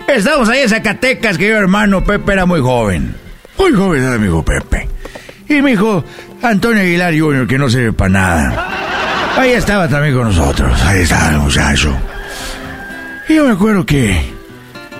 [0.08, 2.04] Estamos allá en Zacatecas, querido hermano.
[2.04, 3.16] Pepe era muy joven.
[3.58, 4.88] Muy joven era mi hijo Pepe.
[5.48, 6.04] Y mi hijo
[6.42, 8.68] Antonio Aguilar Jr., que no sirve para nada.
[9.38, 10.82] Ahí estaba también con nosotros.
[10.84, 11.96] Ahí estaba el muchacho.
[13.28, 14.22] Y yo me acuerdo que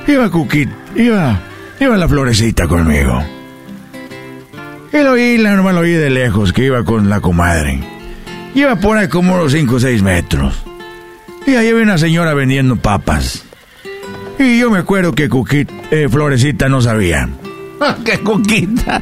[0.08, 1.40] iba Cuquit, iba,
[1.80, 3.24] iba la florecita conmigo.
[4.94, 7.80] Y lo oí, la normal lo oí de lejos, que iba con la comadre.
[8.54, 10.64] Iba por ahí como unos 5 o 6 metros.
[11.48, 13.44] Y ahí había una señora vendiendo papas.
[14.38, 17.28] Y yo me acuerdo que Cuquit, eh, Florecita no sabía.
[18.06, 19.02] ¡Qué Cuquita!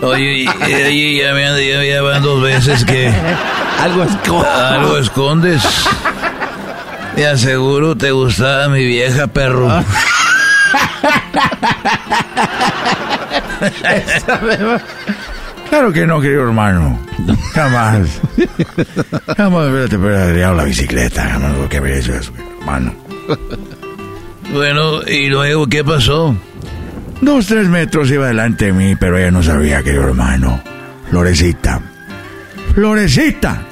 [0.00, 0.48] Oye, y-
[0.90, 3.12] y- ya, me, ya, ya van dos veces que...
[3.80, 4.52] Algo escondes.
[4.52, 5.62] Algo escondes.
[7.16, 9.68] Te aseguro te gustaba mi vieja, perro.
[15.72, 16.98] Claro que no, querido hermano.
[17.54, 18.20] Jamás.
[19.38, 21.22] Jamás hubiera peleado la bicicleta.
[21.26, 22.30] Jamás lo que habría hecho eso,
[22.60, 22.94] hermano.
[24.52, 26.36] Bueno, ¿y luego qué pasó?
[27.22, 30.62] Dos, tres metros iba delante de mí, pero ella no sabía, querido hermano.
[31.08, 31.80] Florecita.
[32.74, 33.62] Florecita.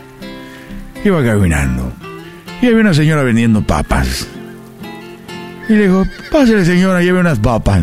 [1.05, 1.93] Iba caminando.
[2.63, 4.27] Y había una señora vendiendo papas.
[5.69, 7.83] Y le dijo, pásale señora, lleve unas papas.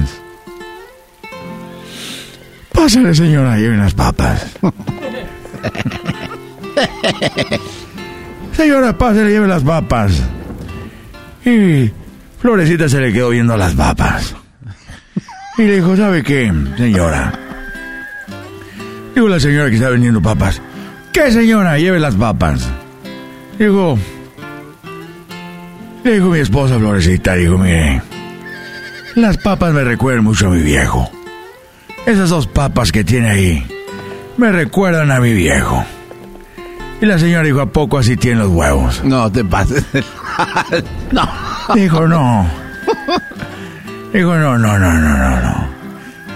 [2.77, 4.55] Pásale señora, lleve unas papas.
[8.55, 10.21] señora, pásale, lleve las papas.
[11.43, 11.89] Y
[12.39, 14.35] Florecita se le quedó viendo las papas.
[15.57, 17.33] Y le dijo, ¿sabe qué, señora?
[19.15, 20.61] Dijo la señora que está vendiendo papas.
[21.11, 21.79] ¿Qué señora?
[21.79, 22.61] Lleve las papas.
[23.57, 23.97] Dijo,
[26.03, 28.03] le dijo mi esposa Florecita, dijo, mire,
[29.15, 31.16] las papas me recuerdan mucho a mi viejo.
[32.07, 33.67] Esas dos papas que tiene ahí
[34.37, 35.83] me recuerdan a mi viejo.
[37.01, 39.03] Y la señora dijo, ¿a poco así tiene los huevos?
[39.03, 39.83] No, te pases.
[41.11, 41.29] no.
[41.75, 42.49] Dijo, no.
[44.13, 45.67] Dijo, no, no, no, no, no, no.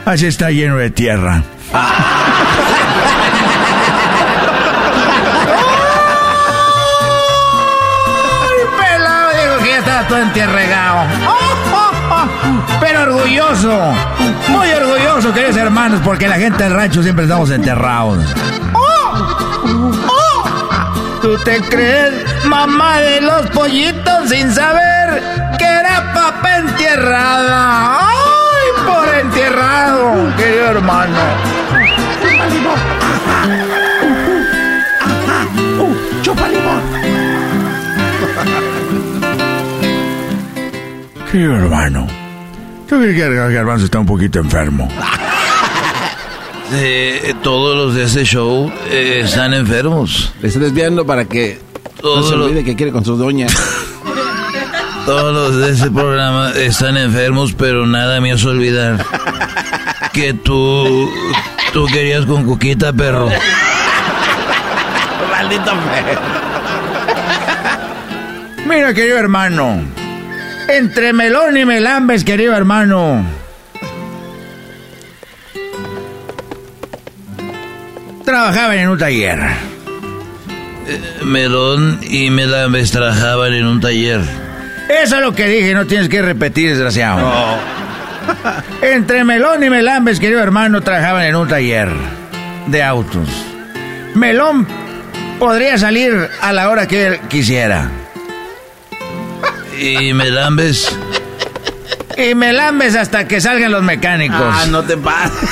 [0.04, 1.42] Así está lleno de tierra.
[1.74, 1.90] ¡Ay,
[8.78, 9.30] pelado!
[9.42, 11.41] Digo que ya estaba todo entierregado.
[12.82, 13.94] Pero orgulloso.
[14.50, 18.26] Muy orgulloso, queridos hermanos, porque la gente del rancho siempre estamos enterrados.
[21.22, 22.12] ¿Tú te crees
[22.46, 25.22] mamá de los pollitos sin saber
[25.58, 28.00] que era papá entierrada?
[28.02, 31.20] ¡Ay, por entierrado, querido hermano!
[36.22, 36.82] chupa limón.
[41.32, 42.08] Querido hermano,
[42.92, 44.88] ¿tú crees que el garbanzo está un poquito enfermo?
[46.74, 50.32] Eh, todos los de ese show eh, están enfermos.
[50.42, 51.60] Le está desviando para que
[51.96, 53.48] no Todos se los- olvide que quiere con su doña.
[55.06, 59.06] Todos los de ese programa están enfermos, pero nada me hace olvidar
[60.14, 61.12] que tú,
[61.74, 63.28] tú querías con Cuquita, perro.
[65.30, 66.22] Maldito perro.
[68.66, 69.82] Mira, querido hermano,
[70.78, 73.26] entre melón y melambes, querido hermano.
[78.26, 79.40] Trabajaban en un taller.
[81.24, 84.22] Melón y Melambes trabajaban en un taller.
[84.90, 87.60] Eso es lo que dije, no tienes que repetir, desgraciado.
[88.82, 91.90] Entre Melón y Melambes, querido hermano, trabajaban en un taller
[92.68, 93.30] de autos.
[94.16, 94.68] Melón
[95.40, 97.90] podría salir a la hora que él quisiera.
[99.78, 100.96] Y Melambes,
[102.18, 104.40] Y Melambes hasta que salgan los mecánicos.
[104.42, 105.50] Ah, no te pases.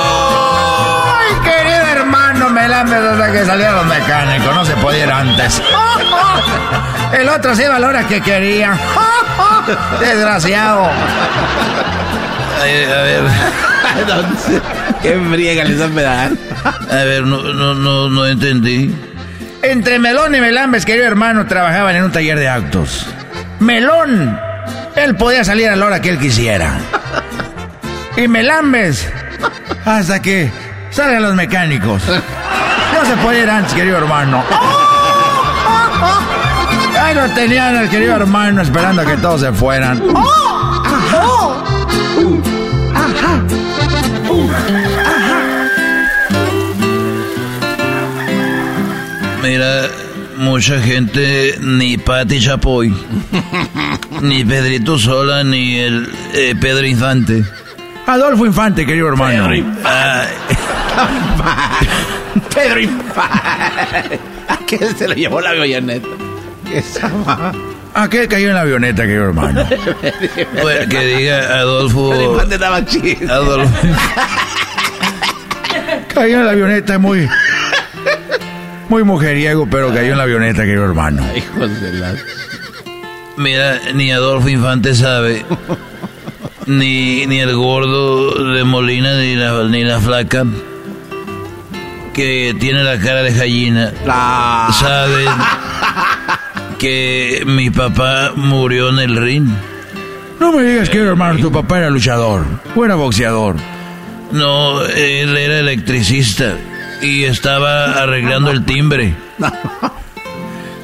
[0.00, 4.54] Ay, querido hermano Melambes hasta que salieran los mecánicos.
[4.54, 5.62] No se podía ir antes.
[7.12, 8.78] El otro se iba a la hora que quería.
[10.00, 10.88] Desgraciado.
[12.62, 13.22] Ay, a ver,
[15.02, 16.32] Qué friega les pedar.
[16.90, 18.94] a ver, no, no, no, no entendí.
[19.62, 23.06] Entre Melón y Melambes, querido hermano, trabajaban en un taller de autos.
[23.60, 24.38] Melón,
[24.96, 26.78] él podía salir a la hora que él quisiera.
[28.16, 29.08] Y Melambes,
[29.84, 30.50] hasta que
[30.90, 32.02] Salgan los mecánicos.
[32.06, 34.42] No se puede ir antes, querido hermano.
[37.00, 40.02] Ahí lo tenían el querido hermano esperando a que todos se fueran.
[49.42, 49.88] Mira,
[50.36, 52.92] mucha gente, ni Pati Chapoy,
[54.20, 57.44] ni Pedrito Sola, ni el eh, Pedro Infante.
[58.06, 59.48] Adolfo Infante, querido hermano.
[62.54, 64.18] Pedro Infante.
[64.48, 66.08] ¿A qué se lo llevó la avioneta?
[67.26, 67.52] Ma-
[67.94, 69.64] ¿A qué cayó en la avioneta, querido hermano?
[70.60, 72.10] Pues, que diga Adolfo.
[72.10, 73.32] Pedro Infante estaba chido.
[73.32, 73.86] Adolfo.
[76.12, 77.28] Cayó en la avioneta muy...
[78.88, 81.22] Muy mujeriego, pero cayó en la avioneta, querido hermano.
[81.36, 82.14] Hijos de la...
[83.36, 85.44] Mira, ni Adolfo Infante sabe,
[86.66, 90.44] ni, ni el gordo de Molina, ni la, ni la flaca,
[92.14, 93.92] que tiene la cara de gallina,
[94.72, 95.28] saben
[96.78, 99.48] que mi papá murió en el ring.
[100.40, 102.44] No me digas, querido hermano, tu papá era luchador.
[102.74, 103.56] O era boxeador.
[104.32, 106.56] No, él era electricista
[107.00, 109.14] y estaba arreglando el timbre.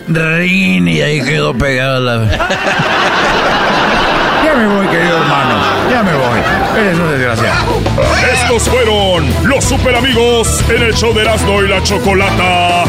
[0.08, 2.24] Rin, y ahí quedó pegada la...
[4.44, 5.54] Ya me voy, querido hermano.
[5.90, 6.40] Ya me voy.
[6.78, 7.80] Eres un desgraciado.
[8.32, 12.84] Estos fueron los super amigos en el show de Erasmo y la Chocolata.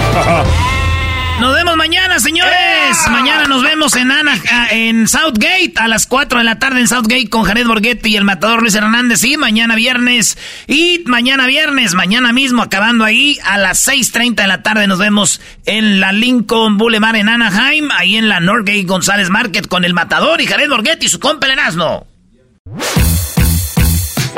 [1.39, 2.74] Nos vemos mañana, señores.
[3.09, 6.87] Mañana nos vemos en Ana, ah, en Southgate a las 4 de la tarde en
[6.87, 9.23] Southgate con Jared Borghetti y el matador Luis Hernández.
[9.23, 10.37] Y mañana viernes.
[10.67, 15.41] Y mañana viernes, mañana mismo, acabando ahí, a las 6.30 de la tarde nos vemos
[15.65, 20.39] en la Lincoln Boulevard en Anaheim, ahí en la Norgate González Market con el matador
[20.41, 22.05] y Jared Borghetti y su compa el Erasmo.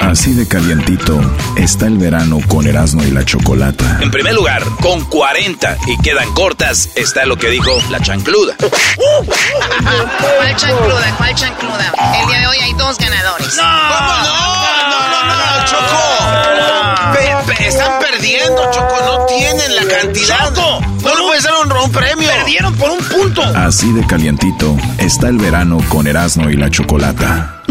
[0.07, 1.19] Así de calientito
[1.57, 3.97] está el verano con Erasmo y la Chocolata.
[4.01, 8.55] En primer lugar, con 40 y quedan cortas, está lo que dijo la chancluda.
[8.57, 11.15] ¿Cuál chancluda?
[11.17, 11.93] ¿Cuál chancluda?
[12.21, 13.57] El día de hoy hay dos ganadores.
[13.57, 14.23] ¿Cómo no?
[14.89, 16.01] No, no, no, Choco.
[17.13, 18.95] Pe- pe- están perdiendo, Choco.
[19.05, 20.37] No tienen la cantidad.
[20.53, 22.29] Choco, no le puede ser un, un premio.
[22.29, 23.43] Perdieron por un punto.
[23.43, 27.61] Así de calientito está el verano con Erasmo y la Chocolata.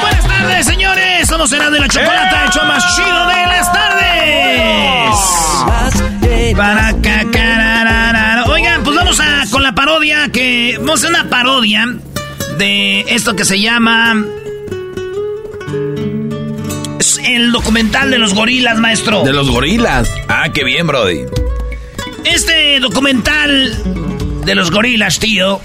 [0.00, 1.28] Buenas tardes, señores.
[1.28, 4.02] Somos Erasmo de la Chocolata, show más chido de las tardes.
[6.56, 8.44] Para cacararara.
[8.46, 11.86] Oigan, pues vamos a con la parodia que vamos a hacer una parodia
[12.58, 14.24] de esto que se llama
[17.02, 19.24] es el documental de los gorilas, maestro.
[19.24, 20.08] De los gorilas.
[20.28, 21.22] Ah, qué bien, Brody.
[22.24, 23.76] Este documental
[24.44, 25.60] de los gorilas, tío.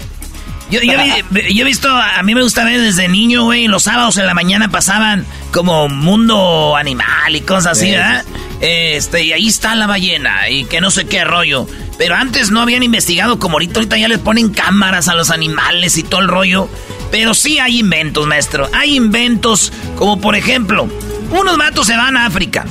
[0.70, 0.92] Yo, yo
[1.30, 4.26] vi- yo he visto, a mí me gusta ver desde niño, güey, los sábados en
[4.26, 7.92] la mañana pasaban como mundo animal y cosas así, Sí.
[7.92, 8.24] ¿verdad?
[8.60, 11.66] Este, y ahí está la ballena y que no sé qué rollo.
[11.96, 15.96] Pero antes no habían investigado como ahorita, ahorita ya les ponen cámaras a los animales
[15.96, 16.68] y todo el rollo.
[17.10, 18.68] Pero sí hay inventos, maestro.
[18.74, 20.86] Hay inventos como por ejemplo,
[21.30, 22.66] unos vatos se van a África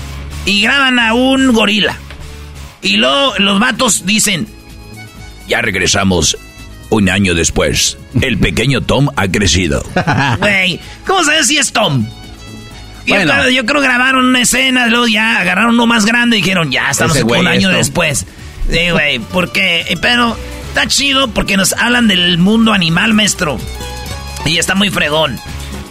[0.46, 1.98] y graban a un gorila.
[2.84, 4.48] Y luego los vatos dicen,
[5.48, 6.38] Ya regresamos
[6.90, 7.98] un año después.
[8.22, 9.84] El pequeño Tom ha crecido.
[10.40, 12.06] Güey, ¿cómo sabes si es Tom?
[13.06, 13.34] Yo, Bueno.
[13.34, 16.90] creo, yo creo grabaron una escena, luego ya agarraron uno más grande y dijeron, ya
[16.90, 18.26] estamos un año es después.
[18.70, 20.36] Sí, güey, porque, eh, pero
[20.68, 23.58] está chido porque nos hablan del mundo animal, maestro.
[24.46, 25.40] Y está muy fregón.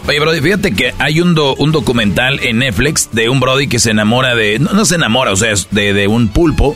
[0.07, 3.79] Oye, Brody, fíjate que hay un, do- un documental en Netflix de un Brody que
[3.79, 4.59] se enamora de.
[4.59, 6.75] No, no se enamora, o sea, es de, de un pulpo,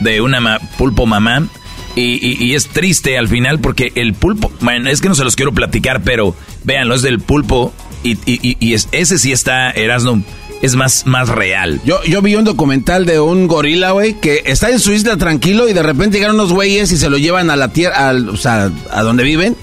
[0.00, 1.46] de una ma- pulpo mamá.
[1.94, 4.50] Y, y- y es triste al final porque el pulpo.
[4.60, 7.72] Bueno, es que no se los quiero platicar, pero véanlo, es del pulpo.
[8.02, 10.22] Y, y- es- ese sí está, Erasmo,
[10.62, 11.80] es más, más real.
[11.84, 15.68] Yo, yo vi un documental de un gorila, güey, que está en su isla tranquilo
[15.68, 18.36] y de repente llegan unos güeyes y se lo llevan a la tierra, al- o
[18.36, 19.56] sea, a donde viven.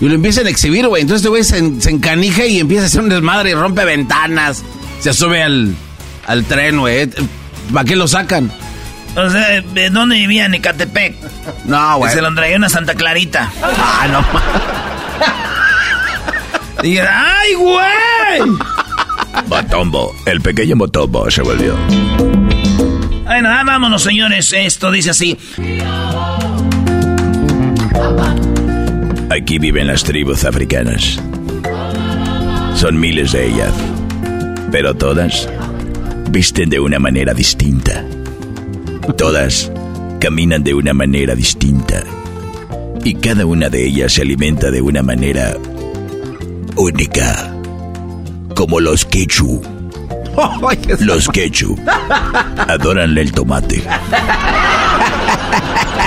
[0.00, 1.02] Y lo empiezan a exhibir, güey.
[1.02, 4.62] Entonces este güey se, se encanija y empieza a hacer un desmadre y rompe ventanas.
[5.00, 5.74] Se sube al,
[6.26, 7.08] al tren, güey.
[7.72, 8.50] ¿Para qué lo sacan?
[9.14, 10.46] O sea, ¿de dónde vivía?
[10.46, 11.14] En Ecatepec.
[11.66, 12.12] No, güey.
[12.12, 13.52] Se lo trajeron a Santa Clarita.
[13.62, 14.24] Ah, no.
[16.82, 18.40] Y, ¡ay, güey!
[19.46, 21.76] Motombo, el pequeño Motombo se volvió.
[23.24, 24.52] Bueno, ah, vámonos, señores.
[24.52, 25.38] Esto dice así.
[29.30, 31.20] Aquí viven las tribus africanas.
[32.74, 33.72] Son miles de ellas.
[34.70, 35.48] Pero todas
[36.30, 38.04] visten de una manera distinta.
[39.16, 39.70] Todas
[40.20, 42.04] caminan de una manera distinta.
[43.04, 45.56] Y cada una de ellas se alimenta de una manera
[46.76, 47.52] única.
[48.54, 49.60] Como los quechu.
[51.00, 51.76] Los quechu.
[52.68, 53.82] Adoran el tomate.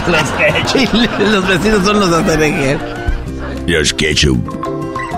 [0.08, 0.98] los quechu.
[1.20, 2.80] Los vecinos son los ATRG.
[3.68, 4.42] Los quechu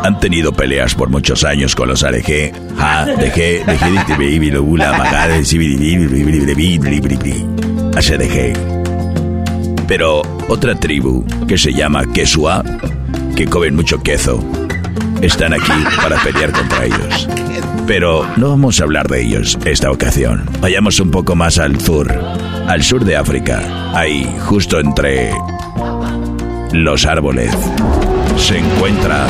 [0.04, 2.52] han tenido peleas por muchos años con los ARG.
[2.78, 3.90] Ja, dejé, dejé
[7.98, 8.54] ASDG.
[9.88, 12.64] Pero otra tribu que se llama Quechua,
[13.36, 14.40] que comen mucho queso,
[15.22, 17.28] están aquí para pelear contra ellos.
[17.88, 20.48] Pero no vamos a hablar de ellos esta ocasión.
[20.62, 22.14] Vayamos un poco más al sur,
[22.68, 23.92] al sur de África.
[23.96, 25.32] Ahí, justo entre
[26.74, 27.52] los árboles,
[28.38, 29.28] se encuentra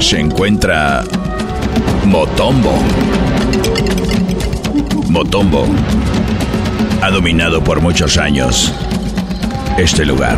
[0.00, 1.04] se encuentra
[2.04, 2.74] Motombo.
[5.14, 5.64] Motombo
[7.00, 8.74] ha dominado por muchos años
[9.78, 10.36] este lugar.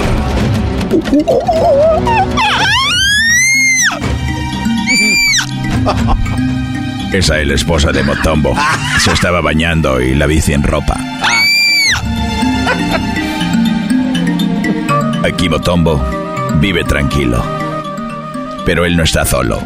[7.10, 8.54] Esa es la esposa de Motombo.
[9.00, 10.94] Se estaba bañando y la bici en ropa.
[15.24, 16.04] Aquí Motombo
[16.60, 17.42] vive tranquilo.
[18.66, 19.58] Pero él no está solo.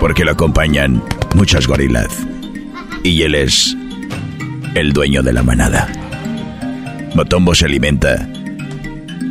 [0.00, 1.02] Porque lo acompañan
[1.34, 2.26] muchas gorilas.
[3.02, 3.76] Y él es
[4.76, 5.88] el dueño de la manada.
[7.14, 8.28] Motombo se alimenta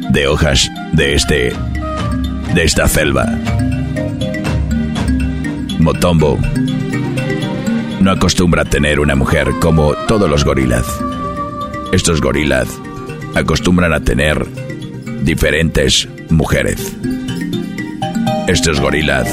[0.09, 1.53] de hojas de este
[2.55, 3.25] de esta selva.
[5.77, 6.39] Motombo
[7.99, 10.85] no acostumbra a tener una mujer como todos los gorilas.
[11.93, 12.67] Estos gorilas
[13.35, 14.43] acostumbran a tener
[15.21, 16.95] diferentes mujeres.
[18.47, 19.27] Estos gorilas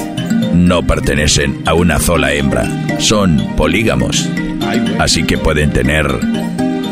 [0.52, 2.66] no pertenecen a una sola hembra,
[2.98, 4.28] son polígamos,
[4.98, 6.06] así que pueden tener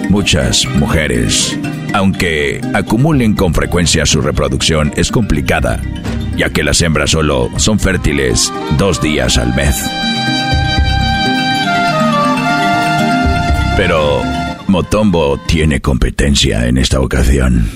[0.08, 1.58] muchas mujeres.
[1.92, 5.80] Aunque acumulen con frecuencia su reproducción es complicada,
[6.36, 9.76] ya que las hembras solo son fértiles dos días al mes.
[13.76, 14.22] Pero
[14.66, 17.70] Motombo tiene competencia en esta ocasión.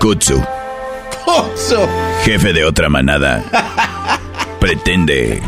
[0.00, 0.40] Kutsu,
[2.24, 3.42] jefe de otra manada,
[4.66, 5.40] pretende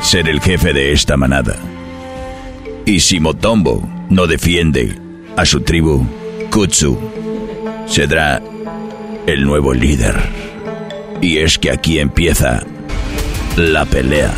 [0.00, 1.56] ser el jefe de esta manada.
[2.86, 4.98] Y si Motombo no defiende
[5.36, 6.06] a su tribu,
[6.50, 6.98] Kutsu
[7.86, 8.40] será
[9.26, 10.16] el nuevo líder.
[11.20, 12.62] Y es que aquí empieza
[13.58, 14.32] la pelea.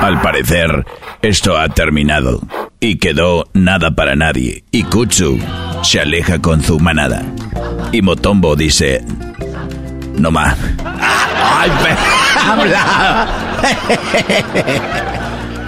[0.00, 0.86] Al parecer,
[1.20, 2.40] esto ha terminado
[2.80, 4.64] y quedó nada para nadie.
[4.70, 5.38] Y Kutsu
[5.82, 7.22] se aleja con su manada.
[7.92, 9.04] Y Motombo dice,
[10.16, 10.56] no más.
[10.84, 11.70] Ay,
[12.46, 13.28] habla.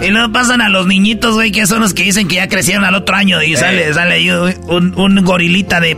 [0.02, 2.84] Y luego pasan a los niñitos, güey, que son los que dicen que ya crecieron
[2.84, 3.42] al otro año.
[3.42, 5.96] Y sale, sale ahí un, un gorilita de,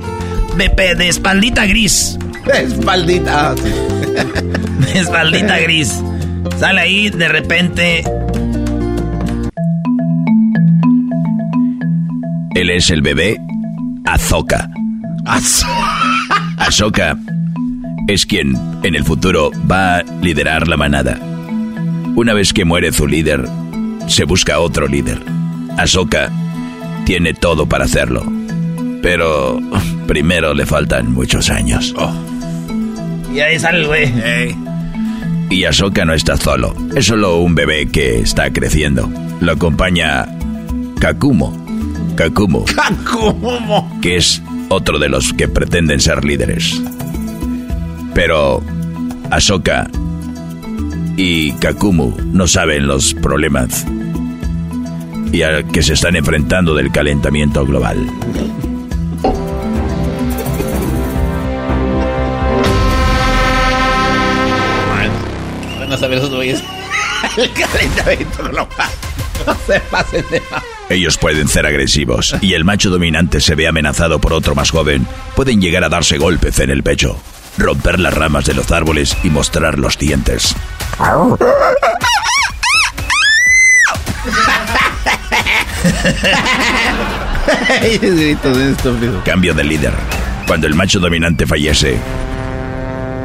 [0.56, 2.18] de, de espaldita gris.
[2.52, 3.54] Espaldita.
[4.94, 6.02] de espaldita gris.
[6.58, 8.04] Sale ahí de repente.
[12.54, 13.38] Él es el bebé
[14.04, 14.68] Azoka.
[16.58, 17.16] Azoka
[18.08, 21.18] es quien en el futuro va a liderar la manada.
[22.14, 23.48] Una vez que muere su líder,
[24.06, 25.22] se busca otro líder.
[25.78, 26.30] Ahsoka
[27.04, 28.24] tiene todo para hacerlo.
[29.02, 29.60] Pero
[30.06, 31.94] primero le faltan muchos años.
[31.96, 32.12] Oh.
[33.34, 34.12] Y ahí sale el güey.
[35.50, 36.74] Y Ahsoka no está solo.
[36.94, 39.10] Es solo un bebé que está creciendo.
[39.40, 40.26] Lo acompaña
[41.00, 41.52] Kakumo.
[42.16, 42.64] Kakumo.
[42.64, 43.98] Kakumo.
[44.00, 46.80] Que es otro de los que pretenden ser líderes.
[48.14, 48.62] Pero
[49.30, 49.90] Ahsoka
[51.24, 53.86] y Kakumu no saben los problemas
[55.31, 58.05] y a que se están enfrentando del calentamiento global.
[65.78, 66.61] Van a saber esos güeyes.
[67.36, 68.90] El calentamiento global.
[69.47, 70.43] No se pasen de
[70.89, 75.07] Ellos pueden ser agresivos y el macho dominante se ve amenazado por otro más joven.
[75.36, 77.16] Pueden llegar a darse golpes en el pecho,
[77.59, 80.57] romper las ramas de los árboles y mostrar los dientes.
[89.24, 89.93] Cambio de líder.
[90.47, 91.98] Cuando el macho dominante fallece,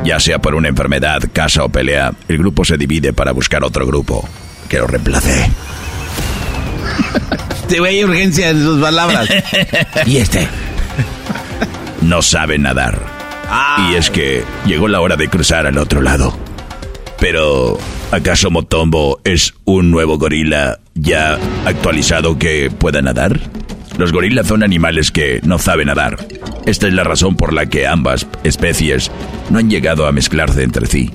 [0.04, 3.86] ya sea por una enfermedad, casa o pelea, el grupo se divide para buscar otro
[3.86, 4.28] grupo
[4.70, 5.52] que lo reemplace.
[7.68, 9.28] Te voy a urgencia en sus palabras.
[10.06, 10.48] y este
[12.02, 13.00] no sabe nadar.
[13.90, 16.38] Y es que llegó la hora de cruzar al otro lado.
[17.20, 17.78] Pero,
[18.12, 23.40] ¿acaso Motombo es un nuevo gorila ya actualizado que pueda nadar?
[23.98, 26.18] Los gorilas son animales que no saben nadar.
[26.66, 29.12] Esta es la razón por la que ambas especies
[29.50, 31.12] no han llegado a mezclarse entre sí,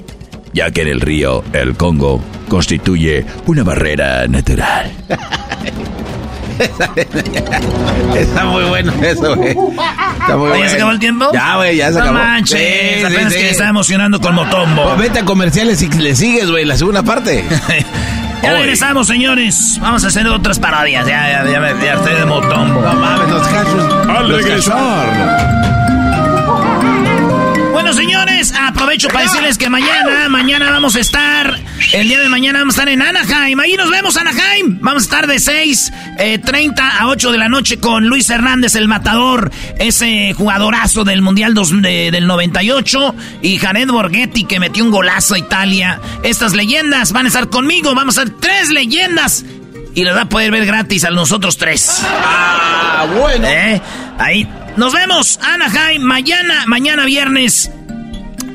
[0.53, 4.91] ya que en el río el Congo constituye una barrera natural.
[8.17, 9.51] Está muy bueno eso, güey.
[9.51, 10.69] Está muy bueno.
[10.69, 11.31] ¿se acabó el tiempo?
[11.33, 12.19] Ya, güey, ya se No acabó.
[12.19, 12.61] manches,
[12.99, 13.51] Sí, apenas sí, que sí.
[13.51, 14.85] está emocionando con Motombo.
[14.85, 17.45] Pues vete a comerciales y le sigues, güey, la segunda parte.
[18.43, 19.79] Ya regresamos, señores.
[19.81, 21.07] Vamos a hacer otras parodias.
[21.07, 22.81] Ya, ya, ya, ya estoy de Motombo.
[22.81, 24.09] No mames, los cachos.
[24.09, 25.53] Al los regresar.
[27.71, 31.57] Bueno, señores, aprovecho para decirles que mañana, mañana vamos a estar,
[31.93, 33.59] el día de mañana vamos a estar en Anaheim.
[33.61, 34.79] Ahí nos vemos, Anaheim.
[34.81, 38.75] Vamos a estar de 6, eh, 30 a 8 de la noche con Luis Hernández,
[38.77, 44.85] el matador, ese jugadorazo del Mundial dos- de- del 98, y Jared Borghetti, que metió
[44.85, 46.01] un golazo a Italia.
[46.23, 47.95] Estas leyendas van a estar conmigo.
[47.95, 49.45] Vamos a ser tres leyendas.
[49.95, 52.01] Y les va a poder ver gratis a nosotros tres.
[52.03, 53.47] Ah, bueno.
[53.47, 53.81] ¿Eh?
[54.19, 54.49] Ahí.
[54.79, 57.71] Nos vemos, Anaheim, mañana, mañana viernes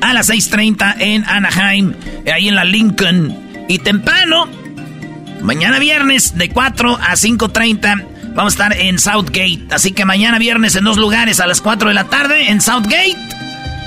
[0.00, 1.94] a las 6.30 en Anaheim,
[2.32, 3.66] ahí en la Lincoln.
[3.68, 4.48] Y temprano,
[5.42, 9.66] mañana viernes de 4 a 5.30 vamos a estar en Southgate.
[9.70, 13.16] Así que mañana viernes en dos lugares a las 4 de la tarde en Southgate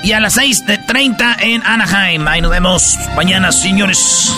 [0.04, 2.28] y a las 6.30 en Anaheim.
[2.28, 4.32] Ahí nos vemos mañana, señores.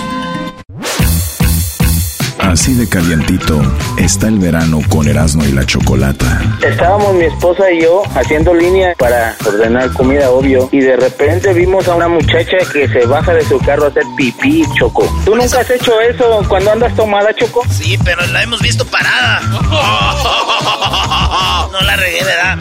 [2.55, 3.61] Así de calientito
[3.99, 6.41] está el verano con Erasmo y la Chocolata.
[6.65, 11.89] Estábamos mi esposa y yo haciendo línea para ordenar comida, obvio, y de repente vimos
[11.89, 15.05] a una muchacha que se baja de su carro a hacer pipí, Choco.
[15.25, 17.63] ¿Tú nunca has hecho eso cuando andas tomada, Choco?
[17.69, 19.41] Sí, pero la hemos visto parada.
[21.73, 22.59] No la regué, ¿verdad?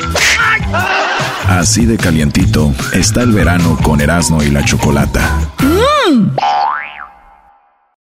[1.47, 5.29] Así de calientito está el verano con Erasmo y la Chocolata.